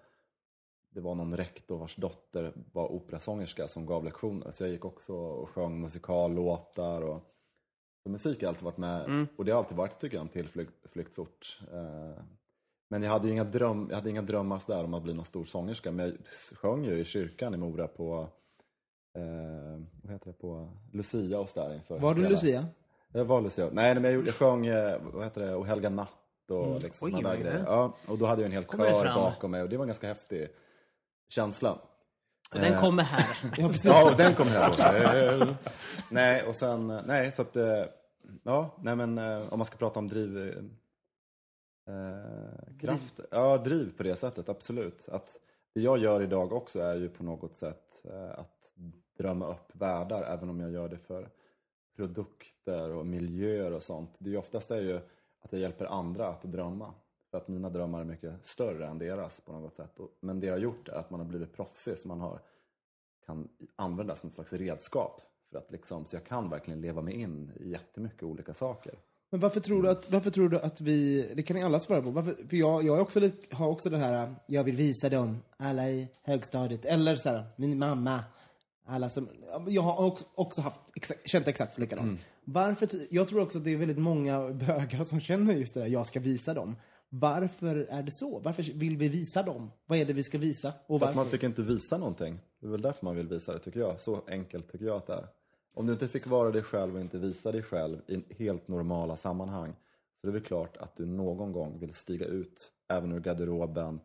det 0.89 1.01
var 1.01 1.15
någon 1.15 1.37
rektor 1.37 1.77
vars 1.77 1.95
dotter 1.95 2.53
var 2.73 2.91
operasångerska 2.91 3.67
som 3.67 3.85
gav 3.85 4.03
lektioner. 4.03 4.51
Så 4.51 4.63
jag 4.63 4.71
gick 4.71 4.85
också 4.85 5.13
och 5.13 5.49
sjöng 5.49 5.81
musikallåtar. 5.81 7.01
Och, 7.01 7.21
så 8.07 8.11
musik 8.11 8.41
har 8.41 8.49
alltid 8.49 8.63
varit 8.63 8.77
med. 8.77 9.27
Och 9.37 9.45
det 9.45 9.51
har 9.51 9.59
alltid 9.59 9.77
varit, 9.77 9.99
tycker 9.99 10.17
jag, 10.17 10.21
en 10.21 10.29
tillflyktsort. 10.29 11.59
Eh, 11.73 12.23
men 12.89 13.03
jag 13.03 13.11
hade 13.11 13.27
ju 13.27 13.33
inga, 13.33 13.43
dröm, 13.43 13.87
jag 13.89 13.95
hade 13.95 14.09
inga 14.09 14.21
drömmar 14.21 14.59
sådär 14.59 14.83
om 14.83 14.93
att 14.93 15.03
bli 15.03 15.13
någon 15.13 15.25
stor 15.25 15.45
sångerska. 15.45 15.91
Men 15.91 16.05
jag 16.05 16.57
sjöng 16.57 16.85
ju 16.85 16.99
i 16.99 17.03
kyrkan 17.03 17.53
i 17.53 17.57
Mora 17.57 17.87
på, 17.87 18.27
eh, 19.17 19.81
vad 20.03 20.11
heter 20.13 20.27
det, 20.27 20.33
på 20.33 20.69
Lucia 20.93 21.39
och 21.39 21.49
sådär 21.49 21.73
inför 21.75 21.99
Var 21.99 22.15
du 22.15 22.21
hela- 22.21 22.31
Lucia? 22.31 22.65
Jag 23.13 23.25
var 23.25 23.41
Lucia. 23.41 23.69
Nej, 23.71 23.93
men 23.95 24.03
jag, 24.03 24.13
gjorde, 24.13 24.27
jag 24.27 24.35
sjöng, 24.35 24.65
eh, 24.65 25.01
vad 25.13 25.23
heter 25.23 25.41
det, 25.41 25.55
Och 25.55 25.67
helga 25.67 25.89
natt 25.89 26.11
och 26.49 26.83
liksom 26.83 27.05
Oj, 27.05 27.11
sådana 27.11 27.29
där 27.29 27.37
grejer. 27.41 27.63
Ja, 27.65 27.93
och 28.07 28.17
då 28.17 28.25
hade 28.25 28.41
jag 28.41 28.45
en 28.45 28.51
hel 28.51 28.63
Kommer 28.63 28.89
kör 28.93 29.15
bakom 29.15 29.51
mig 29.51 29.63
och 29.63 29.69
det 29.69 29.77
var 29.77 29.83
en 29.83 29.87
ganska 29.87 30.07
häftig 30.07 30.47
känsla. 31.29 31.71
Och 32.53 32.59
den 32.59 32.79
kommer 32.79 33.03
här. 33.03 33.51
Ja, 33.57 33.67
precis. 33.67 33.85
Ja, 33.91 34.11
och 34.11 34.17
den 34.17 34.35
kom 34.35 34.47
här. 34.47 35.57
nej, 36.11 36.43
och 36.47 36.55
sen, 36.55 36.89
eh, 36.89 37.01
nej, 37.05 37.31
så 37.31 37.41
att, 37.41 37.55
eh, 37.55 37.83
ja, 38.43 38.75
nej 38.81 38.95
men 38.95 39.17
eh, 39.17 39.53
om 39.53 39.59
man 39.59 39.65
ska 39.65 39.77
prata 39.77 39.99
om 39.99 40.07
driv, 40.07 40.37
eh, 40.37 40.63
eh, 41.95 42.77
kraft, 42.79 43.19
ja, 43.31 43.57
driv 43.57 43.97
på 43.97 44.03
det 44.03 44.15
sättet, 44.15 44.49
absolut. 44.49 45.09
Att 45.09 45.39
det 45.73 45.81
jag 45.81 45.97
gör 45.97 46.21
idag 46.21 46.53
också 46.53 46.79
är 46.79 46.95
ju 46.95 47.09
på 47.09 47.23
något 47.23 47.55
sätt 47.55 48.05
eh, 48.05 48.39
att 48.39 48.53
drömma 49.17 49.47
upp 49.51 49.75
världar, 49.75 50.23
även 50.23 50.49
om 50.49 50.59
jag 50.59 50.71
gör 50.71 50.89
det 50.89 50.97
för 50.97 51.29
produkter 51.95 52.89
och 52.91 53.05
miljöer 53.05 53.73
och 53.73 53.83
sånt. 53.83 54.15
Det 54.17 54.33
är 54.33 54.37
oftast 54.37 54.71
är 54.71 54.81
ju 54.81 54.95
att 55.39 55.51
jag 55.51 55.61
hjälper 55.61 55.85
andra 55.85 56.27
att 56.27 56.41
drömma. 56.43 56.93
För 57.31 57.37
att 57.37 57.47
mina 57.47 57.69
drömmar 57.69 58.01
är 58.01 58.05
mycket 58.05 58.47
större 58.47 58.87
än 58.87 58.97
deras 58.97 59.41
på 59.41 59.51
något 59.53 59.75
sätt. 59.75 59.99
Och- 59.99 60.17
Men 60.19 60.39
det 60.39 60.47
jag 60.47 60.53
har 60.53 60.59
gjort 60.59 60.87
är 60.87 60.93
att 60.93 61.09
man 61.09 61.19
har 61.19 61.27
blivit 61.27 61.53
proffsig, 61.53 61.97
så 61.97 62.07
man 62.07 62.21
har 62.21 62.39
kan 63.25 63.49
användas 63.75 64.19
som 64.19 64.27
ett 64.29 64.35
slags 64.35 64.53
redskap. 64.53 65.21
Att 65.57 65.71
liksom, 65.71 66.05
så 66.05 66.15
jag 66.15 66.25
kan 66.25 66.49
verkligen 66.49 66.81
leva 66.81 67.01
mig 67.01 67.13
in 67.13 67.51
i 67.59 67.69
jättemycket 67.69 68.23
olika 68.23 68.53
saker. 68.53 68.93
Men 69.29 69.39
varför 69.39 69.59
tror 69.59 69.83
du 69.83 69.89
att, 69.89 70.11
varför 70.11 70.29
tror 70.31 70.49
du 70.49 70.59
att 70.59 70.81
vi, 70.81 71.29
det 71.35 71.43
kan 71.43 71.55
ni 71.57 71.63
alla 71.63 71.79
svara 71.79 72.01
på, 72.01 72.09
varför, 72.09 72.35
för 72.49 72.57
jag, 72.57 72.83
jag 72.83 73.01
också 73.01 73.19
lite, 73.19 73.55
har 73.55 73.67
också 73.67 73.89
det 73.89 73.97
här, 73.97 74.35
jag 74.47 74.63
vill 74.63 74.75
visa 74.75 75.09
dem, 75.09 75.37
alla 75.57 75.89
i 75.89 76.07
högstadiet, 76.23 76.85
eller 76.85 77.15
så 77.15 77.29
här, 77.29 77.45
min 77.55 77.79
mamma, 77.79 78.19
alla 78.85 79.09
som, 79.09 79.29
jag 79.67 79.81
har 79.81 80.05
också, 80.05 80.25
också 80.35 80.61
haft, 80.61 80.79
exakt, 80.95 81.29
känt 81.29 81.47
exakt 81.47 81.77
likadant. 81.77 82.19
Varför, 82.43 82.85
ty- 82.85 83.07
jag 83.09 83.27
tror 83.27 83.41
också 83.41 83.57
att 83.57 83.63
det 83.63 83.73
är 83.73 83.77
väldigt 83.77 83.97
många 83.97 84.39
bögar 84.49 85.03
som 85.03 85.19
känner 85.19 85.53
just 85.53 85.73
det 85.73 85.79
där, 85.79 85.87
jag 85.87 86.07
ska 86.07 86.19
visa 86.19 86.53
dem. 86.53 86.75
Varför 87.09 87.75
är 87.89 88.03
det 88.03 88.11
så? 88.11 88.39
Varför 88.39 88.63
vill 88.63 88.97
vi 88.97 89.09
visa 89.09 89.43
dem? 89.43 89.71
Vad 89.85 89.99
är 89.99 90.05
det 90.05 90.13
vi 90.13 90.23
ska 90.23 90.37
visa? 90.37 90.67
Och 90.67 90.73
För 90.87 90.91
varför? 90.93 91.07
att 91.09 91.15
man 91.15 91.25
fick 91.29 91.43
inte 91.43 91.61
visa 91.61 91.97
någonting. 91.97 92.39
Det 92.59 92.67
är 92.67 92.71
väl 92.71 92.81
därför 92.81 93.05
man 93.05 93.15
vill 93.15 93.27
visa 93.27 93.53
det 93.53 93.59
tycker 93.59 93.79
jag. 93.79 93.99
Så 93.99 94.21
enkelt 94.27 94.71
tycker 94.71 94.85
jag 94.85 94.95
att 94.95 95.07
det 95.07 95.13
är. 95.13 95.27
Om 95.77 95.85
du 95.85 95.93
inte 95.93 96.07
fick 96.07 96.27
vara 96.27 96.51
dig 96.51 96.63
själv 96.63 96.95
och 96.95 97.01
inte 97.01 97.17
visa 97.17 97.51
dig 97.51 97.63
själv 97.63 98.01
i 98.07 98.23
helt 98.43 98.67
normala 98.67 99.15
sammanhang. 99.15 99.75
Så 100.21 100.27
det 100.27 100.31
är 100.31 100.33
väl 100.33 100.41
klart 100.41 100.77
att 100.77 100.95
du 100.95 101.05
någon 101.05 101.51
gång 101.51 101.79
vill 101.79 101.93
stiga 101.93 102.25
ut, 102.25 102.71
även 102.87 103.11
ur 103.11 103.19
garderoben, 103.19 103.99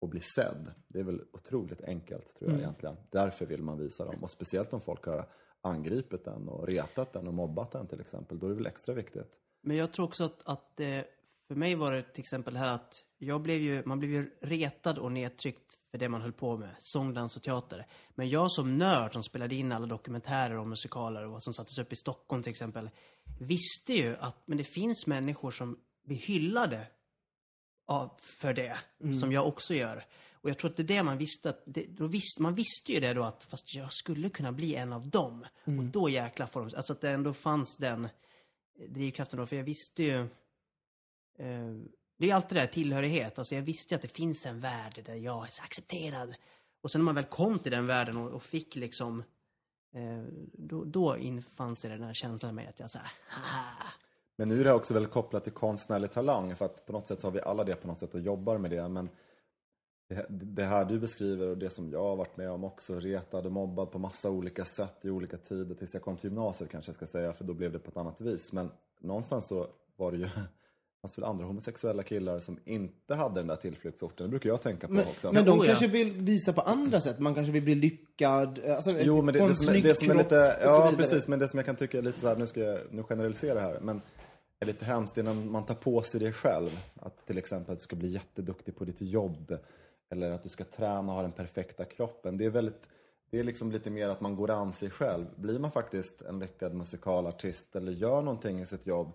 och 0.00 0.08
bli 0.08 0.20
sedd. 0.20 0.72
Det 0.88 1.00
är 1.00 1.04
väl 1.04 1.20
otroligt 1.32 1.82
enkelt 1.82 2.38
tror 2.38 2.50
jag 2.50 2.60
egentligen. 2.60 2.96
Därför 3.10 3.46
vill 3.46 3.62
man 3.62 3.78
visa 3.78 4.04
dem. 4.04 4.22
Och 4.22 4.30
speciellt 4.30 4.72
om 4.72 4.80
folk 4.80 5.04
har 5.04 5.28
angripit 5.60 6.24
den 6.24 6.48
och 6.48 6.66
retat 6.66 7.12
den 7.12 7.28
och 7.28 7.34
mobbat 7.34 7.70
den 7.70 7.86
till 7.86 8.00
exempel. 8.00 8.38
Då 8.38 8.46
är 8.46 8.50
det 8.50 8.56
väl 8.56 8.66
extra 8.66 8.94
viktigt. 8.94 9.30
Men 9.62 9.76
jag 9.76 9.92
tror 9.92 10.06
också 10.06 10.24
att, 10.24 10.42
att 10.44 10.80
eh, 10.80 11.00
för 11.48 11.54
mig 11.54 11.74
var 11.74 11.92
det 11.92 12.02
till 12.02 12.20
exempel 12.20 12.54
det 12.54 12.60
här 12.60 12.74
att 12.74 13.04
jag 13.18 13.42
blev 13.42 13.60
ju, 13.60 13.82
man 13.84 13.98
blev 13.98 14.10
ju 14.10 14.30
retad 14.40 14.98
och 14.98 15.12
nedtryckt 15.12 15.77
för 15.90 15.98
det 15.98 16.08
man 16.08 16.22
höll 16.22 16.32
på 16.32 16.56
med, 16.56 16.70
sång, 16.80 17.14
dans 17.14 17.36
och 17.36 17.42
teater. 17.42 17.86
Men 18.14 18.28
jag 18.28 18.52
som 18.52 18.78
nörd 18.78 19.12
som 19.12 19.22
spelade 19.22 19.54
in 19.54 19.72
alla 19.72 19.86
dokumentärer 19.86 20.58
och 20.58 20.68
musikaler 20.68 21.24
och 21.24 21.32
vad 21.32 21.42
som 21.42 21.54
sattes 21.54 21.78
upp 21.78 21.92
i 21.92 21.96
Stockholm 21.96 22.42
till 22.42 22.50
exempel, 22.50 22.90
visste 23.40 23.92
ju 23.92 24.16
att 24.16 24.42
men 24.46 24.58
det 24.58 24.64
finns 24.64 25.06
människor 25.06 25.50
som 25.50 25.78
blir 26.04 26.16
hyllade 26.16 26.86
av, 27.86 28.10
för 28.20 28.54
det, 28.54 28.78
som 29.20 29.32
jag 29.32 29.48
också 29.48 29.74
gör. 29.74 30.04
Och 30.32 30.50
jag 30.50 30.58
tror 30.58 30.70
att 30.70 30.76
det 30.76 30.82
är 30.82 30.84
det 30.84 31.02
man 31.02 31.18
visste, 31.18 31.50
att 31.50 31.62
det, 31.66 31.84
då 31.88 32.06
visste, 32.06 32.42
man 32.42 32.54
visste 32.54 32.92
ju 32.92 33.00
det 33.00 33.14
då 33.14 33.22
att 33.22 33.44
fast 33.44 33.74
jag 33.74 33.92
skulle 33.92 34.30
kunna 34.30 34.52
bli 34.52 34.74
en 34.74 34.92
av 34.92 35.08
dem. 35.10 35.46
Och 35.78 35.84
då 35.84 36.08
jäklar 36.08 36.46
får 36.46 36.60
de, 36.60 36.76
alltså 36.76 36.92
att 36.92 37.00
det 37.00 37.10
ändå 37.10 37.34
fanns 37.34 37.76
den 37.76 38.08
drivkraften 38.88 39.38
då, 39.38 39.46
för 39.46 39.56
jag 39.56 39.64
visste 39.64 40.02
ju 40.02 40.20
eh, 41.38 41.76
det 42.18 42.30
är 42.30 42.34
alltid 42.34 42.56
det 42.56 42.60
där 42.60 42.66
tillhörighet, 42.66 43.38
alltså 43.38 43.54
jag 43.54 43.62
visste 43.62 43.94
ju 43.94 43.96
att 43.96 44.02
det 44.02 44.08
finns 44.08 44.46
en 44.46 44.60
värld 44.60 45.02
där 45.06 45.14
jag 45.14 45.36
är 45.36 45.62
accepterad. 45.64 46.34
Och 46.80 46.90
sen 46.90 47.00
när 47.00 47.04
man 47.04 47.14
väl 47.14 47.24
kom 47.24 47.58
till 47.58 47.72
den 47.72 47.86
världen 47.86 48.16
och, 48.16 48.30
och 48.30 48.42
fick 48.42 48.76
liksom 48.76 49.22
eh, 49.94 50.24
då, 50.52 50.84
då 50.84 51.16
infann 51.16 51.76
sig 51.76 51.90
den 51.90 52.02
här 52.02 52.14
känslan 52.14 52.54
med 52.54 52.68
att 52.68 52.80
jag 52.80 52.90
såhär, 52.90 53.12
haha. 53.28 53.92
Men 54.36 54.48
nu 54.48 54.60
är 54.60 54.64
det 54.64 54.72
också 54.72 54.94
väldigt 54.94 55.12
kopplat 55.12 55.44
till 55.44 55.52
konstnärlig 55.52 56.12
talang 56.12 56.56
för 56.56 56.64
att 56.64 56.86
på 56.86 56.92
något 56.92 57.08
sätt 57.08 57.22
har 57.22 57.30
vi 57.30 57.40
alla 57.40 57.64
det 57.64 57.76
på 57.76 57.88
något 57.88 57.98
sätt 57.98 58.14
och 58.14 58.20
jobbar 58.20 58.58
med 58.58 58.70
det. 58.70 58.88
Men 58.88 59.08
det, 60.08 60.26
det 60.28 60.64
här 60.64 60.84
du 60.84 60.98
beskriver 60.98 61.48
och 61.48 61.58
det 61.58 61.70
som 61.70 61.90
jag 61.90 62.02
har 62.02 62.16
varit 62.16 62.36
med 62.36 62.50
om 62.50 62.64
också, 62.64 63.00
retad 63.00 63.46
och 63.46 63.52
mobbad 63.52 63.90
på 63.90 63.98
massa 63.98 64.30
olika 64.30 64.64
sätt 64.64 65.04
i 65.04 65.10
olika 65.10 65.38
tider 65.38 65.74
tills 65.74 65.94
jag 65.94 66.02
kom 66.02 66.16
till 66.16 66.30
gymnasiet 66.30 66.70
kanske 66.70 66.88
jag 66.88 66.96
ska 66.96 67.06
säga, 67.06 67.32
för 67.32 67.44
då 67.44 67.54
blev 67.54 67.72
det 67.72 67.78
på 67.78 67.90
ett 67.90 67.96
annat 67.96 68.20
vis. 68.20 68.52
Men 68.52 68.70
någonstans 69.00 69.46
så 69.48 69.68
var 69.96 70.12
det 70.12 70.18
ju 70.18 70.28
fanns 71.02 71.18
väl 71.18 71.24
andra 71.24 71.44
homosexuella 71.44 72.02
killar 72.02 72.38
som 72.38 72.58
inte 72.64 73.14
hade 73.14 73.40
den 73.40 73.46
där 73.46 73.56
tillflyktsorten. 73.56 74.26
Det 74.26 74.30
brukar 74.30 74.50
jag 74.50 74.62
tänka 74.62 74.86
på 74.86 74.92
Men, 74.92 75.06
också. 75.08 75.32
men 75.32 75.44
de 75.44 75.50
Oh, 75.50 75.66
ja. 75.66 75.66
kanske 75.66 75.86
vill 75.86 76.12
visa 76.12 76.52
på 76.52 76.60
andra 76.60 77.00
sätt. 77.00 77.18
Man 77.18 77.34
kanske 77.34 77.52
vill 77.52 77.62
bli 77.62 77.74
lyckad. 77.74 78.60
Alltså, 78.68 78.90
Jo, 79.00 79.22
men 79.22 79.34
det, 79.34 79.48
det, 79.48 79.54
som, 79.54 79.74
det 79.82 79.94
som 79.94 80.10
är 80.10 80.14
lite, 80.14 80.58
ja 80.62 80.92
precis, 80.96 81.28
men 81.28 81.38
det 81.38 81.48
som 81.48 81.58
jag 81.58 81.66
kan 81.66 81.76
tycka 81.76 81.98
är 81.98 82.02
lite 82.02 82.20
så 82.20 82.28
här, 82.28 82.36
nu 82.36 82.46
ska 82.46 82.60
jag, 82.60 82.78
nu 82.90 83.02
generaliserar 83.02 83.60
jag 83.60 83.68
här, 83.68 83.80
men 83.80 84.00
är 84.60 84.66
lite 84.66 84.84
hemskt 84.84 85.16
när 85.16 85.34
man 85.34 85.66
tar 85.66 85.74
på 85.74 86.02
sig 86.02 86.20
det 86.20 86.32
själv. 86.32 86.78
Att 86.94 87.26
till 87.26 87.38
exempel 87.38 87.72
att 87.72 87.78
du 87.78 87.82
ska 87.82 87.96
bli 87.96 88.08
jätteduktig 88.08 88.76
på 88.76 88.84
ditt 88.84 89.00
jobb. 89.00 89.58
Eller 90.10 90.30
att 90.30 90.42
du 90.42 90.48
ska 90.48 90.64
träna 90.64 90.98
och 90.98 91.04
ha 91.14 91.22
den 91.22 91.32
perfekta 91.32 91.84
kroppen. 91.84 92.38
Det 92.38 92.44
är 92.44 92.50
väldigt, 92.50 92.82
det 93.30 93.38
är 93.38 93.44
liksom 93.44 93.72
lite 93.72 93.90
mer 93.90 94.08
att 94.08 94.20
man 94.20 94.36
går 94.36 94.50
an 94.50 94.72
sig 94.72 94.90
själv. 94.90 95.26
Blir 95.36 95.58
man 95.58 95.72
faktiskt 95.72 96.22
en 96.22 96.38
lyckad 96.38 96.74
musikalartist 96.74 97.76
eller 97.76 97.92
gör 97.92 98.22
någonting 98.22 98.60
i 98.60 98.66
sitt 98.66 98.86
jobb 98.86 99.12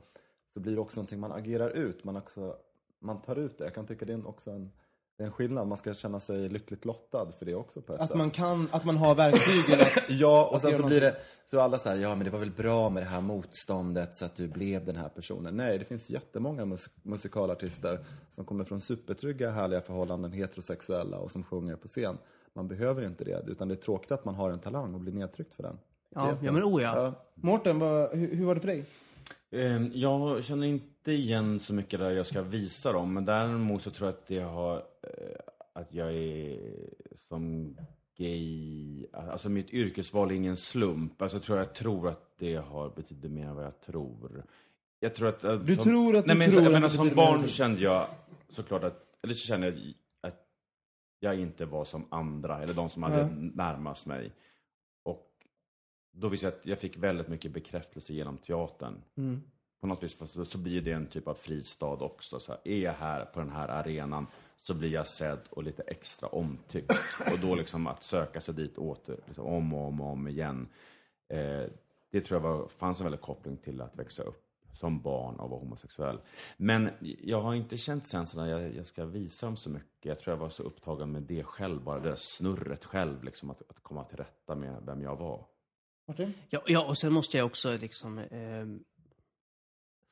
så 0.53 0.59
blir 0.59 0.75
det 0.75 0.81
också 0.81 0.99
någonting 0.99 1.19
man 1.19 1.31
agerar 1.31 1.69
ut. 1.69 2.03
Man, 2.03 2.15
också, 2.17 2.55
man 2.99 3.21
tar 3.21 3.35
ut 3.35 3.57
det. 3.57 3.63
Jag 3.63 3.73
kan 3.73 3.87
tycka 3.87 4.05
det 4.05 4.13
är 4.13 4.27
också 4.27 4.51
en, 4.51 4.71
det 5.17 5.23
är 5.23 5.27
en 5.27 5.33
skillnad. 5.33 5.67
Man 5.67 5.77
ska 5.77 5.93
känna 5.93 6.19
sig 6.19 6.49
lyckligt 6.49 6.85
lottad 6.85 7.31
för 7.39 7.45
det 7.45 7.55
också 7.55 7.81
på 7.81 7.93
ett 7.93 8.01
Att 8.01 8.07
sätt. 8.07 8.17
man 8.17 8.31
kan, 8.31 8.67
att 8.71 8.85
man 8.85 8.97
har 8.97 9.15
verktygen 9.15 9.81
att... 9.81 10.09
Ja, 10.09 10.45
och 10.45 10.55
att 10.55 10.61
sen 10.61 10.77
så 10.77 10.85
blir 10.85 11.01
det, 11.01 11.15
så 11.45 11.59
alla 11.59 11.79
säger 11.79 12.01
ja 12.01 12.15
men 12.15 12.25
det 12.25 12.29
var 12.31 12.39
väl 12.39 12.51
bra 12.51 12.89
med 12.89 13.03
det 13.03 13.07
här 13.07 13.21
motståndet 13.21 14.15
så 14.17 14.25
att 14.25 14.35
du 14.35 14.47
blev 14.47 14.85
den 14.85 14.95
här 14.95 15.09
personen. 15.09 15.57
Nej, 15.57 15.77
det 15.77 15.85
finns 15.85 16.09
jättemånga 16.09 16.65
mus- 16.65 16.89
musikalartister 17.03 18.05
som 18.35 18.45
kommer 18.45 18.63
från 18.63 18.81
supertrygga, 18.81 19.51
härliga 19.51 19.81
förhållanden, 19.81 20.31
heterosexuella 20.31 21.17
och 21.17 21.31
som 21.31 21.43
sjunger 21.43 21.75
på 21.75 21.87
scen. 21.87 22.17
Man 22.53 22.67
behöver 22.67 23.05
inte 23.05 23.23
det, 23.23 23.43
utan 23.47 23.67
det 23.67 23.73
är 23.73 23.75
tråkigt 23.75 24.11
att 24.11 24.25
man 24.25 24.35
har 24.35 24.51
en 24.51 24.59
talang 24.59 24.93
och 24.93 24.99
blir 24.99 25.13
nedtryckt 25.13 25.53
för 25.53 25.63
den. 25.63 25.79
Ja, 26.09 26.37
ja 26.41 26.51
men 26.51 26.63
oh 26.63 26.81
ja. 26.81 27.13
Mårten, 27.35 27.81
hur, 27.81 28.35
hur 28.35 28.45
var 28.45 28.55
det 28.55 28.61
för 28.61 28.67
dig? 28.67 28.85
Eh, 29.51 29.87
Jag 29.93 30.43
känner 30.43 30.67
inte 30.67 31.11
igen 31.11 31.59
så 31.59 31.73
mycket 31.73 31.99
där 31.99 32.11
jag 32.11 32.25
ska 32.25 32.41
visa 32.41 32.91
dem, 32.91 33.13
men 33.13 33.25
däremot 33.25 33.81
så 33.81 33.91
tror 33.91 34.07
jag 34.07 34.13
att 34.13 34.27
det 34.27 34.39
har, 34.39 34.75
eh, 34.77 35.39
att 35.73 35.93
jag 35.93 36.13
är 36.13 36.59
som 37.15 37.75
gay, 38.17 39.05
alltså 39.13 39.49
mitt 39.49 39.69
yrkesval 39.73 40.31
är 40.31 40.35
ingen 40.35 40.57
slump. 40.57 41.21
Alltså 41.21 41.37
jag 41.37 41.43
tror 41.43 41.57
jag 41.57 41.75
tror 41.75 42.09
att 42.09 42.37
det 42.37 42.55
har 42.55 42.89
betyder 42.89 43.29
mer 43.29 43.45
än 43.45 43.55
vad 43.55 43.65
jag 43.65 43.81
tror. 43.81 44.43
Jag 44.99 45.15
tror 45.15 45.27
att... 45.29 45.43
eh, 45.43 45.53
Du 45.59 45.75
som, 45.75 45.83
tror 45.83 46.15
att 46.17 46.23
du 46.23 46.27
nej, 46.27 46.37
men, 46.37 46.49
tror 46.51 46.61
jag 46.63 46.67
att 46.67 46.73
menar, 46.73 46.89
som 46.89 47.09
barn 47.15 47.41
du- 47.41 47.49
kände 47.49 47.81
jag 47.81 48.07
såklart 48.49 48.83
att, 48.83 49.03
eller 49.23 49.33
så 49.33 49.47
kände 49.47 49.67
jag 49.67 49.77
att 50.21 50.45
jag 51.19 51.39
inte 51.39 51.65
var 51.65 51.85
som 51.85 52.05
andra, 52.11 52.63
eller 52.63 52.73
de 52.73 52.89
som 52.89 53.03
hade 53.03 53.17
Ja. 53.19 53.27
närmast 53.53 54.05
mig. 54.07 54.31
Då 56.15 56.27
visste 56.27 56.45
jag 56.45 56.53
att 56.53 56.65
jag 56.65 56.79
fick 56.79 56.97
väldigt 56.97 57.27
mycket 57.27 57.51
bekräftelse 57.51 58.13
genom 58.13 58.37
teatern. 58.37 59.01
Mm. 59.15 59.43
På 59.81 59.87
något 59.87 60.03
vis 60.03 60.17
så, 60.31 60.45
så 60.45 60.57
blir 60.57 60.81
det 60.81 60.91
en 60.91 61.07
typ 61.07 61.27
av 61.27 61.33
fristad 61.33 61.85
också. 61.85 62.39
Så 62.39 62.51
här, 62.51 62.61
är 62.63 62.79
jag 62.79 62.93
här 62.93 63.25
på 63.25 63.39
den 63.39 63.49
här 63.49 63.67
arenan 63.67 64.27
så 64.63 64.73
blir 64.73 64.89
jag 64.89 65.07
sedd 65.07 65.39
och 65.49 65.63
lite 65.63 65.83
extra 65.83 66.29
omtyckt. 66.29 66.91
Och 67.31 67.39
då 67.41 67.55
liksom 67.55 67.87
att 67.87 68.03
söka 68.03 68.41
sig 68.41 68.53
dit 68.53 68.77
åter, 68.77 69.19
liksom, 69.25 69.45
om 69.45 69.73
och 69.73 69.87
om 69.87 70.01
och 70.01 70.11
om 70.11 70.27
igen. 70.27 70.67
Eh, 71.27 71.63
det 72.11 72.21
tror 72.21 72.41
jag 72.41 72.49
var, 72.49 72.67
fanns 72.67 72.99
en 72.99 73.03
väldig 73.03 73.21
koppling 73.21 73.57
till 73.57 73.81
att 73.81 73.95
växa 73.95 74.23
upp 74.23 74.43
som 74.73 75.01
barn 75.01 75.35
och 75.35 75.49
vara 75.49 75.59
homosexuell. 75.59 76.19
Men 76.57 76.89
jag 77.21 77.41
har 77.41 77.53
inte 77.53 77.77
känt 77.77 78.07
sen 78.07 78.25
så 78.25 78.37
när 78.37 78.47
jag, 78.47 78.75
jag 78.75 78.87
ska 78.87 79.05
visa 79.05 79.45
dem 79.45 79.57
så 79.57 79.69
mycket. 79.69 80.05
Jag 80.05 80.19
tror 80.19 80.33
jag 80.35 80.39
var 80.39 80.49
så 80.49 80.63
upptagen 80.63 81.11
med 81.11 81.23
det 81.23 81.43
själv, 81.43 81.83
bara 81.83 81.99
det 81.99 82.09
där 82.09 82.15
snurret 82.15 82.85
själv, 82.85 83.23
liksom 83.23 83.49
att, 83.49 83.61
att 83.69 83.83
komma 83.83 84.03
till 84.03 84.17
rätta 84.17 84.55
med 84.55 84.83
vem 84.85 85.01
jag 85.01 85.15
var. 85.15 85.45
Martin? 86.07 86.33
Ja, 86.49 86.61
ja, 86.67 86.83
och 86.85 86.97
sen 86.97 87.13
måste 87.13 87.37
jag 87.37 87.45
också 87.45 87.77
liksom... 87.77 88.17
Eh, 88.17 88.65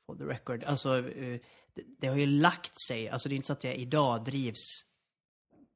for 0.05 0.15
the 0.15 0.23
record. 0.23 0.63
Alltså, 0.63 0.97
eh, 0.97 1.39
det, 1.73 1.83
det 1.99 2.07
har 2.07 2.15
ju 2.15 2.25
lagt 2.25 2.81
sig. 2.87 3.09
Alltså 3.09 3.29
det 3.29 3.33
är 3.33 3.37
inte 3.37 3.47
så 3.47 3.53
att 3.53 3.63
jag 3.63 3.75
idag 3.75 4.23
drivs 4.23 4.85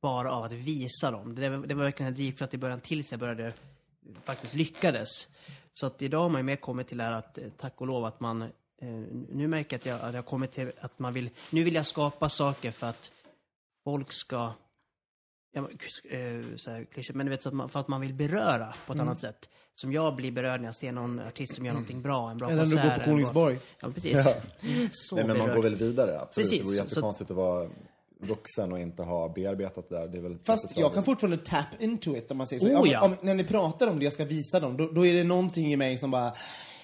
bara 0.01 0.31
av 0.31 0.43
att 0.43 0.51
visa 0.51 1.11
dem. 1.11 1.35
Det, 1.35 1.49
var- 1.49 1.67
det 1.67 1.73
var 1.75 1.83
verkligen 1.83 2.07
en 2.07 2.13
drivkraft 2.15 2.53
i 2.53 2.57
början 2.57 2.79
tills 2.81 3.11
jag 3.11 3.19
började 3.19 3.53
faktiskt 4.23 4.53
lyckades. 4.53 5.27
Så 5.73 5.85
att 5.87 6.01
idag 6.01 6.19
har 6.21 6.29
man 6.29 6.39
ju 6.39 6.43
mer 6.43 6.55
kommit 6.55 6.87
till 6.87 6.97
det 6.97 7.03
här 7.03 7.11
att, 7.11 7.37
eh, 7.37 7.49
tack 7.57 7.81
och 7.81 7.87
lov, 7.87 8.05
att 8.05 8.19
man... 8.19 8.41
Eh, 8.41 8.49
nu 9.29 9.47
märker 9.47 9.73
jag 9.73 9.79
att 9.79 9.85
jag, 9.85 9.95
att 10.09 10.13
jag 10.13 10.21
har 10.21 10.29
kommit 10.29 10.51
till 10.51 10.71
att 10.79 10.99
man 10.99 11.13
vill... 11.13 11.29
Nu 11.49 11.63
vill 11.63 11.75
jag 11.75 11.85
skapa 11.85 12.29
saker 12.29 12.71
för 12.71 12.87
att 12.87 13.11
folk 13.83 14.11
ska... 14.11 14.53
Ja, 15.51 15.61
men, 15.61 15.71
eh, 15.71 16.55
så 16.55 16.71
här, 16.71 17.13
men 17.13 17.25
du 17.25 17.29
vet, 17.29 17.41
så 17.41 17.49
att 17.49 17.55
man, 17.55 17.69
för 17.69 17.79
att 17.79 17.87
man 17.87 18.01
vill 18.01 18.13
beröra 18.13 18.75
på 18.87 18.93
ett 18.93 18.99
annat 18.99 19.19
sätt. 19.19 19.49
Som 19.75 19.93
jag 19.93 20.15
blir 20.15 20.31
berörd 20.31 20.61
när 20.61 20.67
jag 20.67 20.75
ser 20.75 20.91
någon 20.91 21.19
artist 21.19 21.55
som 21.55 21.65
gör 21.65 21.73
någonting 21.73 22.01
bra, 22.01 22.31
en 22.31 22.37
bra 22.37 22.47
Eller 22.49 22.57
när 22.57 22.65
du 22.65 22.71
konsert. 22.71 22.97
går 22.97 23.03
på 23.05 23.09
Kolingsborg. 23.11 23.59
Ja, 23.79 23.89
precis. 23.93 24.25
Ja. 24.25 24.33
Så 24.91 25.15
Nej, 25.15 25.25
men 25.27 25.37
man 25.37 25.45
berörd. 25.47 25.55
går 25.55 25.63
väl 25.63 25.75
vidare, 25.75 26.19
absolut. 26.21 26.49
Precis, 26.49 26.59
Det 26.59 26.65
vore 26.65 26.77
så- 26.77 26.83
jättekonstigt 26.83 27.31
att 27.31 27.37
vara 27.37 27.69
vuxen 28.19 28.71
och 28.71 28.79
inte 28.79 29.03
ha 29.03 29.29
bearbetat 29.29 29.89
det 29.89 29.95
där. 29.95 30.07
Det 30.07 30.17
är 30.17 30.21
väl 30.21 30.37
Fast 30.43 30.77
jag 30.77 30.93
kan 30.93 31.03
fortfarande 31.03 31.37
tap 31.37 31.65
into 31.79 32.15
it 32.15 32.31
om 32.31 32.37
man 32.37 32.47
säger 32.47 32.59
så. 32.59 32.67
Oh, 32.67 32.81
Om- 32.81 32.87
ja. 32.87 33.05
om, 33.05 33.15
när 33.21 33.33
ni 33.35 33.43
pratar 33.43 33.87
om 33.87 33.99
det 33.99 34.03
jag 34.05 34.13
ska 34.13 34.25
visa 34.25 34.59
dem, 34.59 34.77
då, 34.77 34.87
då 34.91 35.05
är 35.05 35.13
det 35.13 35.23
någonting 35.23 35.73
i 35.73 35.77
mig 35.77 35.97
som 35.97 36.11
bara... 36.11 36.33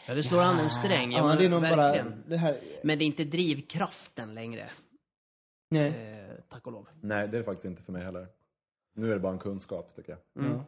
Ja, 0.07 0.13
det 0.13 0.23
slår 0.23 0.41
an 0.41 0.59
en 0.59 0.69
sträng. 0.69 1.11
Ja, 1.11 1.17
Ja, 1.17 1.27
men 1.27 1.37
det 1.37 1.45
är 1.45 1.49
nog 1.49 1.61
bara... 1.61 1.75
verkligen. 1.75 2.23
Det 2.27 2.37
här... 2.37 2.57
Men 2.83 2.97
det 2.97 3.03
är 3.03 3.05
inte 3.05 3.23
drivkraften 3.23 4.35
längre. 4.35 4.69
Nej. 5.69 5.87
Eh, 5.87 6.35
tack 6.49 6.65
och 6.67 6.71
lov. 6.73 6.87
Nej, 7.01 7.27
det 7.27 7.37
är 7.37 7.39
det 7.39 7.43
faktiskt 7.45 7.65
inte 7.65 7.83
för 7.83 7.91
mig 7.91 8.03
heller. 8.03 8.27
Nu 8.95 9.09
är 9.09 9.13
det 9.13 9.19
bara 9.19 9.33
en 9.33 9.39
kunskap, 9.39 9.95
tycker 9.95 10.11
jag. 10.11 10.45
Ja. 10.45 10.65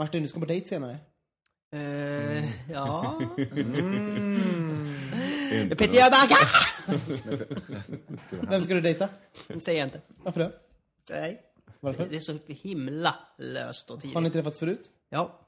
Martin, 0.00 0.22
du 0.22 0.28
ska 0.28 0.40
på 0.40 0.46
dejt 0.46 0.68
senare. 0.68 0.98
Eh, 1.76 2.70
ja. 2.70 3.20
Inte 5.62 5.76
Peter 5.76 5.94
Jöback! 5.94 6.30
Vem 8.30 8.62
ska 8.62 8.74
du 8.74 8.80
dejta? 8.80 9.08
Det 9.48 9.60
säger 9.60 9.78
jag 9.78 9.86
inte. 9.86 10.00
Varför 10.22 10.40
det? 10.40 10.52
Nej. 11.10 11.42
Varför? 11.80 12.06
Det 12.10 12.16
är 12.16 12.20
så 12.20 12.38
himla 12.46 13.14
löst 13.38 13.90
och 13.90 14.00
tidigt. 14.00 14.14
Har 14.14 14.20
ni 14.20 14.30
träffats 14.30 14.58
förut? 14.58 14.88
Ja. 15.08 15.40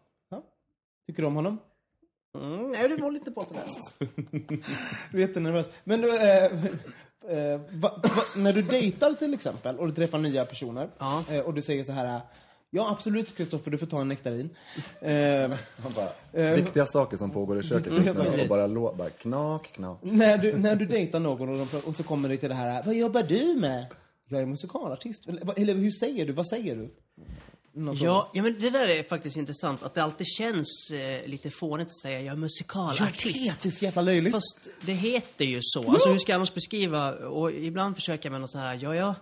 Tycker 1.07 1.23
du 1.23 1.27
om 1.27 1.35
honom? 1.35 1.59
Mm, 2.43 2.71
nej, 2.71 2.89
du 2.89 2.97
var 2.97 3.11
lite 3.11 3.31
på 3.31 3.45
sådär. 3.45 3.65
Du 5.11 5.19
är 5.23 5.27
jättenervös. 5.27 5.69
Men 5.85 6.01
du, 6.01 6.17
eh, 6.17 6.45
eh, 7.29 7.61
va, 7.71 8.01
va, 8.03 8.11
när 8.37 8.53
du 8.53 8.63
dejtar 8.63 9.13
till 9.13 9.35
exempel 9.35 9.79
och 9.79 9.87
du 9.87 9.95
träffar 9.95 10.19
nya 10.19 10.45
personer 10.45 10.91
Ja. 10.99 11.25
eh, 11.31 11.41
och 11.41 11.55
du 11.55 11.63
säger 11.63 11.85
så 11.85 11.93
här 11.93 12.21
Ja 12.75 12.91
absolut 12.91 13.37
Kristoffer, 13.37 13.71
du 13.71 13.79
får 13.79 13.87
ta 13.87 14.01
en 14.01 14.09
nektarin. 14.09 14.51
Eh, 15.01 15.49
Man 15.83 15.93
bara, 15.95 16.09
Eh, 16.33 16.55
viktiga 16.55 16.87
saker 16.87 17.17
som 17.17 17.31
pågår 17.31 17.61
i 17.61 17.63
köket 17.63 17.93
just 17.93 18.15
nu 18.15 18.21
och 18.43 18.49
bara, 18.49 18.67
lå, 18.67 18.95
bara 18.95 19.11
knak, 19.11 19.73
knak. 19.73 19.99
när, 20.03 20.39
du, 20.39 20.57
när 20.57 20.77
du 20.77 20.87
dejtar 20.87 21.21
någon 21.21 21.49
och, 21.61 21.67
de, 21.73 21.79
och 21.79 21.97
så 21.97 22.03
kommer 22.03 22.29
det 22.29 22.37
till 22.37 22.49
det 22.49 22.55
här 22.55 22.83
Vad 22.83 22.95
jobbar 22.95 23.23
du 23.23 23.55
med? 23.61 23.87
Jag 24.29 24.43
är 24.43 24.47
musikalartist. 24.47 25.29
Eller, 25.29 25.61
eller 25.61 25.75
hur 25.75 25.91
säger 25.91 26.27
du? 26.27 26.33
Vad 26.33 26.47
säger 26.47 26.77
du? 26.77 26.91
Ja, 27.95 28.31
ja, 28.35 28.43
men 28.43 28.61
det 28.61 28.71
där 28.71 28.89
är 28.89 29.03
faktiskt 29.03 29.37
intressant. 29.37 29.83
Att 29.83 29.95
det 29.95 30.03
alltid 30.03 30.27
känns 30.27 30.91
eh, 30.93 31.29
lite 31.29 31.51
fånigt 31.51 31.87
att 31.87 32.01
säga 32.01 32.15
jag 32.15 32.21
är 32.23 32.27
Jag 32.27 32.33
vet, 32.35 32.41
musikalartist. 32.41 33.63
det 33.63 33.69
är 33.69 33.71
så 33.71 33.85
jävla 33.85 34.03
löjligt. 34.03 34.33
Fast 34.33 34.69
det 34.87 34.93
heter 34.93 35.45
ju 35.45 35.59
så. 35.63 35.91
Alltså 35.91 36.09
hur 36.11 36.19
ska 36.19 36.33
jag 36.33 36.37
annars 36.37 36.55
beskriva? 36.55 37.13
Och 37.13 37.53
ibland 37.53 37.95
försöker 37.95 38.27
jag 38.27 38.31
med 38.33 38.41
något 38.41 38.51
så 38.51 38.59
här, 38.59 38.79
ja, 38.83 38.95
ja. 38.95 39.15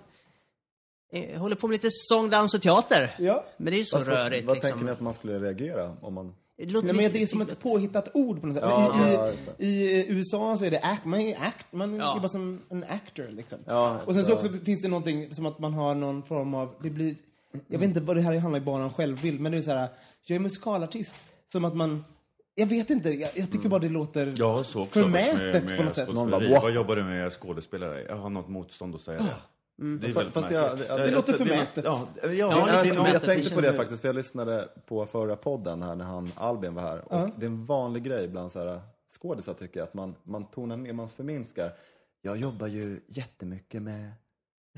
Jag 1.10 1.38
håller 1.38 1.56
på 1.56 1.66
med 1.68 1.72
lite 1.74 1.88
sång, 1.90 2.30
dans 2.30 2.54
och 2.54 2.62
teater. 2.62 3.14
Ja. 3.18 3.44
Men 3.56 3.70
det 3.70 3.76
är 3.76 3.78
ju 3.78 3.84
så 3.84 3.96
Fast 3.96 4.08
rörigt 4.08 4.46
Vad 4.46 4.56
liksom. 4.56 4.70
tänker 4.70 4.84
ni 4.86 4.92
att 4.92 5.00
man 5.00 5.14
skulle 5.14 5.38
reagera 5.38 5.96
om 6.00 6.14
man... 6.14 6.34
Det 6.58 6.66
låter 6.66 6.86
Nej, 6.86 6.96
men 7.02 7.12
det 7.12 7.22
är 7.22 7.26
som 7.26 7.40
ett 7.40 7.60
påhittat 7.60 8.08
ord 8.14 8.40
på 8.40 8.46
något 8.46 8.56
sätt. 8.56 8.64
Ja, 8.68 9.08
I, 9.08 9.12
ja, 9.14 9.32
i. 9.58 9.66
I 9.66 10.06
USA 10.12 10.56
så 10.56 10.64
är 10.64 10.70
det 10.70 10.80
act, 10.82 11.04
man 11.04 11.20
är 11.20 11.42
act, 11.42 11.66
man 11.70 11.94
Ja. 11.96 12.16
är 12.16 12.20
bara 12.20 12.28
som 12.28 12.60
en 12.70 12.84
actor 12.84 13.28
liksom. 13.30 13.58
Ja, 13.66 14.00
och 14.06 14.14
sen 14.14 14.24
så 14.24 14.32
också 14.34 14.48
finns 14.64 14.82
det 14.82 14.88
någonting 14.88 15.34
som 15.34 15.46
att 15.46 15.58
man 15.58 15.74
har 15.74 15.94
någon 15.94 16.22
form 16.22 16.54
av, 16.54 16.74
det 16.82 16.90
blir, 16.90 17.14
jag 17.68 17.78
vet 17.78 17.88
inte 17.88 18.00
vad 18.00 18.16
det 18.16 18.22
här 18.22 18.38
handlar 18.38 18.60
bara 18.60 18.84
om 18.84 18.92
självbild, 18.92 19.40
men 19.40 19.52
det 19.52 19.58
är 19.58 19.62
så 19.62 19.70
här, 19.70 19.88
jag 20.26 20.36
är 20.36 20.40
musikalartist. 20.40 21.14
Som 21.52 21.64
att 21.64 21.76
man, 21.76 22.04
jag 22.54 22.66
vet 22.66 22.90
inte, 22.90 23.10
jag, 23.10 23.30
jag 23.34 23.52
tycker 23.52 23.68
bara 23.68 23.80
det 23.80 23.88
låter 23.88 24.34
Ja, 24.36 24.64
så 24.64 24.84
förmätet 24.86 25.68
med, 25.68 25.78
på 25.78 25.84
något 25.84 25.96
sätt. 25.96 26.12
Någon 26.12 26.30
bara. 26.30 26.48
"Wah." 26.50 26.62
Vad 26.62 26.74
jobbar 26.74 26.96
du 26.96 27.04
med 27.04 27.32
skådespelare? 27.32 28.02
Jag 28.08 28.16
har 28.16 28.30
något 28.30 28.48
motstånd 28.48 28.94
att 28.94 29.00
säga 29.00 29.18
det. 29.18 29.34
Det 29.80 29.86
är 30.08 30.12
väldigt 30.12 30.32
fast 30.34 30.48
det- 30.48 30.54
det- 30.54 30.76
det 30.76 31.04
Jag- 31.04 31.10
låter 31.12 31.32
förmätet. 31.32 31.84
Ja, 31.84 32.08
ja, 32.22 32.28
Ja, 32.32 32.84
jag, 33.12 33.22
tänkte 33.22 33.54
på 33.54 33.60
det 33.60 33.72
faktiskt, 33.72 34.00
för 34.00 34.08
jag 34.08 34.14
lyssnade 34.16 34.68
på 34.86 35.06
förra 35.06 35.36
podden 35.36 35.82
här 35.82 35.94
när 35.94 36.04
han, 36.04 36.32
Albin 36.36 36.74
var 36.74 36.82
här. 36.82 37.12
Och 37.12 37.30
det 37.36 37.46
är 37.46 37.50
en 37.50 37.66
vanlig 37.66 38.02
grej 38.02 38.28
bland 38.28 38.52
så 38.52 38.58
här 38.58 38.80
skådisar 39.20 39.54
tycker 39.54 39.80
jag, 39.80 39.84
att 39.86 39.94
man, 39.94 40.14
man 40.22 40.46
tonar 40.46 40.76
ner, 40.76 40.92
man 40.92 41.08
förminskar. 41.08 41.72
Jag 42.22 42.36
jobbar 42.36 42.66
ju 42.66 43.00
jättemycket 43.08 43.82
med 43.82 44.10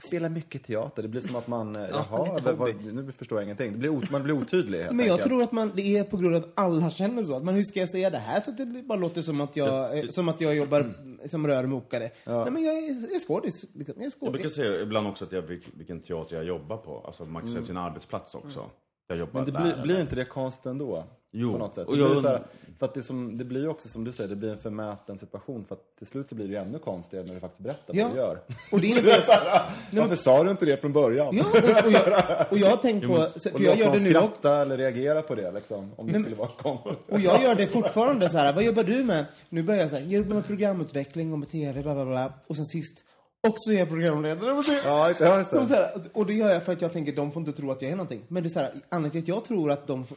spelar 0.07 0.28
mycket 0.28 0.64
teater. 0.64 1.03
Det 1.03 1.09
blir 1.09 1.20
som 1.20 1.36
att 1.36 1.48
man, 1.48 1.76
eh, 1.76 1.82
jaha, 1.90 2.34
lite 2.34 2.53
vad, 2.53 2.84
nu 2.94 3.12
förstår 3.12 3.38
jag 3.38 3.44
ingenting. 3.44 3.72
Det 3.72 3.78
blir, 3.78 4.12
man 4.12 4.22
blir 4.22 4.34
otydlig 4.34 4.78
helt 4.78 4.90
Men 4.96 5.07
jag 5.07 5.12
enkelt. 5.12 5.28
tror 5.28 5.42
att 5.42 5.53
man, 5.53 5.72
det 5.76 5.96
är 5.98 6.05
på 6.05 6.16
grund 6.16 6.36
av 6.36 6.42
att 6.42 6.50
alla 6.55 6.90
känner 6.90 7.22
så. 7.22 7.36
Att 7.36 7.44
man, 7.44 7.55
hur 7.55 7.64
ska 7.64 7.80
jag 7.80 7.88
säga 7.90 8.11
det 8.11 8.18
här 8.18 8.40
så 8.40 8.50
att 8.50 8.57
det 8.57 8.82
bara 8.88 8.98
låter 8.98 9.22
som 9.22 9.40
att 9.40 9.57
jag, 9.57 9.98
eh, 9.98 10.05
som 10.09 10.28
att 10.28 10.40
jag 10.40 10.55
jobbar 10.57 10.92
som 11.30 11.46
rörmokare? 11.46 12.11
Nej 12.26 12.50
men 12.50 12.62
jag 12.62 12.74
är, 12.78 13.03
jag 13.03 13.12
är 13.14 13.18
skådis. 13.26 13.66
Liksom. 13.74 13.94
Jag 13.98 14.07
är 14.07 14.12
Jag 14.20 14.32
brukar 14.32 14.48
säga 14.48 14.80
ibland 14.82 15.07
också 15.07 15.24
att 15.24 15.32
jag, 15.32 15.42
vilk- 15.42 15.70
vilken 15.76 16.00
teater 16.00 16.36
jag 16.36 16.44
jobbar 16.44 16.76
på. 16.76 17.03
Alltså 17.07 17.24
man 17.24 17.42
kan 17.42 17.50
säga 17.53 17.64
sin 17.64 17.76
arbetsplats 17.76 18.34
också. 18.34 18.70
Jag 19.07 19.18
jobbar 19.18 19.32
Men 19.40 19.44
det 19.44 19.59
där 19.59 19.62
blir, 19.74 19.82
blir 19.82 20.00
inte 20.00 20.14
det 20.16 20.24
konstigt 20.24 20.66
ändå? 20.66 21.05
Jo, 21.34 21.52
På 21.52 21.58
något 21.58 21.74
sätt. 21.74 21.86
och 21.86 21.94
Det 21.96 22.00
jag 22.02 22.10
blir, 22.10 22.20
så 22.20 22.28
här, 22.28 22.42
för 22.78 22.86
att 22.86 22.94
det, 22.94 23.02
som, 23.02 23.38
det 23.38 23.44
blir 23.44 23.60
ju 23.60 23.68
också 23.68 23.88
som 23.88 24.04
du 24.04 24.12
säger, 24.12 24.30
det 24.30 24.36
blir 24.36 24.50
en 24.52 24.58
förmäten 24.58 25.18
situation. 25.18 25.64
För 25.68 25.74
att 25.74 25.96
till 25.98 26.06
slut 26.06 26.28
så 26.28 26.34
blir 26.34 26.46
det 26.46 26.52
ju 26.52 26.58
ännu 26.58 26.78
konstigare 26.78 27.26
när 27.26 27.34
du 27.34 27.40
faktiskt 27.40 27.62
berättar 27.62 27.94
Ja. 27.96 28.04
vad 28.04 28.12
du 28.16 28.18
gör. 28.20 28.38
Och 28.72 28.80
det 28.80 28.86
innebär... 28.86 29.24
Varför 29.92 30.14
sa 30.14 30.44
du 30.44 30.50
inte 30.50 30.66
det 30.66 30.76
från 30.76 30.92
början? 30.92 31.36
Ja, 31.36 31.44
och, 31.44 31.86
och, 31.86 31.92
jag, 31.92 32.46
och 32.52 32.58
jag 32.58 32.70
har 32.70 32.76
tänkt 32.76 33.06
på, 33.06 33.14
så- 33.36 33.50
Och 33.50 33.56
för 33.56 33.64
jag 33.64 33.78
låt 33.78 33.78
gör 33.86 33.92
det 33.92 34.00
nu 34.02 34.08
skratta 34.10 34.62
eller 34.62 34.76
reagera 34.76 35.22
på 35.22 35.34
det 35.34 35.52
liksom, 35.52 35.90
om 35.96 36.12
det 36.12 36.20
skulle 36.20 36.36
vara 36.36 36.48
konstigt. 36.62 36.98
Och 37.08 37.20
jag 37.20 37.42
gör 37.42 37.54
det 37.54 37.66
fortfarande 37.66 38.28
så 38.28 38.38
här. 38.38 38.52
Vad 38.52 38.64
jobbar 38.64 38.82
du 38.84 39.04
med? 39.04 39.24
Nu 39.48 39.62
börjar 39.62 39.80
jag 39.80 39.90
så 39.90 39.96
här. 39.96 40.02
Jag 40.02 40.12
jobbar 40.12 40.34
med 40.34 40.46
programutveckling 40.46 41.32
och 41.32 41.38
med 41.38 41.50
TV, 41.50 41.82
bla 41.82 41.94
bla 41.94 42.04
bla. 42.04 42.32
Och 42.46 42.56
sen 42.56 42.66
sist, 42.66 43.04
också 43.48 43.72
är 43.72 43.78
jag 43.78 43.88
programledare. 43.88 44.52
Och 44.52 44.64
så, 44.64 44.72
Ja, 44.84 45.08
just 45.08 45.20
det, 45.20 45.26
ja, 45.26 45.38
just 45.38 45.50
det. 45.52 45.60
så, 45.60 45.66
så 45.66 45.74
här, 45.74 45.90
och 46.12 46.26
det 46.26 46.34
gör 46.34 46.50
jag 46.50 46.62
för 46.64 46.72
att 46.72 46.82
jag 46.82 46.92
tänker, 46.92 47.12
de 47.12 47.32
får 47.32 47.40
inte 47.40 47.52
tro 47.52 47.70
att 47.70 47.82
jag 47.82 47.90
är 47.90 47.96
någonting. 47.96 48.24
Men 48.28 48.42
det 48.42 48.46
är 48.46 48.50
så 48.50 48.60
här, 48.60 48.72
anledningen 48.88 49.24
till 49.24 49.32
att 49.34 49.36
jag 49.36 49.44
tror 49.44 49.70
att 49.70 49.86
de 49.86 50.04
får, 50.06 50.16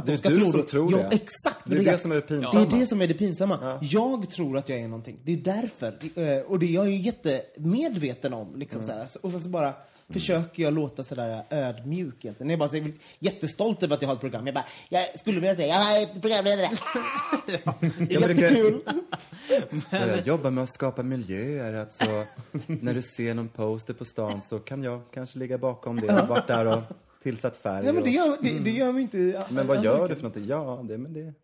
att 0.00 0.06
Det 0.06 0.12
de 0.12 0.14
är 0.14 0.18
ska 0.18 0.28
du 0.28 0.36
tro 0.40 0.50
som 0.50 0.62
tror 0.66 0.92
ja, 0.92 0.98
det. 0.98 1.04
exakt. 1.16 1.64
Det 1.64 1.76
är 1.76 1.84
det 1.84 1.98
som 1.98 2.10
är 2.12 2.16
det 2.16 2.20
pinsamma. 2.22 2.64
Det 2.66 2.76
är 2.76 2.80
det 2.80 2.86
som 2.86 3.00
är 3.02 3.06
det 3.06 3.14
pinsamma. 3.14 3.78
Jag 3.82 4.30
tror 4.30 4.58
att 4.58 4.68
jag 4.68 4.78
är 4.78 4.88
någonting. 4.88 5.18
Det 5.24 5.32
är 5.32 5.36
därför. 5.36 5.86
Eh, 6.14 6.42
Och 6.42 6.58
det 6.58 6.66
är 6.66 6.70
jag 6.74 6.90
ju 6.90 6.96
jättemedveten 6.96 8.34
om. 8.34 8.56
Liksom, 8.58 8.82
så 8.82 8.90
här. 8.92 9.06
Och 9.20 9.30
sen 9.30 9.42
så 9.42 9.48
bara 9.48 9.72
försöker 10.12 10.62
jag 10.62 10.72
låta 10.74 11.04
sådär 11.04 11.42
ödmjuk 11.50 12.24
egentligen. 12.24 12.50
Jag 12.50 12.56
är 12.56 12.58
bara 12.58 12.68
så 12.68 12.76
här, 12.76 12.92
jättestolt 13.18 13.82
över 13.82 13.94
att 13.96 14.02
jag 14.02 14.08
har 14.08 14.14
ett 14.14 14.20
program. 14.20 14.46
Jag 14.46 14.54
bara, 14.54 14.64
jag 14.88 15.18
skulle 15.18 15.40
vilja 15.40 15.56
säga, 15.56 15.66
jag 15.74 15.96
är 15.98 16.02
ett 16.02 16.22
programledare. 16.22 16.68
Det 17.46 17.52
är 17.54 17.60
Ja, 17.64 17.74
men 17.80 17.92
det 18.08 18.12
jättekul. 18.14 18.80
Jag 19.90 20.26
jobbar 20.26 20.50
med 20.50 20.64
att 20.64 20.74
skapa 20.74 21.02
miljöer. 21.02 21.74
Alltså, 21.74 22.24
när 22.66 22.94
du 22.94 23.02
ser 23.02 23.34
någon 23.34 23.48
poster 23.48 23.94
på 23.94 24.04
stan 24.04 24.40
så 24.48 24.58
kan 24.58 24.82
jag 24.82 25.02
kanske 25.14 25.38
ligga 25.38 25.58
bakom 25.58 26.00
det. 26.00 26.26
Varit 26.28 26.46
där 26.46 26.66
och 26.66 26.82
tillsatt 27.22 27.56
färg. 27.56 27.86
Ja, 27.86 27.92
men 27.92 28.02
det 28.02 28.08
och, 28.08 28.14
gör, 28.14 28.38
det, 28.42 28.58
det 28.58 28.70
gör 28.70 28.92
mig 28.92 29.02
inte... 29.02 29.46
men 29.50 29.66
vad 29.66 29.84
gör 29.84 30.08
du 30.08 30.14
för 30.14 30.22
någonting? 30.22 30.46
Ja, 30.46 30.84
det 30.88 30.98
men 30.98 31.12
det. 31.12 31.34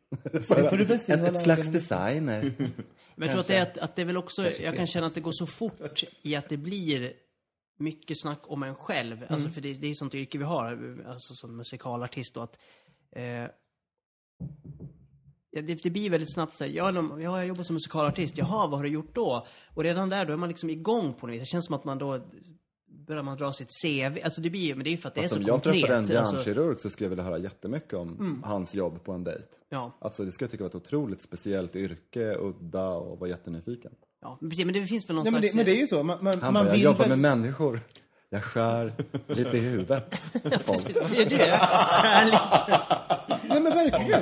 får 0.40 0.76
du 0.76 0.94
ett, 0.94 1.08
ett 1.08 1.42
slags 1.42 1.66
designer. 1.66 2.52
Men 3.18 3.28
jag 3.28 3.30
tror 3.30 3.40
att 3.40 3.46
det, 3.46 3.56
är 3.56 3.62
att, 3.62 3.78
att 3.78 3.96
det 3.96 4.02
är 4.02 4.06
väl 4.06 4.16
också, 4.16 4.50
jag 4.60 4.76
kan 4.76 4.86
känna 4.86 5.06
att 5.06 5.14
det 5.14 5.20
går 5.20 5.32
så 5.32 5.46
fort 5.46 6.04
i 6.22 6.36
att 6.36 6.48
det 6.48 6.56
blir 6.56 7.12
mycket 7.78 8.20
snack 8.20 8.40
om 8.42 8.62
en 8.62 8.74
själv. 8.74 9.26
Alltså 9.28 9.48
för 9.48 9.60
det, 9.60 9.74
det 9.74 9.86
är 9.86 9.90
ett 9.90 9.96
sånt 9.96 10.14
yrke 10.14 10.38
vi 10.38 10.44
har, 10.44 10.98
alltså 11.08 11.34
som 11.34 11.56
musikalartist 11.56 12.34
då 12.34 12.40
att 12.40 12.58
eh, 13.16 13.24
ja, 15.50 15.62
det, 15.62 15.82
det 15.82 15.90
blir 15.90 16.10
väldigt 16.10 16.32
snabbt 16.32 16.56
såhär, 16.56 16.70
ja, 16.70 16.92
de- 16.92 17.20
ja, 17.22 17.38
jag 17.38 17.46
jobbar 17.46 17.62
som 17.62 17.74
musikalartist, 17.74 18.38
jaha, 18.38 18.66
vad 18.66 18.78
har 18.78 18.84
du 18.84 18.90
gjort 18.90 19.14
då? 19.14 19.46
Och 19.74 19.82
redan 19.82 20.08
där, 20.08 20.26
då 20.26 20.32
är 20.32 20.36
man 20.36 20.48
liksom 20.48 20.70
igång 20.70 21.14
på 21.14 21.26
något 21.26 21.34
vis. 21.34 21.40
Det 21.40 21.46
känns 21.46 21.66
som 21.66 21.74
att 21.74 21.84
man 21.84 21.98
då 21.98 22.20
börjar 23.06 23.22
man 23.22 23.36
dra 23.36 23.52
sitt 23.52 23.68
CV. 23.82 24.18
Alltså 24.24 24.40
det 24.40 24.50
blir 24.50 24.74
men 24.74 24.84
det 24.84 24.90
är 24.90 24.92
ju 24.92 24.96
för 24.96 25.08
att 25.08 25.14
det 25.14 25.20
är 25.20 25.22
Fast 25.22 25.34
så 25.34 25.40
om 25.40 25.46
jag 25.46 25.62
konkret. 25.62 25.72
träffade 25.82 25.92
en 26.14 26.18
Alltså, 26.18 26.34
hjärnkirurg 26.36 26.78
så 26.78 26.90
skulle 26.90 27.04
jag 27.04 27.10
vilja 27.10 27.24
höra 27.24 27.38
jättemycket 27.38 27.94
om 27.94 28.42
hans 28.46 28.74
jobb 28.74 29.04
på 29.04 29.12
en 29.12 29.24
dejt. 29.24 29.42
ja, 29.68 29.92
Alltså 30.00 30.24
det 30.24 30.32
skulle 30.32 30.44
jag 30.46 30.50
tycka 30.50 30.64
var 30.64 30.68
ett 30.68 30.74
otroligt 30.74 31.22
speciellt 31.22 31.76
yrke, 31.76 32.34
udda 32.34 32.88
och 32.88 33.18
var 33.18 33.26
jättenyfiken. 33.26 33.92
ja, 34.22 34.38
men 34.40 34.50
precis, 34.50 34.66
det 34.72 34.86
finns 34.86 35.08
väl 35.10 35.16
någon 35.16 35.24
Nej, 35.24 35.32
men, 35.32 35.42
det, 35.42 35.48
slags... 35.48 35.56
men 35.56 35.64
det 35.64 35.72
är 35.72 35.80
ju 35.80 35.86
så. 35.86 36.02
Man, 36.02 36.24
man, 36.24 36.40
Han 36.40 36.52
man 36.52 36.64
bara, 36.64 36.74
jag 36.74 36.78
jobbar 36.82 36.98
väl... 36.98 37.08
med 37.08 37.18
människor. 37.18 37.80
Jag 38.30 38.44
skär 38.44 38.92
lite 39.26 39.56
i 39.56 39.60
huvudet. 39.60 40.22
på 40.42 40.50
folk. 40.74 40.96
Vad 41.02 41.14
gör 41.14 41.24
du? 41.24 41.36
Nej 43.48 43.60
men 43.60 43.64
verkligen. 43.64 44.20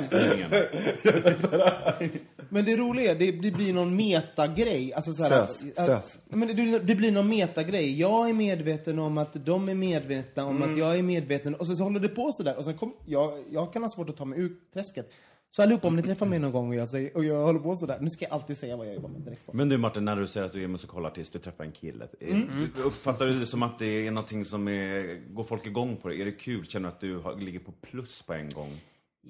Men 2.49 2.65
det 2.65 2.77
roliga 2.77 3.11
är, 3.11 3.15
det, 3.15 3.31
det 3.31 3.51
blir 3.51 3.73
någon 3.73 3.95
metagrej. 3.95 4.93
Alltså 4.93 5.13
så 5.13 5.23
här, 5.23 5.29
Sös, 5.45 5.65
att- 5.77 5.85
sös. 5.85 6.19
Men 6.29 6.47
det, 6.47 6.79
det 6.79 6.95
blir 6.95 7.11
någon 7.11 7.29
metagrej. 7.29 7.99
Jag 7.99 8.29
är 8.29 8.33
medveten 8.33 8.99
om 8.99 9.17
att 9.17 9.45
de 9.45 9.69
är 9.69 9.75
medvetna 9.75 10.45
om 10.45 10.55
Mm. 10.57 10.71
att 10.71 10.77
jag 10.77 10.97
är 10.97 11.03
medveten. 11.03 11.55
Och 11.55 11.67
sen 11.67 11.77
så 11.77 11.83
håller 11.83 11.99
det 11.99 12.07
på 12.09 12.31
sådär. 12.31 12.57
Och 12.57 12.63
sen 12.65 12.77
kom, 12.77 12.93
jag, 13.05 13.31
jag 13.51 13.73
kan 13.73 13.81
ha 13.81 13.89
svårt 13.89 14.09
att 14.09 14.17
ta 14.17 14.25
mig 14.25 14.39
ur 14.39 14.55
träsket. 14.73 15.11
Så 15.49 15.61
allihopa, 15.63 15.87
om 15.87 15.95
ni 15.95 16.01
träffar 16.01 16.25
mig 16.25 16.39
någon 16.39 16.51
gång 16.51 16.69
och 16.69 16.75
jag, 16.75 16.89
säger, 16.89 17.17
och 17.17 17.25
jag 17.25 17.43
håller 17.43 17.59
på 17.59 17.75
sådär. 17.75 17.97
Nu 18.01 18.09
ska 18.09 18.25
jag 18.25 18.31
alltid 18.33 18.57
säga 18.57 18.77
vad 18.77 18.87
jag 18.87 18.93
jobbar 18.95 19.09
med 19.09 19.21
direkt. 19.21 19.45
På. 19.45 19.53
Men 19.55 19.69
du 19.69 19.77
Martin, 19.77 20.05
när 20.05 20.15
du 20.15 20.27
säger 20.27 20.45
att 20.45 20.53
du 20.53 20.63
är 20.63 20.67
musikalartist, 20.67 21.33
du 21.33 21.39
träffar 21.39 21.63
en 21.63 21.71
kille. 21.71 22.07
Mm. 22.21 22.47
Du- 22.77 22.83
Uppfattar 22.83 23.25
du 23.25 23.39
det 23.39 23.45
som 23.45 23.63
att 23.63 23.79
det 23.79 24.07
är 24.07 24.11
någonting 24.11 24.45
som 24.45 24.67
är, 24.67 25.21
går 25.33 25.43
folk 25.43 25.65
igång 25.65 25.97
på 25.97 26.09
det? 26.09 26.15
Är 26.21 26.25
det 26.25 26.31
kul? 26.31 26.65
Känner 26.65 26.89
du 26.89 26.93
att 26.95 26.99
du 27.01 27.17
har, 27.17 27.35
ligger 27.35 27.59
på 27.59 27.71
plus 27.71 28.21
på 28.21 28.33
en 28.33 28.49
gång? 28.49 28.81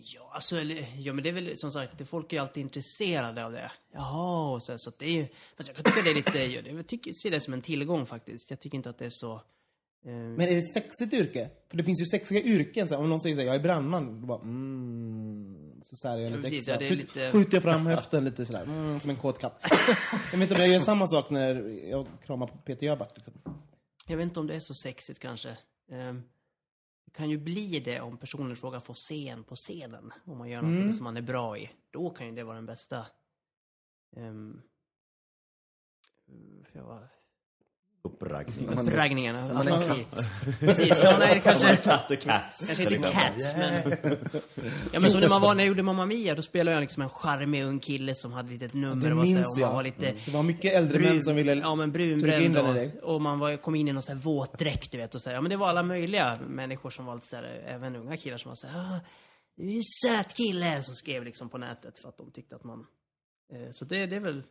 Ja, 0.03 0.31
alltså, 0.33 0.57
eller- 0.57 0.85
ja, 0.97 1.13
men 1.13 1.23
det 1.23 1.29
är 1.29 1.33
väl 1.33 1.51
som 1.57 1.71
sagt, 1.71 2.07
folk 2.07 2.33
är 2.33 2.41
alltid 2.41 2.61
intresserade 2.61 3.45
av 3.45 3.51
det. 3.51 3.71
Jaha, 3.93 4.53
och 4.55 4.63
så, 4.63 4.73
så 4.77 4.91
det 4.97 5.05
är 5.05 5.11
ju, 5.11 5.27
fast 5.57 5.67
jag 5.69 5.75
kan 5.75 5.85
tycka 5.85 6.01
det 6.03 6.09
är 6.09 6.15
lite, 6.15 6.39
jag 6.43 6.77
jag 6.77 6.87
tycker, 6.87 7.13
ser 7.13 7.31
det 7.31 7.39
som 7.39 7.53
en 7.53 7.61
tillgång 7.61 8.05
faktiskt. 8.05 8.49
Jag 8.49 8.59
tycker 8.59 8.75
inte 8.75 8.89
att 8.89 8.97
det 8.97 9.05
är 9.05 9.09
så, 9.11 9.33
eh, 9.33 10.11
Men 10.13 10.41
är 10.41 10.47
det 10.51 10.57
ett 10.57 10.73
sexigt 10.73 11.13
yrke? 11.13 11.49
För 11.69 11.77
det 11.77 11.83
finns 11.83 12.01
ju 12.01 12.05
sexiga 12.05 12.41
yrken. 12.41 12.87
Så 12.87 12.95
här, 12.95 13.01
om 13.01 13.09
någon 13.09 13.21
säger 13.21 13.35
såhär, 13.35 13.47
jag 13.47 13.55
är 13.55 13.59
brandman. 13.59 14.21
Då 14.21 14.27
bara, 14.27 14.41
mm. 14.41 15.71
Så 15.89 15.95
säger 15.95 16.17
jag 16.17 16.25
Ja, 16.31 16.35
lite 16.35 16.41
precis, 16.49 16.67
extra. 16.69 16.85
ja, 16.85 16.93
lite- 16.95 17.31
Skjuter 17.31 17.53
jag 17.53 17.63
fram 17.63 17.85
höften 17.85 18.23
lite 18.25 18.45
sådär, 18.45 18.63
mm, 18.63 18.99
som 18.99 19.09
en 19.09 19.15
kåt 19.15 19.39
katt. 19.39 19.59
jag 20.31 20.39
vet 20.39 20.41
inte 20.41 20.55
om 20.55 20.61
jag 20.61 20.69
gör 20.69 20.79
samma 20.79 21.07
sak 21.07 21.29
när 21.29 21.55
jag 21.89 22.07
kramar 22.25 22.47
på 22.47 22.57
Peter 22.57 22.85
Jöback. 22.85 23.11
Liksom. 23.15 23.33
jag 24.07 24.17
vet 24.17 24.23
inte 24.23 24.39
om 24.39 24.47
det 24.47 24.55
är 24.55 24.59
så 24.59 24.73
sexigt 24.73 25.19
kanske. 25.19 25.57
Det 25.89 26.21
kan 27.16 27.30
ju 27.30 27.38
bli 27.38 27.80
det 27.80 28.01
om 28.01 28.18
personen 28.18 28.51
i 28.51 28.55
fråga 28.55 28.80
får 28.82 28.93
scen 28.93 29.43
på 29.43 29.55
scenen. 29.55 30.13
Om 30.26 30.38
man 30.38 30.49
gör 30.49 30.61
någonting 30.61 30.84
Mm. 30.84 30.93
som 30.93 31.03
man 31.03 31.18
är 31.18 31.22
bra 31.22 31.57
i. 31.57 31.72
Då 31.91 32.09
kan 32.09 32.28
ju 32.28 32.36
det 32.36 32.43
vara 32.43 32.55
den 32.55 32.66
bästa. 32.66 33.05
Um, 34.16 34.61
jag 36.74 36.84
var, 36.84 37.07
Uppraggning. 38.06 38.70
uppraggningen. 38.70 39.36
Man 39.53 39.68
är 39.68 39.72
en 39.72 39.80
Precis. 39.80 40.30
Precis, 40.60 41.03
ja, 41.03 41.18
nej, 41.20 41.36
det 41.36 41.39
kanske... 41.39 41.76
Cats. 41.76 42.68
Kanske 42.68 42.84
inte 42.84 43.12
cats, 43.12 43.56
men... 43.58 43.97
Ja, 44.91 44.99
men 44.99 45.12
som 45.12 45.22
när 45.22 45.30
man 45.30 45.41
var 45.41 45.56
när 45.56 45.64
jag 45.64 45.68
gjorde 45.68 45.84
Mamma 45.84 46.06
Mia, 46.06 46.36
då 46.36 46.41
spelade 46.41 46.76
jag 46.76 46.82
liksom 46.82 47.03
en 47.03 47.10
charmig 47.10 47.64
ung 47.64 47.80
kille 47.80 48.16
som 48.16 48.34
hade 48.34 48.47
ett 48.47 48.62
litet 48.62 48.74
nummer. 48.74 49.10
det 49.10 49.16
och 49.16 49.24
minns 49.24 49.47
och 49.47 49.51
man 49.51 49.62
jag. 49.62 49.74
var 49.74 49.84
lite... 49.84 50.14
Det 50.26 50.32
var 50.32 50.43
mycket 50.43 50.74
äldre 50.74 50.99
män 50.99 51.24
som 51.24 51.36
ville 51.36 51.53
ja, 51.53 51.76
men 51.76 51.91
brunbränd 51.91 52.58
och, 52.58 53.14
och 53.14 53.22
man 53.22 53.39
var, 53.39 53.58
kom 53.58 53.76
in 53.76 53.88
i 53.88 53.93
någon 53.93 54.03
sån 54.03 54.18
här 54.18 54.24
våtdräkt, 54.24 54.91
du 54.91 54.97
vet. 54.97 55.16
Och 55.16 55.22
så 55.22 55.30
här, 55.30 55.36
ja, 55.36 55.41
men 55.41 55.49
det 55.49 55.58
var 55.58 55.68
alla 55.68 55.84
möjliga 55.84 56.39
människor 56.47 56.89
som 56.89 57.06
var 57.06 57.16
lite 57.16 57.28
så 57.28 57.36
här, 57.36 57.64
även 57.68 57.95
unga 57.95 58.18
killar 58.18 58.38
som 58.38 58.49
var 58.49 58.56
så 58.56 58.68
här, 58.68 58.80
ah, 58.80 58.99
du 59.58 59.64
är 59.64 59.76
en 59.76 59.84
söt 59.84 60.34
kille, 60.34 60.84
som 60.84 60.95
skrev 60.95 61.24
liksom 61.24 61.49
på 61.49 61.58
nätet 61.58 61.99
för 61.99 62.10
att 62.10 62.18
de 62.18 62.32
tyckte 62.32 62.56
att 62.56 62.64
man... 62.64 62.86
Eh, 63.53 63.72
så 63.72 63.86
det, 63.86 64.06
det 64.06 64.16
är 64.16 64.20
väl... 64.20 64.43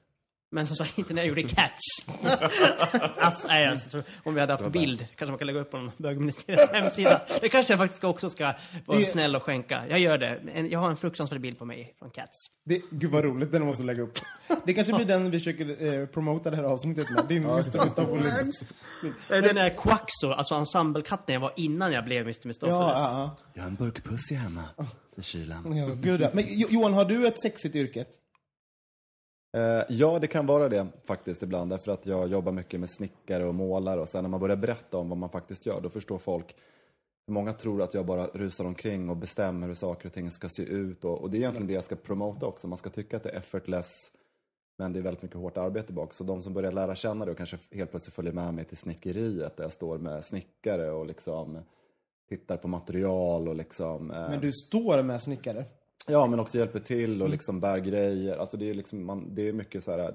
Men 0.51 0.67
som 0.67 0.77
sagt, 0.77 0.99
inte 0.99 1.15
när 1.15 1.23
jag 1.23 1.29
gjorde 1.29 1.43
Cats. 1.43 1.81
alltså, 3.19 3.49
nej, 3.49 3.67
alltså, 3.67 3.89
så, 3.89 4.03
om 4.25 4.35
vi 4.35 4.41
hade 4.41 4.53
haft 4.53 4.67
bild, 4.73 5.07
kanske 5.17 5.27
man 5.33 5.39
kan 5.39 5.47
lägga 5.47 5.61
upp 5.61 5.71
på 5.71 5.77
någon 5.79 5.91
bögministeriets 5.97 6.73
hemsida. 6.73 7.23
Det 7.41 7.49
kanske 7.49 7.73
jag 7.73 7.81
faktiskt 7.81 8.05
också 8.05 8.31
ska 8.31 8.53
vara 8.87 8.99
Det- 8.99 9.07
snäll 9.07 9.37
och 9.37 9.43
skänka. 9.43 9.83
Jag 9.89 9.99
gör 9.99 10.19
det. 10.19 10.41
Jag 10.71 10.79
har 10.79 10.91
en 10.91 10.97
fruktansvärd 10.97 11.41
bild 11.41 11.59
på 11.59 11.65
mig 11.65 11.95
från 11.99 12.11
Cats. 12.11 12.31
Det, 12.65 12.83
gud 12.91 13.11
vad 13.11 13.25
roligt, 13.25 13.53
den 13.53 13.65
måste 13.67 13.83
lägga 13.83 14.03
upp. 14.03 14.19
Det 14.67 14.75
kanske 14.75 14.93
blir 14.93 15.07
den 15.07 15.31
vi 15.31 15.39
försöker 15.39 16.01
eh, 16.01 16.07
promota 16.07 16.51
det 16.51 16.57
här 16.57 16.65
avsnittet 16.65 17.11
med. 17.11 17.25
Din 17.29 17.45
Mr. 17.45 17.85
Mistopheles. 17.85 18.63
Eh, 19.31 19.43
Den 19.43 19.57
är 19.59 19.77
Quaxo, 19.77 20.31
alltså 20.31 20.55
ensemblekatten 20.55 21.33
jag 21.33 21.41
var 21.41 21.53
innan 21.57 21.93
jag 21.93 22.05
blev 22.05 22.23
Mr. 22.23 22.47
Mistopheles. 22.47 22.81
Ja, 22.97 23.35
ja, 23.37 23.37
Jag 23.55 23.63
har 23.63 23.69
en 23.69 23.75
burk 23.77 24.05
pussy 24.05 24.35
hemma 24.35 24.65
i 25.17 25.23
kylen. 25.23 25.77
ja. 25.77 25.87
gud, 25.95 26.21
ja. 26.21 26.31
Men 26.33 26.45
Jo- 26.49 26.69
Johan, 26.71 26.93
har 26.95 27.05
du 27.05 27.27
ett 27.27 27.41
sexigt 27.43 27.75
yrke? 27.77 28.05
Eh, 29.55 29.83
ja, 29.89 30.19
det 30.19 30.27
kan 30.27 30.47
vara 30.47 30.69
det 30.69 30.87
faktiskt 31.05 31.43
ibland. 31.43 31.71
Därför 31.71 31.93
att 31.93 32.07
jag 32.07 32.29
jobbar 32.29 32.53
mycket 32.53 32.81
med 32.81 32.91
snickare 32.91 33.47
och 33.47 33.55
målare. 33.55 34.01
Och 34.01 34.09
sen 34.09 34.25
när 34.25 34.29
man 34.31 34.41
börjar 34.41 34.57
berätta 34.57 34.99
om 34.99 35.09
vad 35.09 35.19
man 35.19 35.29
faktiskt 35.31 35.67
gör, 35.67 35.81
då 35.81 35.89
förstår 35.89 36.19
folk. 36.19 36.57
Många 37.27 37.53
tror 37.53 37.83
att 37.83 37.95
jag 37.95 38.07
bara 38.07 38.27
rusar 38.27 38.65
omkring 38.65 39.09
och 39.11 39.17
bestämmer 39.17 39.67
hur 39.67 39.75
saker 39.75 40.09
och 40.09 40.13
ting 40.13 40.31
ska 40.31 40.49
se 40.49 40.63
ut. 40.63 41.05
Och, 41.05 41.21
och 41.23 41.31
det 41.31 41.37
är 41.37 41.39
egentligen 41.39 41.67
det 41.67 41.73
jag 41.73 41.85
ska 41.85 41.97
promota 41.97 42.47
också. 42.47 42.69
Man 42.69 42.79
ska 42.79 42.91
tycka 42.91 43.17
att 43.17 43.23
det 43.23 43.31
är 43.31 43.37
effortless. 43.37 43.91
Men 44.79 44.93
det 44.93 44.99
är 44.99 45.03
väldigt 45.03 45.23
mycket 45.23 45.39
hårt 45.39 45.57
arbete 45.57 45.93
bak. 45.93 46.13
Så 46.15 46.25
de 46.25 46.41
som 46.41 46.55
börjar 46.55 46.73
lära 46.73 46.95
känna 46.95 47.25
det 47.25 47.31
och 47.31 47.37
kanske 47.37 47.59
helt 47.71 47.91
plötsligt 47.91 48.15
följer 48.15 48.33
med 48.33 48.55
mig 48.55 48.65
till 48.65 48.77
snickeriet. 48.77 49.57
Där 49.57 49.65
jag 49.65 49.73
står 49.73 49.99
med 49.99 50.25
snickare 50.25 50.91
och 50.91 51.07
liksom 51.07 51.59
tittar 52.29 52.57
på 52.57 52.69
material 52.69 53.49
och 53.49 53.55
liksom... 53.55 54.11
eh, 54.11 54.31
Men 54.31 54.41
du 54.41 54.53
står 54.53 55.03
med 55.03 55.23
snickare. 55.23 55.65
Ja, 56.09 56.27
men 56.27 56.41
också 56.41 56.59
hjälper 56.59 56.79
till 56.79 57.23
och 57.23 57.29
liksom 57.29 57.61
bär 57.61 57.79
grejer. 57.79 58.37
Alltså 58.37 58.57
det 58.57 58.71
är 58.71 58.75
liksom, 58.75 59.05
man, 59.07 59.35
det 59.35 59.49
är 59.49 59.53
mycket 59.53 59.85
så 59.85 59.91
här. 59.91 60.15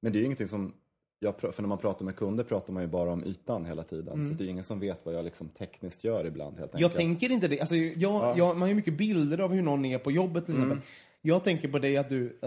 Men 0.00 0.12
det 0.12 0.16
är 0.18 0.20
ju 0.20 0.24
ingenting 0.26 0.48
som, 0.48 0.72
jag, 1.20 1.40
för 1.40 1.62
när 1.62 1.68
man 1.68 1.78
pratar 1.78 2.04
med 2.04 2.16
kunder 2.16 2.44
pratar 2.44 2.72
man 2.72 2.82
ju 2.82 2.88
bara 2.88 3.12
om 3.12 3.24
ytan 3.24 3.64
hela 3.64 3.82
tiden. 3.82 4.28
Så 4.28 4.34
det 4.34 4.44
är 4.44 4.48
ingen 4.48 4.64
som 4.64 4.80
vet 4.80 5.00
vad 5.06 5.14
jag 5.14 5.24
liksom 5.24 5.48
tekniskt 5.48 6.04
gör 6.04 6.26
ibland 6.26 6.58
helt 6.58 6.74
enkelt. 6.74 6.80
Jag 6.80 6.94
tänker 6.94 7.30
inte 7.30 7.48
det. 7.48 7.60
Alltså, 7.60 7.74
jag, 7.76 8.38
jag, 8.38 8.48
man 8.48 8.60
har 8.60 8.68
ju 8.68 8.74
mycket 8.74 8.94
bilder 8.98 9.38
av 9.40 9.52
hur 9.52 9.62
någon 9.62 9.84
är 9.84 9.98
på 9.98 10.10
jobbet 10.10 10.46
till 10.46 10.54
exempel. 10.54 10.78
Jag 11.22 11.44
tänker 11.44 11.68
på 11.68 11.78
dig 11.78 11.96
att 11.96 12.08
du, 12.08 12.38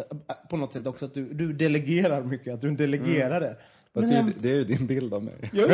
på 0.50 0.58
något 0.58 0.74
sätt 0.74 0.88
också, 0.88 1.06
att 1.06 1.14
du, 1.14 1.34
du 1.34 1.54
delegerar 1.54 2.24
mycket. 2.24 2.54
Att 2.54 2.62
du 2.62 2.68
är 2.68 2.72
en 2.72 2.78
delegerare. 2.78 3.56
Fast 3.94 4.08
Men 4.08 4.10
det, 4.10 4.16
är, 4.22 4.26
ju- 4.28 4.34
det 4.40 4.50
är 4.52 4.56
ju 4.56 4.64
din 4.64 4.88
bild 4.88 5.14
av 5.14 5.24
mig. 5.24 5.34
Nej, 5.54 5.68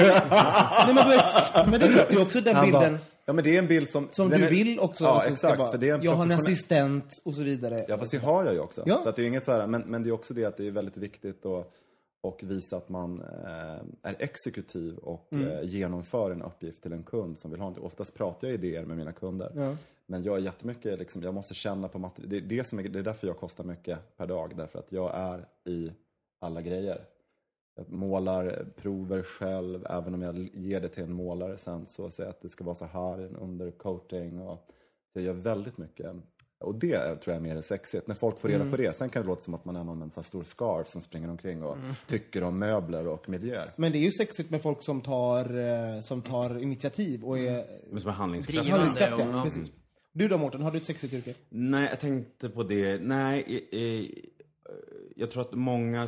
men, 0.96 1.72
men 1.72 1.80
det 1.80 1.86
är 1.86 2.06
det 2.10 2.16
är 2.16 2.22
också 2.22 2.42
den 2.42 2.56
Han 2.56 2.66
bilden 2.66 2.92
bara, 2.94 3.00
ja 3.26 3.34
men 3.34 3.44
det 3.44 3.56
är 3.56 3.60
en 3.60 3.68
bild 3.68 3.90
som... 3.90 4.08
som 4.12 4.30
du 4.30 4.36
är- 4.46 4.50
vill 4.50 4.80
också. 4.80 5.04
Ja, 5.04 5.20
ska 5.20 5.30
exakt. 5.32 5.60
vara. 5.60 5.72
För 5.72 5.78
det 5.78 5.90
är 5.90 5.94
en 5.96 6.02
jag 6.02 6.12
har 6.12 6.24
en 6.24 6.32
assistent 6.32 7.22
och 7.26 7.36
så 7.36 7.44
vidare. 7.44 7.86
Ja, 7.88 7.98
fast 7.98 8.12
det 8.12 8.18
har 8.18 8.46
jag 8.46 8.54
ju 8.54 8.60
också. 8.60 8.84
Ja. 8.86 9.02
Så 9.02 9.10
att 9.10 9.16
det 9.16 9.22
är 9.24 9.28
inget 9.28 9.46
så 9.46 9.52
här, 9.52 9.68
men, 9.68 9.82
men 9.82 10.04
det 10.04 10.10
är 10.10 10.12
också 10.12 10.34
det 10.34 10.46
att 10.46 10.58
det 10.58 10.68
är 10.68 10.72
väldigt 10.72 10.98
viktigt 10.98 11.46
att 11.46 11.72
och 12.24 12.44
visa 12.44 12.78
att 12.78 12.90
man 12.90 13.22
eh, 13.22 14.10
är 14.12 14.16
exekutiv 14.20 14.98
och 14.98 15.28
Mm. 15.34 15.48
eh, 15.48 15.64
genomför 15.64 16.32
en 16.32 16.42
uppgift 16.42 16.82
till 16.82 16.94
en 16.94 17.04
kund 17.04 17.38
som 17.38 17.52
vill 17.52 17.60
ha 17.60 17.64
någonting. 17.66 17.84
Oftast 17.86 18.14
pratar 18.14 18.48
jag 18.48 18.56
idéer 18.56 18.86
med 18.86 18.98
mina 18.98 19.12
kunder. 19.12 19.52
Ja. 19.56 19.76
Men 20.08 20.24
jag 20.24 20.36
är 20.38 20.42
jättemycket, 20.42 21.00
liksom, 21.00 21.24
jag 21.24 21.34
måste 21.34 21.54
känna 21.54 21.88
på 21.88 22.00
material. 22.00 22.30
Det, 22.30 22.40
det, 22.40 22.64
som 22.68 22.80
är, 22.80 22.84
det 22.84 23.00
är 23.00 23.04
därför 23.04 23.28
jag 23.28 23.38
kostar 23.38 23.64
mycket 23.64 24.18
per 24.18 24.28
dag. 24.28 24.54
Därför 24.58 24.80
att 24.80 24.92
jag 24.92 25.12
är 25.16 25.46
i 25.72 25.92
alla 26.42 26.62
grejer. 26.62 27.02
Jag 27.76 27.92
målar, 27.92 28.66
prover 28.76 29.24
själv, 29.24 29.86
även 29.90 30.14
om 30.14 30.22
jag 30.22 30.50
ger 30.54 30.82
det 30.82 30.90
till 30.90 31.04
en 31.04 31.14
målare 31.14 31.58
sen 31.58 31.86
så 31.88 32.10
säger 32.10 32.28
jag 32.28 32.34
att 32.36 32.42
det 32.42 32.50
ska 32.50 32.64
vara 32.64 32.76
så 32.76 32.86
här, 32.86 33.18
en 33.20 33.36
undercoating 33.36 34.40
och 34.42 34.68
så 35.14 35.20
jag 35.20 35.24
gör 35.24 35.34
väldigt 35.34 35.78
mycket. 35.78 36.16
Och 36.60 36.76
det 36.76 36.98
tror 36.98 37.36
jag 37.36 37.36
är 37.36 37.40
mer 37.56 37.62
sexigt, 37.62 38.08
när 38.08 38.16
folk 38.16 38.40
får 38.40 38.50
reda 38.50 38.72
på 38.72 38.78
det. 38.78 38.96
Sen 38.96 39.10
kan 39.10 39.22
det 39.22 39.28
låta 39.28 39.42
som 39.42 39.54
att 39.54 39.66
man 39.66 39.76
är 39.76 39.84
någon 39.84 40.00
med 40.00 40.12
en 40.18 40.24
stor 40.24 40.44
scarf 40.44 40.88
som 40.88 41.02
springer 41.02 41.30
omkring 41.30 41.64
och 41.64 41.78
tycker 42.08 42.44
om 42.44 42.60
möbler 42.60 43.08
och 43.08 43.30
miljöer. 43.30 43.74
Men 43.76 43.92
det 43.92 43.98
är 43.98 44.04
ju 44.04 44.12
sexigt 44.12 44.50
med 44.50 44.62
folk 44.62 44.82
som 44.82 45.02
tar, 45.02 45.58
eh, 45.58 46.00
som 46.00 46.22
tar 46.22 46.58
initiativ 46.58 47.24
och 47.24 47.38
är 47.40 47.66
Men 47.92 48.02
som 48.02 48.10
är 48.10 48.14
handlingskraftiga. 48.14 48.76
och- 49.16 49.22
ja. 49.22 49.42
Precis. 49.44 49.72
Du 50.12 50.28
då 50.28 50.38
Mårten, 50.38 50.62
har 50.62 50.72
du 50.72 50.78
ett 50.78 50.86
sexigt 50.86 51.14
yrke? 51.14 51.34
Nej, 51.50 51.88
jag 51.90 52.00
tänkte 52.00 52.50
på 52.50 52.64
det. 52.64 53.02
Nej, 53.02 53.66
eh, 53.72 53.80
eh, 53.80 54.06
jag 55.16 55.32
tror 55.32 55.42
att 55.42 55.54
många 55.54 56.08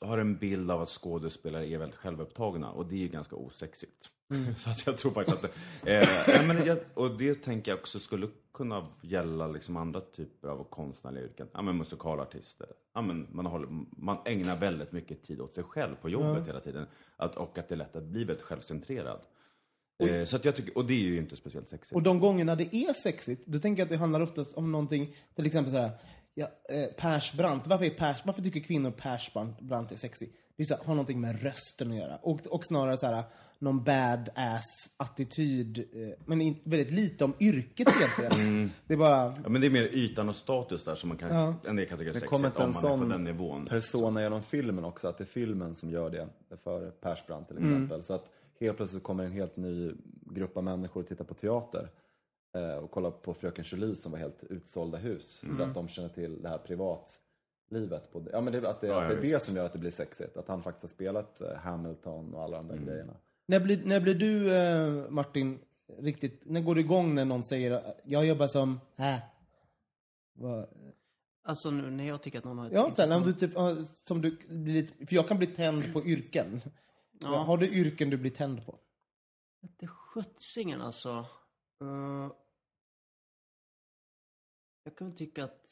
har 0.00 0.18
en 0.18 0.36
bild 0.36 0.70
av 0.70 0.82
att 0.82 0.88
skådespelare 0.88 1.66
är 1.68 1.78
väldigt 1.78 1.98
självupptagna 1.98 2.70
och 2.70 2.86
det 2.86 2.94
är 2.94 2.98
ju 3.00 3.08
ganska 3.08 3.36
osexigt. 3.36 4.10
Så 4.56 4.70
att 4.70 4.86
jag 4.86 4.96
tror 4.96 5.12
faktiskt 5.12 5.44
att 5.44 5.50
det, 5.82 5.96
eh, 5.96 6.46
men 6.46 6.66
jag, 6.66 6.78
Och 6.94 7.18
det 7.18 7.34
tänker 7.34 7.70
jag 7.70 7.78
också 7.78 8.00
skulle 8.00 8.28
kunna 8.54 8.86
gälla 9.02 9.46
liksom 9.46 9.76
andra 9.76 10.00
typer 10.00 10.48
av 10.48 10.64
konstnärliga 10.70 11.24
yrken. 11.24 11.48
Ja, 11.52 11.62
men 11.62 11.76
musikalartister. 11.76 12.66
Ja, 12.94 13.00
men 13.00 13.26
man, 13.30 13.46
håller, 13.46 13.68
man 13.90 14.18
ägnar 14.24 14.56
väldigt 14.56 14.92
mycket 14.92 15.22
tid 15.22 15.40
åt 15.40 15.54
sig 15.54 15.64
själv 15.64 15.94
på 16.02 16.08
jobbet 16.08 16.48
hela 16.48 16.60
tiden. 16.60 16.86
Att, 17.16 17.36
och 17.36 17.58
att 17.58 17.68
det 17.68 17.74
är 17.74 17.76
lätt 17.76 17.96
att 17.96 18.04
bli 18.04 18.24
väldigt 18.24 18.44
självcentrerad. 18.44 19.20
Eh, 19.98 20.24
så 20.24 20.36
att 20.36 20.44
jag 20.44 20.56
tycker, 20.56 20.78
och 20.78 20.84
det 20.84 20.94
är 20.94 20.98
ju 20.98 21.18
inte 21.18 21.36
speciellt 21.36 21.70
sexigt. 21.70 21.94
Och 21.94 22.02
de 22.02 22.20
gångerna 22.20 22.54
det 22.54 22.76
är 22.76 22.92
sexigt, 22.92 23.46
då 23.46 23.58
tänker 23.58 23.80
jag 23.80 23.86
att 23.86 23.90
det 23.90 23.96
handlar 23.96 24.20
oftast 24.20 24.52
om 24.52 24.72
någonting, 24.72 25.14
till 25.34 25.46
exempel 25.46 25.72
så 25.72 25.78
här, 25.78 25.90
ja, 26.38 26.46
eh, 26.68 26.86
Persbrandt. 26.96 27.66
Varför, 27.66 27.84
är 27.84 27.90
Pers, 27.90 28.22
varför 28.24 28.42
tycker 28.42 28.60
kvinnor 28.60 28.90
Persbrandt 28.90 29.92
är 29.92 29.96
sexig? 29.96 30.32
Det 30.56 30.62
är 30.62 30.66
så 30.66 30.74
här, 30.74 30.84
har 30.84 30.94
någonting 30.94 31.20
med 31.20 31.42
rösten 31.42 31.90
att 31.90 31.96
göra. 31.96 32.16
Och, 32.22 32.46
och 32.46 32.64
snarare 32.64 32.96
så 32.96 33.06
här, 33.06 33.22
någon 33.58 33.84
badass-attityd. 33.84 35.78
Eh, 35.78 36.08
men 36.26 36.40
in, 36.40 36.58
väldigt 36.64 36.90
lite 36.90 37.24
om 37.24 37.34
yrket 37.40 37.88
egentligen. 37.96 38.70
Det 38.86 38.94
är 38.94 38.98
bara, 38.98 39.34
Ja, 39.42 39.48
men 39.48 39.60
det 39.60 39.66
är 39.66 39.70
mer 39.70 39.82
ytan 39.82 40.28
och 40.28 40.36
status 40.36 40.84
där 40.84 40.94
som 40.94 41.08
man 41.08 41.18
kan, 41.18 41.34
Ja. 41.34 41.54
en 41.66 41.76
del 41.76 41.86
kan 41.88 41.98
tycka 41.98 42.10
är 42.10 42.14
Det 42.14 42.20
sexigt 42.20 42.30
kommer 42.30 42.46
inte 42.48 42.58
om 42.62 42.68
en 42.68 42.74
man 42.82 42.92
är 43.02 43.06
på 43.06 43.12
den 43.12 43.24
nivån. 43.24 43.66
persona 43.66 44.22
genom 44.22 44.42
filmen 44.42 44.84
också, 44.84 45.08
att 45.08 45.18
det 45.18 45.24
är 45.24 45.26
filmen 45.26 45.74
som 45.74 45.90
gör 45.90 46.10
det 46.10 46.28
för 46.64 46.90
Persbrandt 46.90 47.48
till 47.48 47.58
exempel. 47.58 48.02
Så 48.02 48.14
att 48.14 48.24
helt 48.60 48.76
plötsligt 48.76 49.02
kommer 49.02 49.24
en 49.24 49.32
helt 49.32 49.56
ny 49.56 49.92
grupp 50.30 50.56
av 50.56 50.64
människor 50.64 51.00
att 51.00 51.08
titta 51.08 51.24
på 51.24 51.34
teater 51.34 51.88
och 52.82 52.90
kolla 52.90 53.10
på 53.10 53.34
Fröken 53.34 53.64
Julie 53.68 53.94
som 53.94 54.12
var 54.12 54.18
helt 54.18 54.44
utsålda 54.44 54.98
hus 54.98 55.40
för 55.56 55.62
att 55.64 55.74
de 55.74 55.88
känner 55.88 56.08
till 56.08 56.42
det 56.42 56.48
här 56.48 56.58
privatlivet. 56.58 58.12
På 58.12 58.20
det. 58.20 58.30
Ja, 58.32 58.40
men 58.40 58.52
det, 58.52 58.70
att 58.70 58.80
det, 58.80 58.86
Ja, 58.86 59.02
att 59.02 59.08
det 59.08 59.28
är 59.28 59.32
det 59.32 59.42
som 59.42 59.56
gör 59.56 59.64
att 59.64 59.72
det 59.72 59.78
blir 59.78 59.90
sexigt. 59.90 60.36
Att 60.36 60.48
han 60.48 60.62
faktiskt 60.62 60.82
har 60.82 60.88
spelat 60.88 61.40
eh, 61.40 61.54
Hamilton 61.54 62.34
och 62.34 62.42
alla 62.42 62.56
de 62.56 62.68
där 62.68 62.76
grejerna. 62.76 63.16
när, 63.46 63.60
blir, 63.60 63.84
när 63.84 64.00
blir 64.00 64.14
du, 64.14 64.54
eh, 64.56 65.10
Martin, 65.10 65.58
riktigt, 65.98 66.40
när 66.44 66.60
går 66.60 66.74
det 66.74 66.80
igång 66.80 67.14
när 67.14 67.24
någon 67.24 67.42
säger, 67.44 67.94
jag 68.04 68.26
jobbar 68.26 68.46
som, 68.46 68.80
äh. 68.96 69.16
Vad- 70.34 70.68
Alltså 71.44 71.70
nu 71.70 71.90
när 71.90 72.04
jag 72.08 72.22
tycker 72.22 72.38
att 72.38 72.44
någon 72.44 72.58
har 72.58 72.66
ett 72.66 72.72
Ja, 72.72 72.90
så 72.96 73.02
här, 73.02 73.08
när 73.08 73.16
intressant- 73.16 73.76
du 73.76 73.84
typ, 73.84 73.98
som 74.08 74.22
du 74.22 74.30
blir 74.48 74.74
lite, 74.74 75.06
för 75.06 75.14
jag 75.14 75.28
kan 75.28 75.38
bli 75.38 75.46
tänd 75.46 75.92
på 75.92 76.04
yrken. 76.04 76.60
Ja. 77.22 77.28
Har 77.28 77.56
du 77.58 77.68
yrken 77.68 78.10
du 78.10 78.16
blir 78.16 78.30
tänd 78.30 78.66
på? 78.66 78.78
Det 79.80 79.86
sjuttsingen 79.86 80.80
alltså. 80.82 81.26
Eh, 81.80 82.32
jag 84.84 84.96
kan 84.96 85.14
tycka 85.14 85.44
att... 85.44 85.64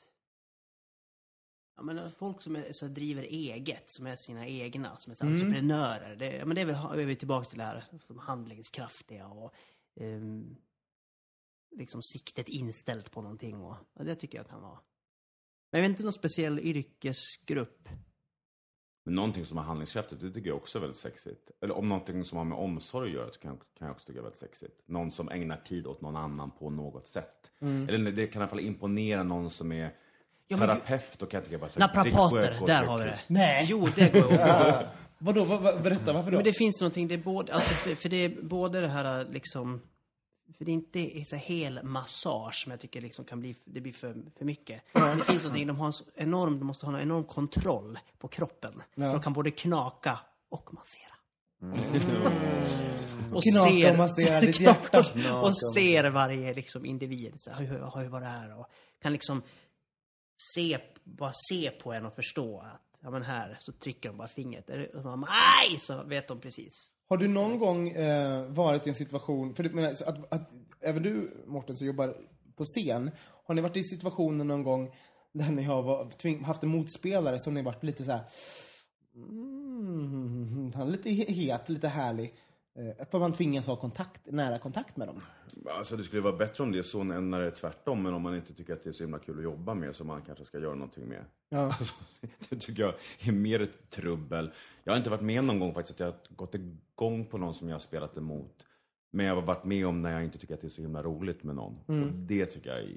Ja, 1.76 1.82
men 1.82 2.12
folk 2.12 2.42
som 2.42 2.56
är, 2.56 2.72
så 2.72 2.86
driver 2.86 3.22
eget, 3.22 3.90
som 3.90 4.06
är 4.06 4.16
sina 4.16 4.46
egna, 4.46 4.96
som 4.96 5.12
är 5.12 5.16
så 5.16 5.24
här, 5.24 5.32
entreprenörer. 5.32 6.16
Det, 6.16 6.36
ja, 6.36 6.44
men 6.44 6.54
det 6.54 6.60
är, 6.60 6.64
väl, 6.66 7.00
är 7.00 7.06
vi 7.06 7.16
tillbaka 7.16 7.44
till 7.44 7.58
det 7.58 7.64
här, 7.64 7.84
som 8.06 8.18
handlingskraftiga 8.18 9.26
och 9.26 9.54
ehm, 10.00 10.56
liksom 11.76 12.02
siktet 12.02 12.48
inställt 12.48 13.10
på 13.10 13.22
någonting. 13.22 13.60
Och, 13.60 13.76
ja, 13.94 14.04
det 14.04 14.14
tycker 14.14 14.38
jag 14.38 14.48
kan 14.48 14.62
vara. 14.62 14.80
Men 15.70 15.80
jag 15.80 15.88
vet 15.88 15.90
inte 15.90 16.02
någon 16.02 16.12
speciell 16.12 16.58
yrkesgrupp. 16.58 17.88
Men 19.06 19.14
någonting 19.14 19.44
som 19.44 19.58
är 19.58 19.62
handlingskraftigt, 19.62 20.20
det 20.20 20.30
tycker 20.30 20.48
jag 20.48 20.56
också 20.56 20.78
är 20.78 20.80
väldigt 20.80 20.98
sexigt. 20.98 21.50
Eller 21.62 21.76
om 21.78 21.88
någonting 21.88 22.24
som 22.24 22.38
har 22.38 22.44
med 22.44 22.58
omsorg 22.58 23.08
att 23.08 23.14
göra, 23.14 23.30
så 23.32 23.38
kan, 23.40 23.50
jag- 23.50 23.78
kan 23.78 23.86
jag 23.86 23.94
också 23.94 24.06
tycka 24.06 24.18
är 24.18 24.22
väldigt 24.22 24.40
sexigt. 24.40 24.72
Någon 24.86 25.10
som 25.12 25.28
ägnar 25.28 25.56
tid 25.56 25.86
åt 25.86 26.00
någon 26.00 26.16
annan 26.16 26.50
på 26.50 26.70
något 26.70 27.08
sätt. 27.08 27.50
Eller 27.60 28.12
det 28.12 28.26
kan 28.26 28.40
i 28.40 28.42
alla 28.42 28.48
fall 28.48 28.60
imponera 28.60 29.22
någon 29.22 29.50
som 29.50 29.72
är 29.72 29.94
Ja, 30.48 30.56
terapeut, 30.56 31.18
då 31.18 31.26
kan 31.26 31.38
jag 31.38 31.44
tycka 31.44 31.58
bara 31.58 31.70
så 31.70 31.80
här, 31.80 31.86
Naprapater, 31.88 32.48
drick 32.48 32.60
och- 32.60 32.66
där 32.66 32.82
och- 32.82 32.88
har 32.88 32.98
vi 32.98 33.04
det. 33.04 33.18
Nej. 33.26 33.66
Jo, 33.68 33.88
det 33.96 34.12
går 34.12 34.36
bra. 34.36 34.82
Vadå, 35.18 35.44
vad, 35.44 35.62
vad, 35.62 35.82
berätta, 35.82 36.12
varför 36.12 36.30
då? 36.30 36.36
Men 36.36 36.44
det 36.44 36.52
finns 36.52 36.80
någonting, 36.80 37.08
det 37.08 37.14
är 37.14 37.18
både, 37.18 37.52
alltså 37.54 37.74
för, 37.74 37.94
för 37.94 38.08
det 38.08 38.16
är 38.16 38.42
både 38.42 38.80
det 38.80 38.88
här 38.88 39.26
liksom, 39.30 39.80
för 40.58 40.64
det 40.64 40.70
är 40.70 40.74
inte 40.74 41.24
så 41.24 41.36
hel 41.36 41.82
massage 41.82 42.54
som 42.62 42.70
jag 42.70 42.80
tycker 42.80 43.00
liksom 43.00 43.24
kan 43.24 43.40
bli, 43.40 43.56
det 43.64 43.80
blir 43.80 43.92
för, 43.92 44.16
för 44.38 44.44
mycket. 44.44 44.82
Men 44.92 45.18
det 45.18 45.24
finns 45.24 45.44
någonting, 45.44 45.66
de 45.66 45.76
har 45.76 45.94
enorm, 46.14 46.58
de 46.58 46.64
måste 46.64 46.86
ha 46.86 46.96
en 46.96 47.02
enorm 47.02 47.24
kontroll 47.24 47.98
på 48.18 48.28
kroppen. 48.28 48.82
För 48.94 49.12
de 49.12 49.22
kan 49.22 49.32
både 49.32 49.50
knaka 49.50 50.18
och 50.48 50.74
massera. 50.74 51.12
Och 53.32 53.42
Knaka 53.42 53.90
och 53.90 53.98
massera 53.98 54.40
ditt 54.40 54.60
hjärta. 54.60 54.98
och 55.40 55.58
ser 55.74 56.10
varje 56.10 56.54
liksom 56.54 56.84
individ. 56.84 57.34
Så 57.36 57.50
hur, 57.50 58.00
hur 58.00 58.08
var 58.08 58.20
det 58.20 58.26
här? 58.26 58.58
Och 58.58 58.66
kan 59.02 59.12
liksom 59.12 59.42
se, 60.54 60.78
bara 61.04 61.32
se 61.50 61.70
på 61.70 61.92
en 61.92 62.06
och 62.06 62.14
förstå 62.14 62.60
att 62.60 62.80
ja 63.00 63.10
men 63.10 63.22
här 63.22 63.56
så 63.60 63.72
trycker 63.72 64.08
de 64.08 64.18
bara 64.18 64.28
fingret. 64.28 64.94
Och 64.94 65.04
man, 65.04 65.24
aj! 65.28 65.78
Så 65.78 66.04
vet 66.04 66.28
de 66.28 66.40
precis. 66.40 66.92
Har 67.08 67.16
du 67.16 67.28
någon 67.28 67.58
gång 67.58 67.88
eh, 67.88 68.44
varit 68.44 68.86
i 68.86 68.88
en 68.88 68.94
situation, 68.94 69.54
för 69.54 69.62
det, 69.62 69.74
men, 69.74 69.84
alltså 69.84 70.04
att, 70.04 70.34
att, 70.34 70.50
även 70.80 71.02
du 71.02 71.44
Mårten 71.46 71.76
som 71.76 71.86
jobbar 71.86 72.16
på 72.56 72.64
scen, 72.64 73.10
har 73.44 73.54
ni 73.54 73.60
varit 73.60 73.76
i 73.76 73.82
situationer 73.82 74.44
någon 74.44 74.62
gång 74.62 74.90
där 75.32 75.50
ni 75.50 75.62
har 75.62 75.82
var, 75.82 76.10
tving, 76.10 76.44
haft 76.44 76.62
en 76.62 76.68
motspelare 76.68 77.38
som 77.38 77.54
ni 77.54 77.62
varit 77.62 77.82
lite 77.82 78.04
så 78.04 78.12
här. 78.12 78.24
Mm, 79.14 80.72
han 80.74 80.88
är 80.88 80.92
lite 80.92 81.10
het, 81.10 81.68
lite 81.68 81.88
härlig. 81.88 82.34
Eh, 82.78 83.06
för 83.10 83.18
man 83.18 83.32
tvingas 83.32 83.66
ha 83.66 83.76
kontakt, 83.76 84.20
nära 84.26 84.58
kontakt 84.58 84.96
med 84.96 85.08
dem. 85.08 85.22
Alltså 85.66 85.96
det 85.96 86.02
skulle 86.02 86.22
vara 86.22 86.36
bättre 86.36 86.64
om 86.64 86.72
det 86.72 86.78
är 86.78 86.82
så 86.82 87.00
än 87.00 87.30
när 87.30 87.40
det 87.40 87.46
är 87.46 87.50
tvärtom, 87.50 88.02
men 88.02 88.14
om 88.14 88.22
man 88.22 88.36
inte 88.36 88.54
tycker 88.54 88.72
att 88.72 88.84
det 88.84 88.90
är 88.90 88.92
så 88.92 89.04
himla 89.04 89.18
kul 89.18 89.38
att 89.38 89.44
jobba 89.44 89.74
med, 89.74 89.96
så 89.96 90.04
man 90.04 90.22
kanske 90.22 90.44
ska 90.44 90.58
göra 90.58 90.74
någonting 90.74 91.08
med. 91.08 91.24
Ja. 91.48 91.64
Alltså, 91.78 91.94
det 92.48 92.56
tycker 92.56 92.82
jag 92.82 92.94
är 93.18 93.32
mer 93.32 93.72
trubbel. 93.90 94.52
Jag 94.84 94.92
har 94.92 94.98
inte 94.98 95.10
varit 95.10 95.22
med 95.22 95.44
någon 95.44 95.58
gång 95.58 95.74
faktiskt 95.74 96.00
att 96.00 96.00
jag 96.00 96.06
har 96.06 96.36
gått 96.36 96.54
igång 96.54 97.26
på 97.26 97.38
någon 97.38 97.54
som 97.54 97.68
jag 97.68 97.74
har 97.74 97.80
spelat 97.80 98.16
emot. 98.16 98.66
Men 99.10 99.26
jag 99.26 99.34
har 99.34 99.42
varit 99.42 99.64
med 99.64 99.86
om 99.86 100.02
när 100.02 100.10
jag 100.12 100.24
inte 100.24 100.38
tycker 100.38 100.54
att 100.54 100.60
det 100.60 100.66
är 100.66 100.70
så 100.70 100.82
himla 100.82 101.02
roligt 101.02 101.42
med 101.42 101.54
någon. 101.54 101.78
Och 101.86 102.12
det 102.12 102.46
tycker 102.46 102.70
jag 102.70 102.78
är... 102.78 102.96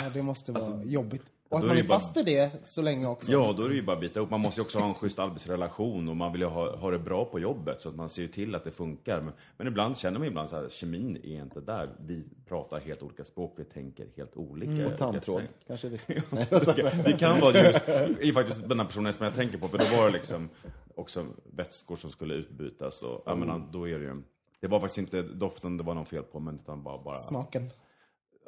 Ja, 0.00 0.10
det 0.10 0.22
måste 0.22 0.52
vara 0.52 0.84
jobbigt. 0.84 1.32
Och 1.48 1.58
att 1.58 1.64
är 1.64 1.68
man 1.68 1.76
är 1.76 1.82
det 1.82 1.88
bara- 1.88 2.00
fast 2.00 2.16
i 2.16 2.22
det 2.22 2.50
så 2.64 2.82
länge 2.82 3.06
också. 3.06 3.32
Ja, 3.32 3.54
då 3.56 3.64
är 3.64 3.68
det 3.68 3.74
ju 3.74 3.82
bara 3.82 3.92
att 3.96 4.00
bita 4.00 4.20
ihop. 4.20 4.30
Man 4.30 4.40
måste 4.40 4.60
ju 4.60 4.64
också 4.64 4.78
ha 4.78 4.88
en 4.88 4.94
schysst 4.94 5.18
arbetsrelation 5.18 6.08
och 6.08 6.16
man 6.16 6.32
vill 6.32 6.40
ju 6.40 6.46
ha, 6.46 6.76
ha 6.76 6.90
det 6.90 6.98
bra 6.98 7.24
på 7.24 7.38
jobbet 7.40 7.80
så 7.80 7.88
att 7.88 7.96
man 7.96 8.08
ser 8.08 8.22
ju 8.22 8.28
till 8.28 8.54
att 8.54 8.64
det 8.64 8.70
funkar. 8.70 9.20
Men, 9.20 9.32
men 9.56 9.66
ibland 9.66 9.98
känner 9.98 10.18
man 10.18 10.28
ibland 10.28 10.50
så 10.50 10.56
här, 10.56 10.68
kemin 10.68 11.16
är 11.16 11.42
inte 11.42 11.60
där. 11.60 11.90
Vi 12.06 12.24
pratar 12.48 12.80
helt 12.80 13.02
olika 13.02 13.24
språk, 13.24 13.54
vi 13.56 13.64
tänker 13.64 14.06
helt 14.16 14.36
olika. 14.36 14.86
Och 14.86 14.96
tandtråd, 14.98 15.42
kanske 15.66 15.86
är 15.86 15.90
viktigt. 15.90 17.04
Det 17.04 17.12
kan 17.18 17.40
vara 17.40 17.52
just, 17.52 17.88
är 17.88 18.32
faktiskt 18.32 18.68
den 18.68 18.78
här 18.80 18.86
personen 18.86 19.12
som 19.12 19.24
jag 19.24 19.34
tänker 19.34 19.58
på, 19.58 19.68
för 19.68 19.78
då 19.78 19.84
var 19.96 20.06
det 20.06 20.12
liksom 20.12 20.48
också 20.94 21.26
vätskor 21.56 21.96
som 21.96 22.10
skulle 22.10 22.34
utbytas 22.34 23.02
och, 23.02 23.22
jag 23.26 23.38
menar, 23.38 23.62
då 23.72 23.88
är 23.88 23.98
det 23.98 24.04
ju, 24.04 24.22
det 24.60 24.66
var 24.66 24.80
faktiskt 24.80 24.98
inte 24.98 25.22
doften 25.22 25.76
det 25.76 25.84
var 25.84 25.94
någon 25.94 26.06
fel 26.06 26.22
på, 26.22 26.40
men 26.40 26.54
utan 26.54 26.82
bara, 26.82 26.98
bara 27.02 27.14
Smaken. 27.18 27.70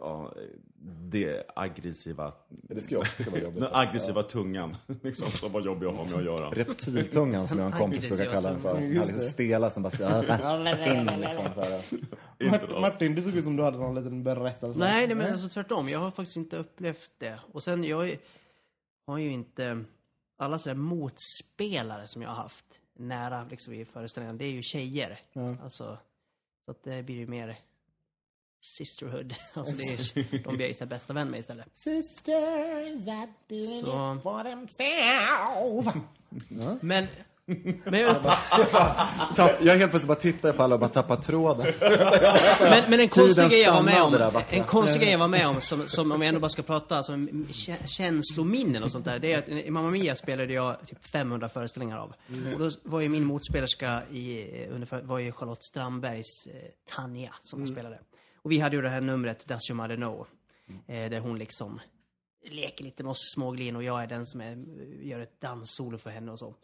Ja, 0.01 0.35
det 0.83 1.45
aggressiva, 1.57 2.33
Det 2.49 2.81
skulle 2.81 2.97
jag 2.97 3.03
också 3.03 3.17
tycka 3.17 3.31
var 3.31 3.39
jobbigt. 3.39 3.61
den 3.61 3.75
aggressiva 3.75 4.23
tungan, 4.23 4.77
liksom, 5.03 5.29
som 5.31 5.53
var 5.53 5.61
jobbig 5.61 5.87
att 5.87 5.95
ha 5.97 6.05
med 6.05 6.15
att 6.15 6.25
göra. 6.25 6.51
Reptiltungan 6.51 7.49
som 7.49 7.59
jag 7.59 7.67
och 7.69 7.73
en 7.73 7.79
kompis 7.79 8.09
brukar 8.09 8.33
kalla 8.33 8.51
den 8.51 8.61
för. 8.61 8.75
Den 8.75 8.83
här 8.97 9.07
lite 9.07 9.21
stela 9.21 9.71
som 9.71 9.83
bara 9.83 9.93
in 10.95 11.07
liksom 11.21 11.45
så 11.55 11.61
här. 11.61 11.83
Inte 12.39 12.67
då. 12.67 12.73
Mart- 12.73 12.81
Martin, 12.81 13.15
du 13.15 13.23
såg 13.23 13.35
ut 13.37 13.45
som 13.45 13.57
du 13.57 13.63
hade 13.63 13.79
någon 13.79 13.95
liten 13.95 14.25
berättelse. 14.25 14.79
Nej, 14.79 15.07
nej 15.07 15.17
men 15.17 15.33
alltså 15.33 15.49
tvärtom. 15.49 15.89
Jag 15.89 15.99
har 15.99 16.11
faktiskt 16.11 16.37
inte 16.37 16.57
upplevt 16.57 17.13
det. 17.19 17.41
Och 17.53 17.63
sen, 17.63 17.85
jag 17.85 18.17
har 19.07 19.19
ju 19.19 19.31
inte... 19.33 19.85
Alla 20.39 20.59
sådär 20.59 20.77
motspelare 20.77 22.09
som 22.09 22.23
jag 22.23 22.29
har 22.29 22.43
haft. 22.43 22.65
nära 22.99 23.47
liksom, 23.51 23.75
i 23.75 23.85
föreställningen, 23.85 24.39
det 24.39 24.45
är 24.45 24.51
ju 24.53 24.63
tjejer. 24.63 25.19
Alltså, 25.63 25.99
så 26.65 26.71
att 26.71 26.83
det 26.85 27.03
blir 27.03 27.17
ju 27.17 27.27
mer 27.27 27.57
sisterhood. 28.61 29.35
Alltså 29.55 29.75
det 29.75 29.83
är, 29.85 30.45
de 30.45 30.57
blir 30.57 30.75
så 30.75 30.87
bästa 30.87 31.13
vän 31.13 31.29
med 31.31 31.41
istället. 31.41 31.67
Sisters 31.75 33.05
that 33.07 33.29
doing 33.49 33.81
Så. 33.81 34.15
it 34.17 34.23
for 34.23 34.43
themselves. 34.45 35.95
Men, 36.81 37.07
men, 37.85 38.01
jag, 38.01 38.17
Tapp, 39.37 39.51
jag 39.65 39.77
helt 39.77 39.91
plötsligt 39.91 40.09
bara 40.09 40.15
tittar 40.19 40.53
på 40.53 40.63
alla 40.63 40.75
och 40.75 40.81
bara 40.81 40.91
tappar 40.91 41.17
tråden. 41.17 41.75
men, 42.61 42.91
men 42.91 43.01
en 43.01 43.09
konstig 43.09 43.49
grej 43.49 43.61
jag 43.61 43.73
var 43.73 43.83
med 43.83 44.03
om, 44.03 44.13
där, 44.13 44.45
en 44.51 44.65
konstig 44.65 45.01
grej 45.03 45.11
jag 45.13 45.19
var 45.19 45.29
med 45.29 45.47
om, 45.49 45.61
som, 45.61 45.89
som 45.89 46.13
om 46.13 46.21
vi 46.21 46.27
ändå 46.27 46.41
bara 46.41 46.49
ska 46.49 46.63
prata 46.63 46.97
alltså, 46.97 47.13
om 47.13 47.29
kä- 47.51 47.87
känslominnen 47.87 48.83
och 48.83 48.93
sånt 48.93 49.05
där. 49.05 49.19
Det 49.19 49.33
är 49.33 49.39
att 49.39 49.49
i 49.49 49.71
Mamma 49.71 49.91
Mia 49.91 50.15
spelade 50.15 50.53
jag 50.53 50.87
typ 50.87 51.05
500 51.05 51.49
föreställningar 51.49 51.99
av. 51.99 52.13
Och 52.55 52.59
då 52.59 52.71
var 52.83 53.01
ju 53.01 53.09
min 53.09 53.25
motspelerska 53.25 54.03
i, 54.13 54.47
under, 54.71 54.87
för- 54.87 55.03
var 55.03 55.19
ju 55.19 55.33
Charlotte 55.33 55.63
Strandbergs 55.65 56.47
eh, 56.47 56.53
Tanja 56.97 57.35
som 57.43 57.61
hon 57.61 57.69
spelade. 57.73 57.99
Och 58.43 58.53
vi 58.53 58.59
hade 58.59 58.77
ju 58.77 58.83
det 58.83 58.89
här 58.89 59.01
numret 59.01 59.47
Does 59.47 59.71
your 59.71 59.77
mother 59.77 59.97
know? 59.97 60.27
Eh, 60.87 61.11
där 61.11 61.19
hon 61.19 61.39
liksom 61.39 61.81
leker 62.45 62.85
lite 62.85 63.03
med 63.03 63.11
oss 63.11 63.33
småglin 63.35 63.77
och 63.77 63.83
jag 63.85 64.03
är 64.03 64.07
den 64.07 64.27
som 64.27 64.41
är, 64.41 64.65
gör 65.03 65.21
ett 65.21 65.41
danssolo 65.41 65.99
för 65.99 66.11
henne 66.11 66.33
och 66.33 66.39
så. 66.39 66.55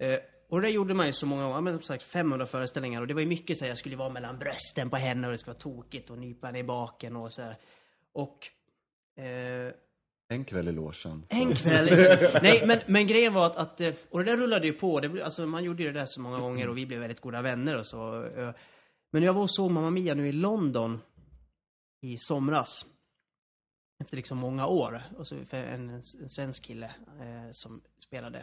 Eh, 0.00 0.18
och 0.48 0.60
det 0.60 0.70
gjorde 0.70 0.94
man 0.94 1.06
ju 1.06 1.12
så 1.12 1.26
många 1.26 1.42
gånger, 1.46 1.60
men 1.60 1.74
som 1.74 1.82
sagt 1.82 2.02
500 2.02 2.46
föreställningar 2.46 3.00
och 3.00 3.06
det 3.06 3.14
var 3.14 3.20
ju 3.20 3.26
mycket 3.26 3.58
så 3.58 3.64
här, 3.64 3.70
jag 3.70 3.78
skulle 3.78 3.96
vara 3.96 4.08
mellan 4.08 4.38
brösten 4.38 4.90
på 4.90 4.96
henne 4.96 5.26
och 5.26 5.30
det 5.32 5.38
skulle 5.38 5.52
vara 5.52 5.60
tokigt 5.60 6.10
och 6.10 6.18
nypa 6.18 6.46
henne 6.46 6.58
i 6.58 6.64
baken 6.64 7.16
och 7.16 7.32
så 7.32 7.42
här. 7.42 7.56
Och 8.12 8.48
eh, 9.16 9.72
En 10.28 10.44
kväll 10.44 10.68
i 10.68 10.72
logen. 10.72 11.24
en 11.28 11.54
kväll. 11.54 11.88
Nej, 12.42 12.62
men, 12.66 12.78
men 12.86 13.06
grejen 13.06 13.34
var 13.34 13.46
att, 13.46 13.56
att, 13.56 13.80
eh, 13.80 13.94
och 14.10 14.24
det 14.24 14.30
där 14.30 14.36
rullade 14.36 14.66
ju 14.66 14.72
på. 14.72 15.00
Det, 15.00 15.22
alltså, 15.22 15.46
man 15.46 15.64
gjorde 15.64 15.82
ju 15.82 15.92
det 15.92 15.98
där 15.98 16.06
så 16.06 16.20
många 16.20 16.38
gånger 16.38 16.68
och 16.68 16.76
vi 16.76 16.86
blev 16.86 17.00
väldigt 17.00 17.20
goda 17.20 17.42
vänner 17.42 17.78
och 17.78 17.86
så. 17.86 18.30
Men 19.10 19.22
jag 19.22 19.32
var 19.32 19.42
och 19.42 19.50
såg 19.50 19.70
Mamma 19.70 19.90
Mia 19.90 20.14
nu 20.14 20.28
i 20.28 20.32
London 20.32 21.00
i 22.00 22.18
somras. 22.18 22.86
Efter 24.00 24.16
liksom 24.16 24.38
många 24.38 24.66
år. 24.66 25.02
Och 25.18 25.26
så 25.26 25.44
för 25.44 25.56
en, 25.56 25.90
en 25.90 26.30
svensk 26.30 26.62
kille 26.62 26.86
eh, 27.20 27.52
som 27.52 27.82
spelade 28.06 28.38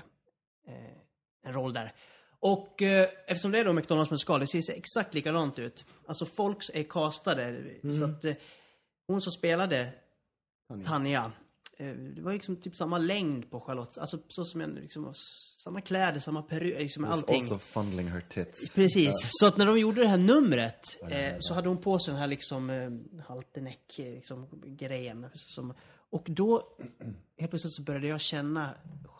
eh, 0.68 0.98
en 1.44 1.54
roll 1.54 1.74
där. 1.74 1.94
Och 2.40 2.82
eh, 2.82 3.10
eftersom 3.28 3.52
det 3.52 3.60
är 3.60 3.66
då 3.66 3.74
McDonalds 3.74 4.12
musikal, 4.12 4.40
det 4.40 4.48
ser 4.48 4.78
exakt 4.78 5.14
likadant 5.14 5.60
ut. 5.60 5.86
Alltså 6.08 6.26
folk 6.26 6.70
är 6.74 6.84
castade. 6.84 7.64
Så 7.94 8.06
att 8.06 8.26
eh, 8.26 8.34
hon 9.08 9.22
som 9.22 9.32
spelade 9.32 9.94
Tanja. 10.86 11.32
Eh, 11.78 11.88
Det 11.88 12.22
var 12.22 12.34
liksom 12.34 12.56
typ 12.56 12.78
samma 12.78 12.98
längd 12.98 13.52
på 13.52 13.60
Charlotte. 13.60 13.98
Alltså 13.98 14.20
så 14.28 14.46
som 14.46 14.62
en, 14.62 14.76
liksom, 14.76 15.14
samma 15.64 15.82
kläder, 15.82 16.20
samma 16.20 16.42
peruk, 16.42 16.80
liksom 16.80 17.06
allting. 17.06 17.42
Also 17.42 17.60
fondling 17.60 18.08
her 18.08 18.22
tits. 18.22 18.74
Precis. 18.74 19.14
Så 19.16 19.46
att 19.46 19.58
när 19.58 19.66
de 19.66 19.80
gjorde 19.80 20.02
det 20.02 20.08
här 20.08 20.18
numret 20.18 20.98
eh, 21.10 21.36
så 21.40 21.54
hade 21.54 21.68
hon 21.68 21.78
på 21.78 22.00
sig 22.00 22.12
den 22.12 22.22
här 22.22 22.28
liksom 22.28 22.70
eh, 22.70 23.22
halterneck 23.28 24.00
eh, 24.00 24.06
liksom, 24.06 24.48
grejen. 24.66 25.26
Som, 25.34 25.74
och 26.12 26.26
då 26.28 26.62
helt 27.38 27.52
plötsligt 27.52 27.74
så 27.74 27.82
började 27.82 28.08
jag 28.08 28.22
känna 28.22 28.70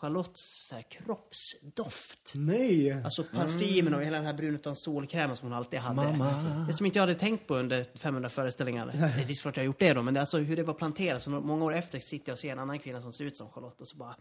Charlottes 0.00 0.66
så 0.68 0.74
här, 0.74 0.82
kroppsdoft. 0.82 2.32
Nej. 2.34 2.92
Alltså 3.04 3.24
parfymen 3.24 3.94
och 3.94 4.02
hela 4.02 4.16
den 4.16 4.26
här 4.26 4.34
brun 4.34 4.54
utan 4.54 4.76
solkrämen 4.76 5.36
som 5.36 5.48
hon 5.48 5.56
alltid 5.58 5.78
hade. 5.80 6.64
Det 6.66 6.72
som 6.72 6.86
inte 6.86 6.98
jag 6.98 7.02
hade 7.02 7.14
tänkt 7.14 7.46
på 7.46 7.56
under 7.56 7.86
500 7.94 8.28
föreställningar. 8.28 8.86
Det 9.26 9.32
är 9.32 9.34
såklart 9.34 9.56
jag 9.56 9.62
har 9.62 9.66
gjort 9.66 9.78
det 9.78 9.94
då, 9.94 10.02
men 10.02 10.14
det 10.14 10.20
alltså 10.20 10.38
hur 10.38 10.56
det 10.56 10.62
var 10.62 10.74
planterat. 10.74 11.22
Så 11.22 11.30
många 11.30 11.64
år 11.64 11.74
efter 11.74 12.00
sitter 12.00 12.28
jag 12.30 12.34
och 12.34 12.38
ser 12.38 12.52
en 12.52 12.58
annan 12.58 12.78
kvinna 12.78 13.02
som 13.02 13.12
ser 13.12 13.24
ut 13.24 13.36
som 13.36 13.50
Charlotte 13.50 13.80
och 13.80 13.88
så 13.88 13.96
bara 13.96 14.16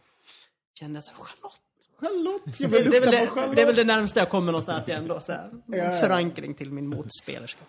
kände 0.80 0.98
jag 0.98 1.04
så 1.04 1.12
här, 1.12 1.18
Charlotte. 1.18 1.60
Charlotte. 2.00 2.60
Jag 2.60 2.72
Det 2.72 2.82
vill 2.84 2.94
är, 2.94 3.02
väl 3.02 3.12
lukta 3.12 3.12
på 3.12 3.12
det, 3.12 3.42
Charlotte. 3.42 3.56
det 3.56 3.62
är 3.62 3.66
väl 3.66 3.76
det 3.76 3.84
närmaste 3.84 4.20
jag 4.20 4.30
kommer 4.30 4.52
någonstans 4.52 4.82
att 4.82 4.88
jag 4.88 4.98
ändå 4.98 5.20
så 5.20 5.32
här, 5.32 5.50
ja. 5.66 6.00
förankring 6.02 6.54
till 6.54 6.72
min 6.72 6.88
motspelerska. 6.88 7.62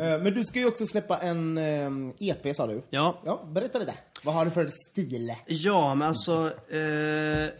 Eh, 0.00 0.22
Men 0.22 0.34
du 0.34 0.44
ska 0.44 0.58
ju 0.58 0.66
också 0.66 0.86
släppa 0.86 1.18
en 1.18 1.58
eh, 1.58 1.90
EP 2.18 2.56
sa 2.56 2.66
du. 2.66 2.82
Ja. 2.90 3.18
Ja, 3.24 3.44
berätta 3.52 3.78
lite. 3.78 3.94
Vad 4.24 4.34
har 4.34 4.44
du 4.44 4.50
för 4.50 4.68
stil? 4.90 5.34
Ja, 5.46 5.94
men 5.94 6.08
alltså... 6.08 6.52
Eh, 6.70 7.50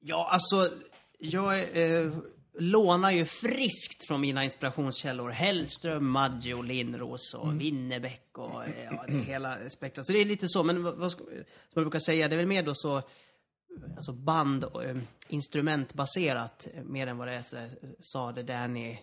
ja, 0.00 0.28
alltså... 0.30 0.70
Jag 1.18 1.58
eh, 1.58 2.12
lånar 2.58 3.10
ju 3.10 3.24
friskt 3.24 4.06
från 4.08 4.20
mina 4.20 4.44
inspirationskällor. 4.44 5.30
Hellström, 5.30 6.10
Maggio, 6.10 6.62
Lindros 6.62 7.34
och 7.34 7.60
Winnerbäck 7.60 8.38
och 8.38 8.64
eh, 8.64 8.70
ja, 8.90 9.04
det 9.08 9.18
hela 9.18 9.56
spektrat. 9.70 10.06
Så 10.06 10.12
det 10.12 10.18
är 10.18 10.24
lite 10.24 10.48
så, 10.48 10.62
men 10.62 10.82
vad, 10.82 10.94
vad 10.94 11.12
som 11.12 11.26
jag 11.74 11.84
brukar 11.84 11.98
säga, 11.98 12.28
det 12.28 12.34
är 12.34 12.38
väl 12.38 12.46
mer 12.46 12.62
då 12.62 12.74
så... 12.74 13.02
Alltså 13.96 14.12
band 14.12 14.64
och 14.64 14.82
instrumentbaserat 15.28 16.66
mer 16.84 17.06
än 17.06 17.18
vad 17.18 17.28
det 17.28 17.34
är 17.34 17.42
så, 17.42 17.56
Sade, 18.00 18.42
Danny, 18.42 18.98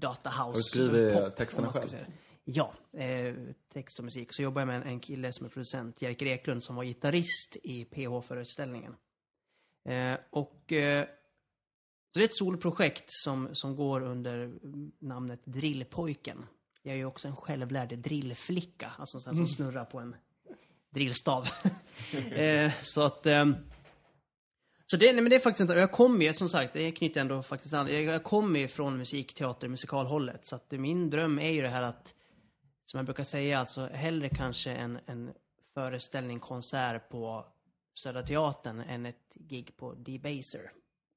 så, 0.00 0.06
här, 0.06 0.14
Data 0.14 0.30
House. 0.30 0.42
Har 0.42 0.52
du 0.52 0.62
skrivit 0.62 1.14
pop, 1.14 1.36
texterna 1.36 1.72
själv? 1.72 1.86
säga. 1.86 2.06
Ja, 2.44 2.74
eh, 2.92 3.34
text 3.72 3.98
och 3.98 4.04
musik. 4.04 4.28
Så 4.30 4.42
jobbar 4.42 4.60
jag 4.60 4.66
med 4.66 4.76
en, 4.76 4.82
en 4.82 5.00
kille 5.00 5.32
som 5.32 5.46
är 5.46 5.50
producent, 5.50 6.02
Jerker 6.02 6.26
Eklund, 6.26 6.62
som 6.62 6.76
var 6.76 6.84
gitarrist 6.84 7.56
i 7.62 7.84
PH-föreställningen. 7.84 8.96
Eh, 9.88 10.14
och... 10.30 10.72
Eh, 10.72 11.06
så 12.12 12.18
det 12.18 12.24
är 12.24 12.28
ett 12.28 12.36
solprojekt 12.36 13.04
som, 13.06 13.48
som 13.52 13.76
går 13.76 14.00
under 14.00 14.52
namnet 14.98 15.40
Drillpojken. 15.44 16.46
Jag 16.82 16.92
är 16.92 16.96
ju 16.96 17.04
också 17.04 17.28
en 17.28 17.36
självlärd 17.36 17.98
drillflicka, 17.98 18.92
alltså 18.98 19.16
en 19.16 19.20
sån 19.20 19.34
som 19.34 19.48
snurrar 19.48 19.84
på 19.84 19.98
en 19.98 20.16
drillstav. 20.90 21.48
eh, 22.32 22.72
så 22.82 23.00
att... 23.00 23.26
så 24.90 24.96
det, 24.96 25.12
nej, 25.12 25.22
men 25.22 25.30
det 25.30 25.36
är 25.36 25.40
faktiskt 25.40 25.60
inte, 25.60 25.74
jag 25.74 25.92
kommer 25.92 26.24
ju 26.24 26.34
som 26.34 26.48
sagt, 26.48 26.72
det 26.72 26.92
knyter 26.92 27.20
ändå 27.20 27.42
faktiskt 27.42 27.74
an, 27.74 27.88
jag, 27.88 28.02
jag 28.02 28.22
kommer 28.22 28.60
ju 28.60 28.68
från 28.68 28.98
musikteater, 28.98 29.68
musikalhållet. 29.68 30.46
Så 30.46 30.56
att 30.56 30.70
min 30.70 31.10
dröm 31.10 31.38
är 31.38 31.50
ju 31.50 31.62
det 31.62 31.68
här 31.68 31.82
att, 31.82 32.14
som 32.84 32.98
jag 32.98 33.04
brukar 33.04 33.24
säga, 33.24 33.58
alltså 33.58 33.86
hellre 33.86 34.28
kanske 34.28 34.70
en, 34.70 34.98
en 35.06 35.30
föreställning, 35.74 36.40
konsert 36.40 37.08
på 37.08 37.46
Södra 38.02 38.22
Teatern 38.22 38.80
än 38.80 39.06
ett 39.06 39.34
gig 39.34 39.76
på 39.76 39.94
D-Baser. 39.94 40.70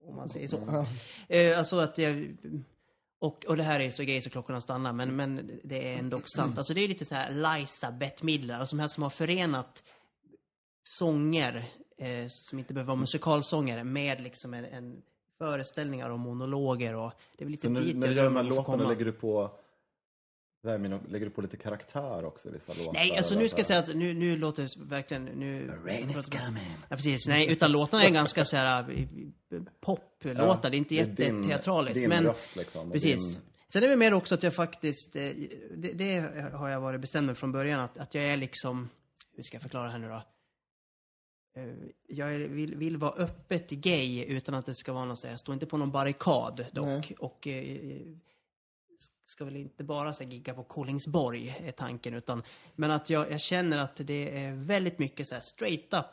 Om 0.08 0.16
man 0.16 0.30
säger 0.30 0.48
så. 0.48 0.86
Eh, 1.28 1.60
alltså 1.60 1.80
att 1.80 1.98
jag, 1.98 2.38
och, 3.20 3.46
och 3.46 3.58
det 3.58 3.64
här 3.64 3.80
är 3.80 3.92
så 3.92 4.04
gay 4.04 4.22
så 4.22 4.30
klockorna 4.30 4.62
stannar, 4.62 4.94
men, 4.94 5.16
men 5.16 5.60
det 5.64 5.94
är 5.94 6.00
ändå 6.00 6.22
sant. 6.36 6.58
Alltså 6.58 6.74
det 6.74 6.82
är 6.82 6.88
lite 6.88 7.06
så 7.06 7.16
här 7.16 7.60
Liza, 7.60 7.92
Bette 7.92 8.26
Midler, 8.26 8.60
alltså 8.60 8.76
de 8.76 8.82
här 8.82 8.90
som 8.90 9.04
har 9.04 9.10
förenat 9.10 9.84
sånger 10.84 11.72
eh, 12.02 12.28
som 12.28 12.60
inte 12.60 12.74
behöver 12.74 12.88
vara 12.88 13.00
musikalsånger 13.00 13.84
med 13.84 14.22
liksom 14.22 14.54
en, 14.54 14.66
en 14.66 15.02
föreställningar 15.38 16.10
och 16.10 16.20
monologer 16.20 16.96
och 16.96 17.12
det 17.38 17.44
är 17.44 17.46
väl 17.46 17.52
lite 17.52 17.62
Så 17.68 17.70
när, 17.70 17.82
dit 17.82 17.96
när 17.96 18.08
du 18.08 18.14
jag 18.14 18.18
gör 18.18 18.24
de 18.24 18.36
här 18.36 18.44
låtarna, 18.44 18.90
lägger 18.90 19.06
du 19.06 19.12
på 19.12 19.52
och 20.64 21.12
lägger 21.12 21.26
du 21.26 21.30
på 21.32 21.42
lite 21.42 21.58
karaktär 21.58 22.26
också 22.26 22.50
i 22.50 22.52
vissa 22.52 22.74
låtar? 22.74 22.94
Nej, 22.94 23.18
alltså 23.18 23.36
nu 23.36 23.50
ska 23.50 23.58
jag 23.60 23.68
säga 23.68 23.80
att 23.80 23.96
nu, 23.96 24.14
nu 24.14 24.38
låter 24.38 24.64
det 24.64 24.70
verkligen... 24.86 25.26
Nu, 25.26 25.72
Ja, 26.90 26.96
precis. 26.96 27.28
Nej, 27.28 27.52
utan 27.52 27.72
låtarna 27.72 28.04
är 28.04 28.10
ganska 28.10 28.46
så 28.46 28.56
här 28.58 28.92
eh, 29.52 29.62
poplåtar. 29.82 30.70
det 30.70 30.76
är 30.76 30.78
inte 30.78 30.96
är 30.96 31.06
din- 31.06 31.36
jätteteatraliskt. 31.36 31.96
din 32.00 32.10
men, 32.10 32.24
röst 32.26 32.56
liksom, 32.56 32.92
Precis. 32.92 33.34
din- 33.34 33.42
Sen 33.74 33.84
är 33.84 33.88
det 33.90 33.96
mer 33.96 34.14
också 34.14 34.36
att 34.36 34.44
jag 34.44 34.54
faktiskt, 34.56 35.16
eh, 35.16 35.22
det, 35.78 35.94
det 35.94 36.20
har 36.54 36.70
jag 36.70 36.82
varit 36.82 37.02
bestämd 37.02 37.28
med 37.28 37.38
från 37.38 37.52
början, 37.52 37.80
att, 37.80 37.98
att 37.98 38.16
jag 38.16 38.24
är 38.24 38.38
liksom, 38.38 38.90
hur 39.36 39.44
ska 39.44 39.56
jag 39.56 39.62
förklara 39.62 39.90
här 39.90 39.98
nu 39.98 40.08
då? 40.10 40.22
Eh, 41.56 41.64
Jag 42.08 42.36
är, 42.36 42.40
vill, 42.40 42.76
vill 42.76 42.98
vara 42.98 43.12
öppet 43.12 43.70
gay 43.70 44.26
utan 44.26 44.56
att 44.56 44.66
det 44.66 44.76
ska 44.76 44.94
vara 44.94 45.06
något 45.06 45.20
så 45.20 45.28
här, 45.28 45.34
jag 45.34 45.40
står 45.40 45.54
inte 45.54 45.66
på 45.66 45.78
någon 45.78 45.92
barrikad 45.92 46.66
dock. 46.72 47.12
Och 47.20 47.48
eh, 47.48 48.02
ska 49.26 49.46
väl 49.46 49.56
inte 49.56 49.84
bara 49.84 50.14
så 50.14 50.24
här, 50.24 50.32
gigga 50.32 50.54
på 50.54 50.64
Kolingsborg, 50.64 51.56
är 51.66 51.72
tanken. 51.72 52.14
Utan, 52.14 52.44
men 52.76 52.92
att 52.92 53.10
jag, 53.10 53.32
jag 53.32 53.42
känner 53.42 53.78
att 53.78 53.96
det 53.96 54.38
är 54.46 54.54
väldigt 54.54 55.00
mycket 55.00 55.28
så 55.28 55.36
här 55.36 55.42
straight 55.42 55.94
up 55.94 56.06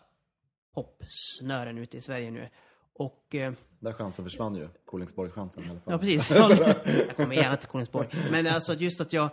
popsnören 0.74 1.78
ute 1.78 1.96
i 1.96 2.00
Sverige 2.02 2.30
nu. 2.30 2.48
Och... 2.92 3.34
Eh, 3.34 3.52
Där 3.80 3.92
chansen 3.92 4.24
försvann 4.24 4.54
ju. 4.54 4.68
Kolingsborg-chansen 4.84 5.64
i 5.64 5.70
alla 5.70 5.80
fall. 5.80 5.92
Ja, 5.92 5.98
precis. 5.98 6.30
Ja, 6.30 6.50
jag 7.06 7.16
kommer 7.16 7.34
gärna 7.34 7.56
till 7.56 7.68
Kolingsborg. 7.68 8.08
Men 8.30 8.46
alltså 8.46 8.74
just 8.74 9.00
att 9.00 9.12
jag, 9.12 9.30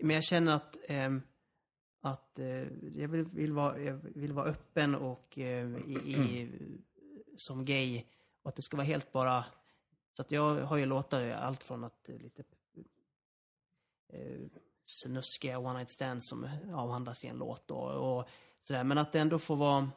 men 0.00 0.14
jag 0.14 0.24
känner 0.24 0.52
att, 0.54 0.76
ehm, 0.88 1.22
att 2.02 2.38
eh, 2.38 2.46
jag 2.96 3.08
vill, 3.08 3.24
vill, 3.24 3.52
vara, 3.52 3.80
jag 3.80 3.94
vill 4.02 4.32
vara 4.32 4.46
öppen 4.46 4.94
och 4.94 5.38
eh, 5.38 5.76
i, 5.76 5.92
i, 6.06 6.50
som 7.36 7.64
gay. 7.64 8.04
Och 8.42 8.48
att 8.48 8.56
det 8.56 8.62
ska 8.62 8.76
vara 8.76 8.86
helt 8.86 9.12
bara, 9.12 9.44
så 10.16 10.22
att 10.22 10.30
jag 10.30 10.54
har 10.54 10.76
ju 10.76 10.86
låtar, 10.86 11.30
allt 11.30 11.62
från 11.62 11.84
att 11.84 12.08
eh, 12.08 12.16
lite 12.16 12.44
eh, 14.12 14.40
snuskiga 15.02 15.58
one 15.58 15.78
night 15.78 15.90
stands 15.90 16.28
som 16.28 16.48
avhandlas 16.74 17.24
i 17.24 17.26
en 17.26 17.38
låt 17.38 17.70
och, 17.70 18.18
och 18.18 18.28
sådär. 18.68 18.84
Men 18.84 18.98
att 18.98 19.12
det 19.12 19.18
ändå 19.18 19.38
får 19.38 19.56
vara 19.56 19.90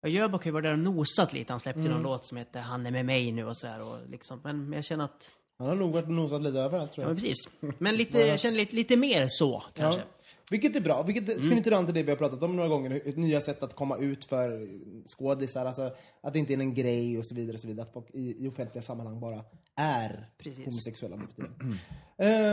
Ja, 0.00 0.08
Jöback 0.08 0.40
har 0.40 0.48
ju 0.48 0.52
varit 0.52 0.64
där 0.64 0.72
och 0.72 0.78
nosat 0.78 1.32
lite. 1.32 1.52
Han 1.52 1.60
släppte 1.60 1.82
ju 1.82 1.88
någon 1.88 2.02
låt 2.02 2.24
som 2.24 2.36
heter 2.36 2.60
Han 2.60 2.86
är 2.86 2.90
med 2.90 3.06
mig 3.06 3.32
nu 3.32 3.44
och 3.44 3.56
sådär. 3.56 3.80
Och 3.80 4.08
liksom, 4.08 4.40
men 4.42 4.72
jag 4.72 4.84
känner 4.84 5.04
att, 5.04 5.34
Han 5.60 5.68
har 5.68 5.74
nog 5.76 5.92
varit 5.92 6.08
nosad 6.08 6.42
lite 6.42 6.58
överallt 6.58 6.92
tror 6.92 7.02
ja 7.04 7.08
jag. 7.08 7.14
men 7.14 7.16
precis. 7.22 7.48
Men 7.78 7.96
lite, 7.96 8.18
jag 8.26 8.40
känner 8.40 8.56
lite, 8.56 8.76
lite 8.76 8.96
mer 8.96 9.26
så 9.28 9.62
kanske. 9.74 10.02
Vilket 10.50 10.76
är 10.76 10.80
bra. 10.80 11.02
Vilket 11.02 11.28
Mm. 11.28 11.40
knyter 11.50 11.72
an 11.72 11.84
till 11.86 11.94
det 11.94 12.02
vi 12.02 12.10
har 12.10 12.16
pratat 12.16 12.42
om 12.42 12.56
några 12.56 12.68
gånger. 12.68 13.00
Ett 13.04 13.16
nya 13.16 13.40
sätt 13.40 13.62
att 13.62 13.74
komma 13.76 13.96
ut 13.96 14.24
för 14.24 14.66
skådisar. 15.08 15.66
Alltså, 15.66 15.90
att 16.22 16.32
det 16.32 16.38
inte 16.38 16.52
är 16.54 16.58
en 16.58 16.74
grej 16.74 17.18
och 17.18 17.26
så 17.26 17.34
vidare. 17.34 17.54
Och 17.54 17.60
så 17.60 17.66
vidare. 17.68 17.86
Att 17.86 17.92
folk 17.92 18.06
i, 18.14 18.44
i 18.44 18.48
offentliga 18.48 18.82
sammanhang 18.82 19.20
bara 19.20 19.44
är 19.76 20.28
Precis. 20.38 20.64
homosexuella 20.64 21.16
nu 21.16 21.22
för 21.26 21.34
tiden. 21.42 21.78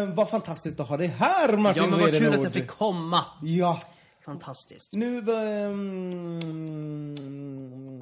Eh, 0.09 0.15
vad 0.15 0.29
fantastiskt 0.29 0.79
att 0.79 0.87
ha 0.89 0.97
dig 0.97 1.07
här 1.07 1.57
Martin 1.57 1.83
Ja, 1.83 1.89
men 1.89 1.99
vad 1.99 2.11
kul 2.17 2.33
att 2.33 2.43
jag 2.43 2.53
fick 2.53 2.67
komma. 2.67 3.25
Ja. 3.43 3.79
Fantastiskt. 4.27 4.93
Nu, 4.93 5.17
ehm, 5.17 7.15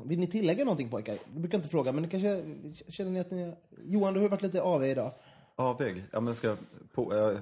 vill 0.05 0.19
ni 0.19 0.27
tillägga 0.27 0.63
någonting 0.63 0.89
pojkar? 0.89 1.17
Jag 1.33 1.41
brukar 1.41 1.57
inte 1.57 1.69
fråga, 1.69 1.91
men 1.91 2.03
ni 2.03 2.09
kanske 2.09 2.43
känner 2.87 3.11
ni 3.11 3.19
att 3.19 3.31
ni... 3.31 3.53
Johan, 3.83 4.13
du 4.13 4.19
har 4.19 4.29
varit 4.29 4.41
lite 4.41 4.61
AV 4.61 4.83
idag. 4.83 5.11
Avig? 5.55 6.05
Ja, 6.11 6.19
men 6.19 6.27
jag 6.27 6.35
ska... 6.37 6.55
På, 6.93 7.15
jag, 7.15 7.37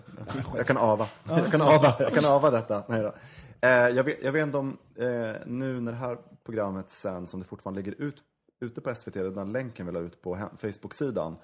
jag 0.58 0.68
kan 0.68 0.78
ava. 0.78 1.08
Jag 1.30 1.52
kan 1.52 1.62
ava, 1.62 1.96
jag 2.00 2.14
kan 2.14 2.26
ava 2.26 2.52
detta. 2.52 2.84
Nej 2.88 3.02
då. 3.02 3.14
Eh, 3.62 3.70
jag, 3.70 4.04
vet, 4.04 4.24
jag 4.24 4.32
vet 4.32 4.44
inte 4.44 4.58
om, 4.58 4.78
eh, 4.96 5.32
nu 5.46 5.82
när 5.82 5.92
det 5.92 5.98
här 5.98 6.18
programmet 6.46 6.90
sen, 6.90 7.28
som 7.28 7.40
det 7.40 7.46
fortfarande 7.46 7.82
ligger 7.82 8.02
ut, 8.02 8.16
ute 8.62 8.82
på 8.82 8.96
SVT, 8.96 9.14
den 9.14 9.36
där 9.36 9.46
länken 9.46 9.86
vi 9.86 9.92
la 9.92 10.00
ut 10.00 10.22
på 10.22 10.40
Facebook-sidan. 10.58 11.36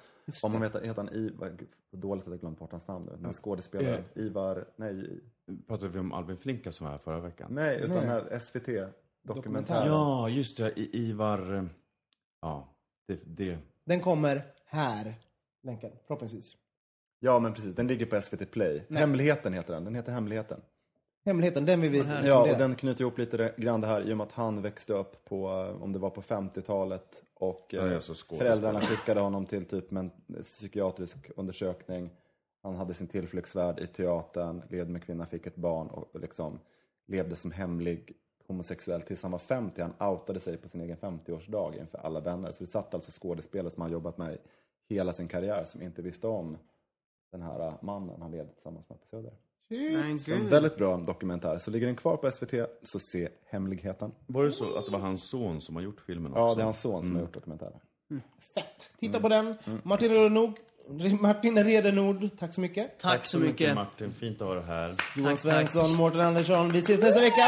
Om 0.43 0.51
man 0.51 0.61
vet, 0.61 0.75
heter 0.75 0.95
han 0.95 1.09
Ivar, 1.13 1.49
gud, 1.49 1.67
vad 1.89 2.01
dåligt 2.01 2.23
att 2.23 2.32
jag 2.32 2.39
glömt 2.39 2.59
bort 2.59 2.71
hans 2.71 2.88
namn 2.88 3.05
nu, 3.11 3.17
men 3.19 3.34
skådespelare, 3.34 4.03
Ivar, 4.15 4.65
nej, 4.75 5.19
Pratade 5.67 5.91
vi 5.91 5.99
om 5.99 6.13
Albin 6.13 6.38
Flinka 6.38 6.71
som 6.71 6.86
var 6.86 6.91
här 6.91 6.99
förra 6.99 7.19
veckan? 7.19 7.47
nej, 7.51 7.77
utan 7.82 7.95
Nej. 7.97 8.05
här 8.07 8.39
SVT-dokumentären. 8.39 8.93
Dokumentär. 9.23 9.88
Ja, 9.88 10.30
just 10.30 10.57
det. 10.57 10.73
Ivar... 10.95 11.53
eh, 11.55 11.63
Ja, 12.41 12.75
det, 13.07 13.19
det... 13.25 13.57
Den 13.86 13.99
kommer 13.99 14.41
här, 14.65 15.13
länken, 15.63 15.91
förhoppningsvis. 16.07 16.57
Ja, 17.19 17.39
men 17.39 17.53
precis, 17.53 17.75
den 17.75 17.88
ligger 17.88 18.05
på 18.05 18.21
SVT 18.21 18.51
Play. 18.51 18.86
Hemligheten 18.89 19.53
heter 19.53 19.73
den, 19.73 19.84
den 19.84 19.95
heter 19.95 20.11
Hemligheten. 20.11 20.61
Hemligheten, 21.30 21.65
den 21.65 21.82
vill 21.82 21.91
vi 21.91 21.97
Ja, 21.97 22.03
rekommendera. 22.03 22.41
och 22.41 22.47
den 22.59 22.75
knyter 22.75 23.01
ihop 23.01 23.17
lite 23.17 23.53
grann 23.57 23.82
det 23.82 23.88
här 23.88 24.01
i 24.09 24.13
och 24.13 24.17
med 24.17 24.23
att 24.23 24.32
han 24.32 24.61
växte 24.61 24.93
upp 24.93 25.25
på, 25.25 25.49
eh, 25.49 25.84
om 25.84 25.93
det 25.93 25.99
var 25.99 26.09
på 26.09 26.21
50-talet 26.21 27.23
och 27.34 27.65
Ja, 27.69 27.88
eh, 27.88 27.93
ja, 27.93 27.99
föräldrarna 28.38 28.82
skickade 28.82 29.19
honom 29.21 29.45
till 29.45 29.65
typ 29.65 29.91
en 29.91 30.11
psykiatrisk 30.43 31.17
undersökning. 31.36 32.09
Han 32.63 32.75
hade 32.75 32.93
sin 32.93 33.07
tillflyktsvärd 33.07 33.80
i 33.80 33.88
teatern, 33.88 34.61
levde 34.69 34.91
med 34.91 35.03
kvinna, 35.03 35.25
fick 35.25 35.47
ett 35.47 35.55
barn 35.55 35.88
och 35.88 36.19
liksom 36.19 36.59
levde 37.07 37.36
som 37.36 37.51
hemlig 37.51 38.13
homosexuell 38.47 39.01
tills 39.01 39.23
han 39.23 39.32
var 39.32 39.39
50. 39.39 39.82
Han 39.82 40.09
outade 40.09 40.39
sig 40.39 40.57
på 40.57 40.69
sin 40.69 40.82
egen 40.82 40.97
50-årsdag 40.97 41.80
inför 41.80 41.97
alla 41.97 42.19
vänner. 42.19 42.51
Så 42.51 42.63
det 42.63 42.69
satt 42.69 42.93
alltså 42.93 43.11
skådespelare 43.21 43.69
som 43.69 43.82
han 43.82 43.91
jobbat 43.91 44.17
med 44.17 44.38
hela 44.89 45.13
sin 45.13 45.27
karriär 45.27 45.63
som 45.63 45.82
inte 45.82 46.01
visste 46.01 46.27
om 46.27 46.57
den 47.32 47.41
här 47.41 47.67
eh, 47.67 47.73
mannen 47.82 48.21
han 48.21 48.32
levde 48.32 48.53
tillsammans 48.53 48.89
med 48.89 48.99
på 49.01 49.05
Söder. 49.07 49.34
Så 50.20 50.34
en 50.34 50.49
väldigt 50.49 50.78
bra 50.78 50.97
dokumentär. 50.97 51.57
Så 51.57 51.72
ligger 51.72 51.88
den 51.88 51.95
kvar 51.95 52.17
på 52.17 52.32
SVT, 52.32 52.53
så 52.84 52.99
se 52.99 53.30
Hemligheten. 53.51 54.11
Var 54.28 54.43
det 54.43 54.51
så 54.51 54.76
att 54.76 54.86
det 54.86 54.91
var 54.91 54.99
hans 54.99 55.30
son 55.30 55.61
som 55.61 55.76
har 55.76 55.84
gjort 55.84 56.01
filmen 56.07 56.32
också? 56.32 56.41
Ja, 56.41 56.55
det 56.55 56.61
är 56.61 56.63
hans 56.63 56.82
son 56.82 57.03
som 57.03 57.15
har 57.15 57.22
gjort 57.22 57.34
dokumentären. 57.34 57.80
Fett! 58.55 58.89
Titta 58.99 59.20
på 59.20 59.30
den. 59.30 59.55
Martin 59.84 60.11
Redenord, 60.11 60.59
Martin 61.20 61.63
Redenord, 61.63 62.30
tack 62.39 62.53
så 62.53 62.61
mycket. 62.61 62.99
Tack 62.99 63.26
så 63.26 63.39
mycket. 63.39 63.76
Martin, 63.76 64.13
fint 64.13 64.41
att 64.41 64.47
ha 64.47 64.55
dig 64.55 64.63
här. 64.63 64.95
Johan 65.17 65.36
Tack, 65.36 65.41
tack. 65.43 65.72
Svensson, 65.72 65.95
Mårten 65.95 66.20
Andersson. 66.22 66.72
Vi 66.72 66.80
ses 66.80 67.01
nästa 67.01 67.22
vecka. 67.22 67.47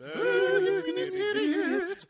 Woo! 0.00 0.27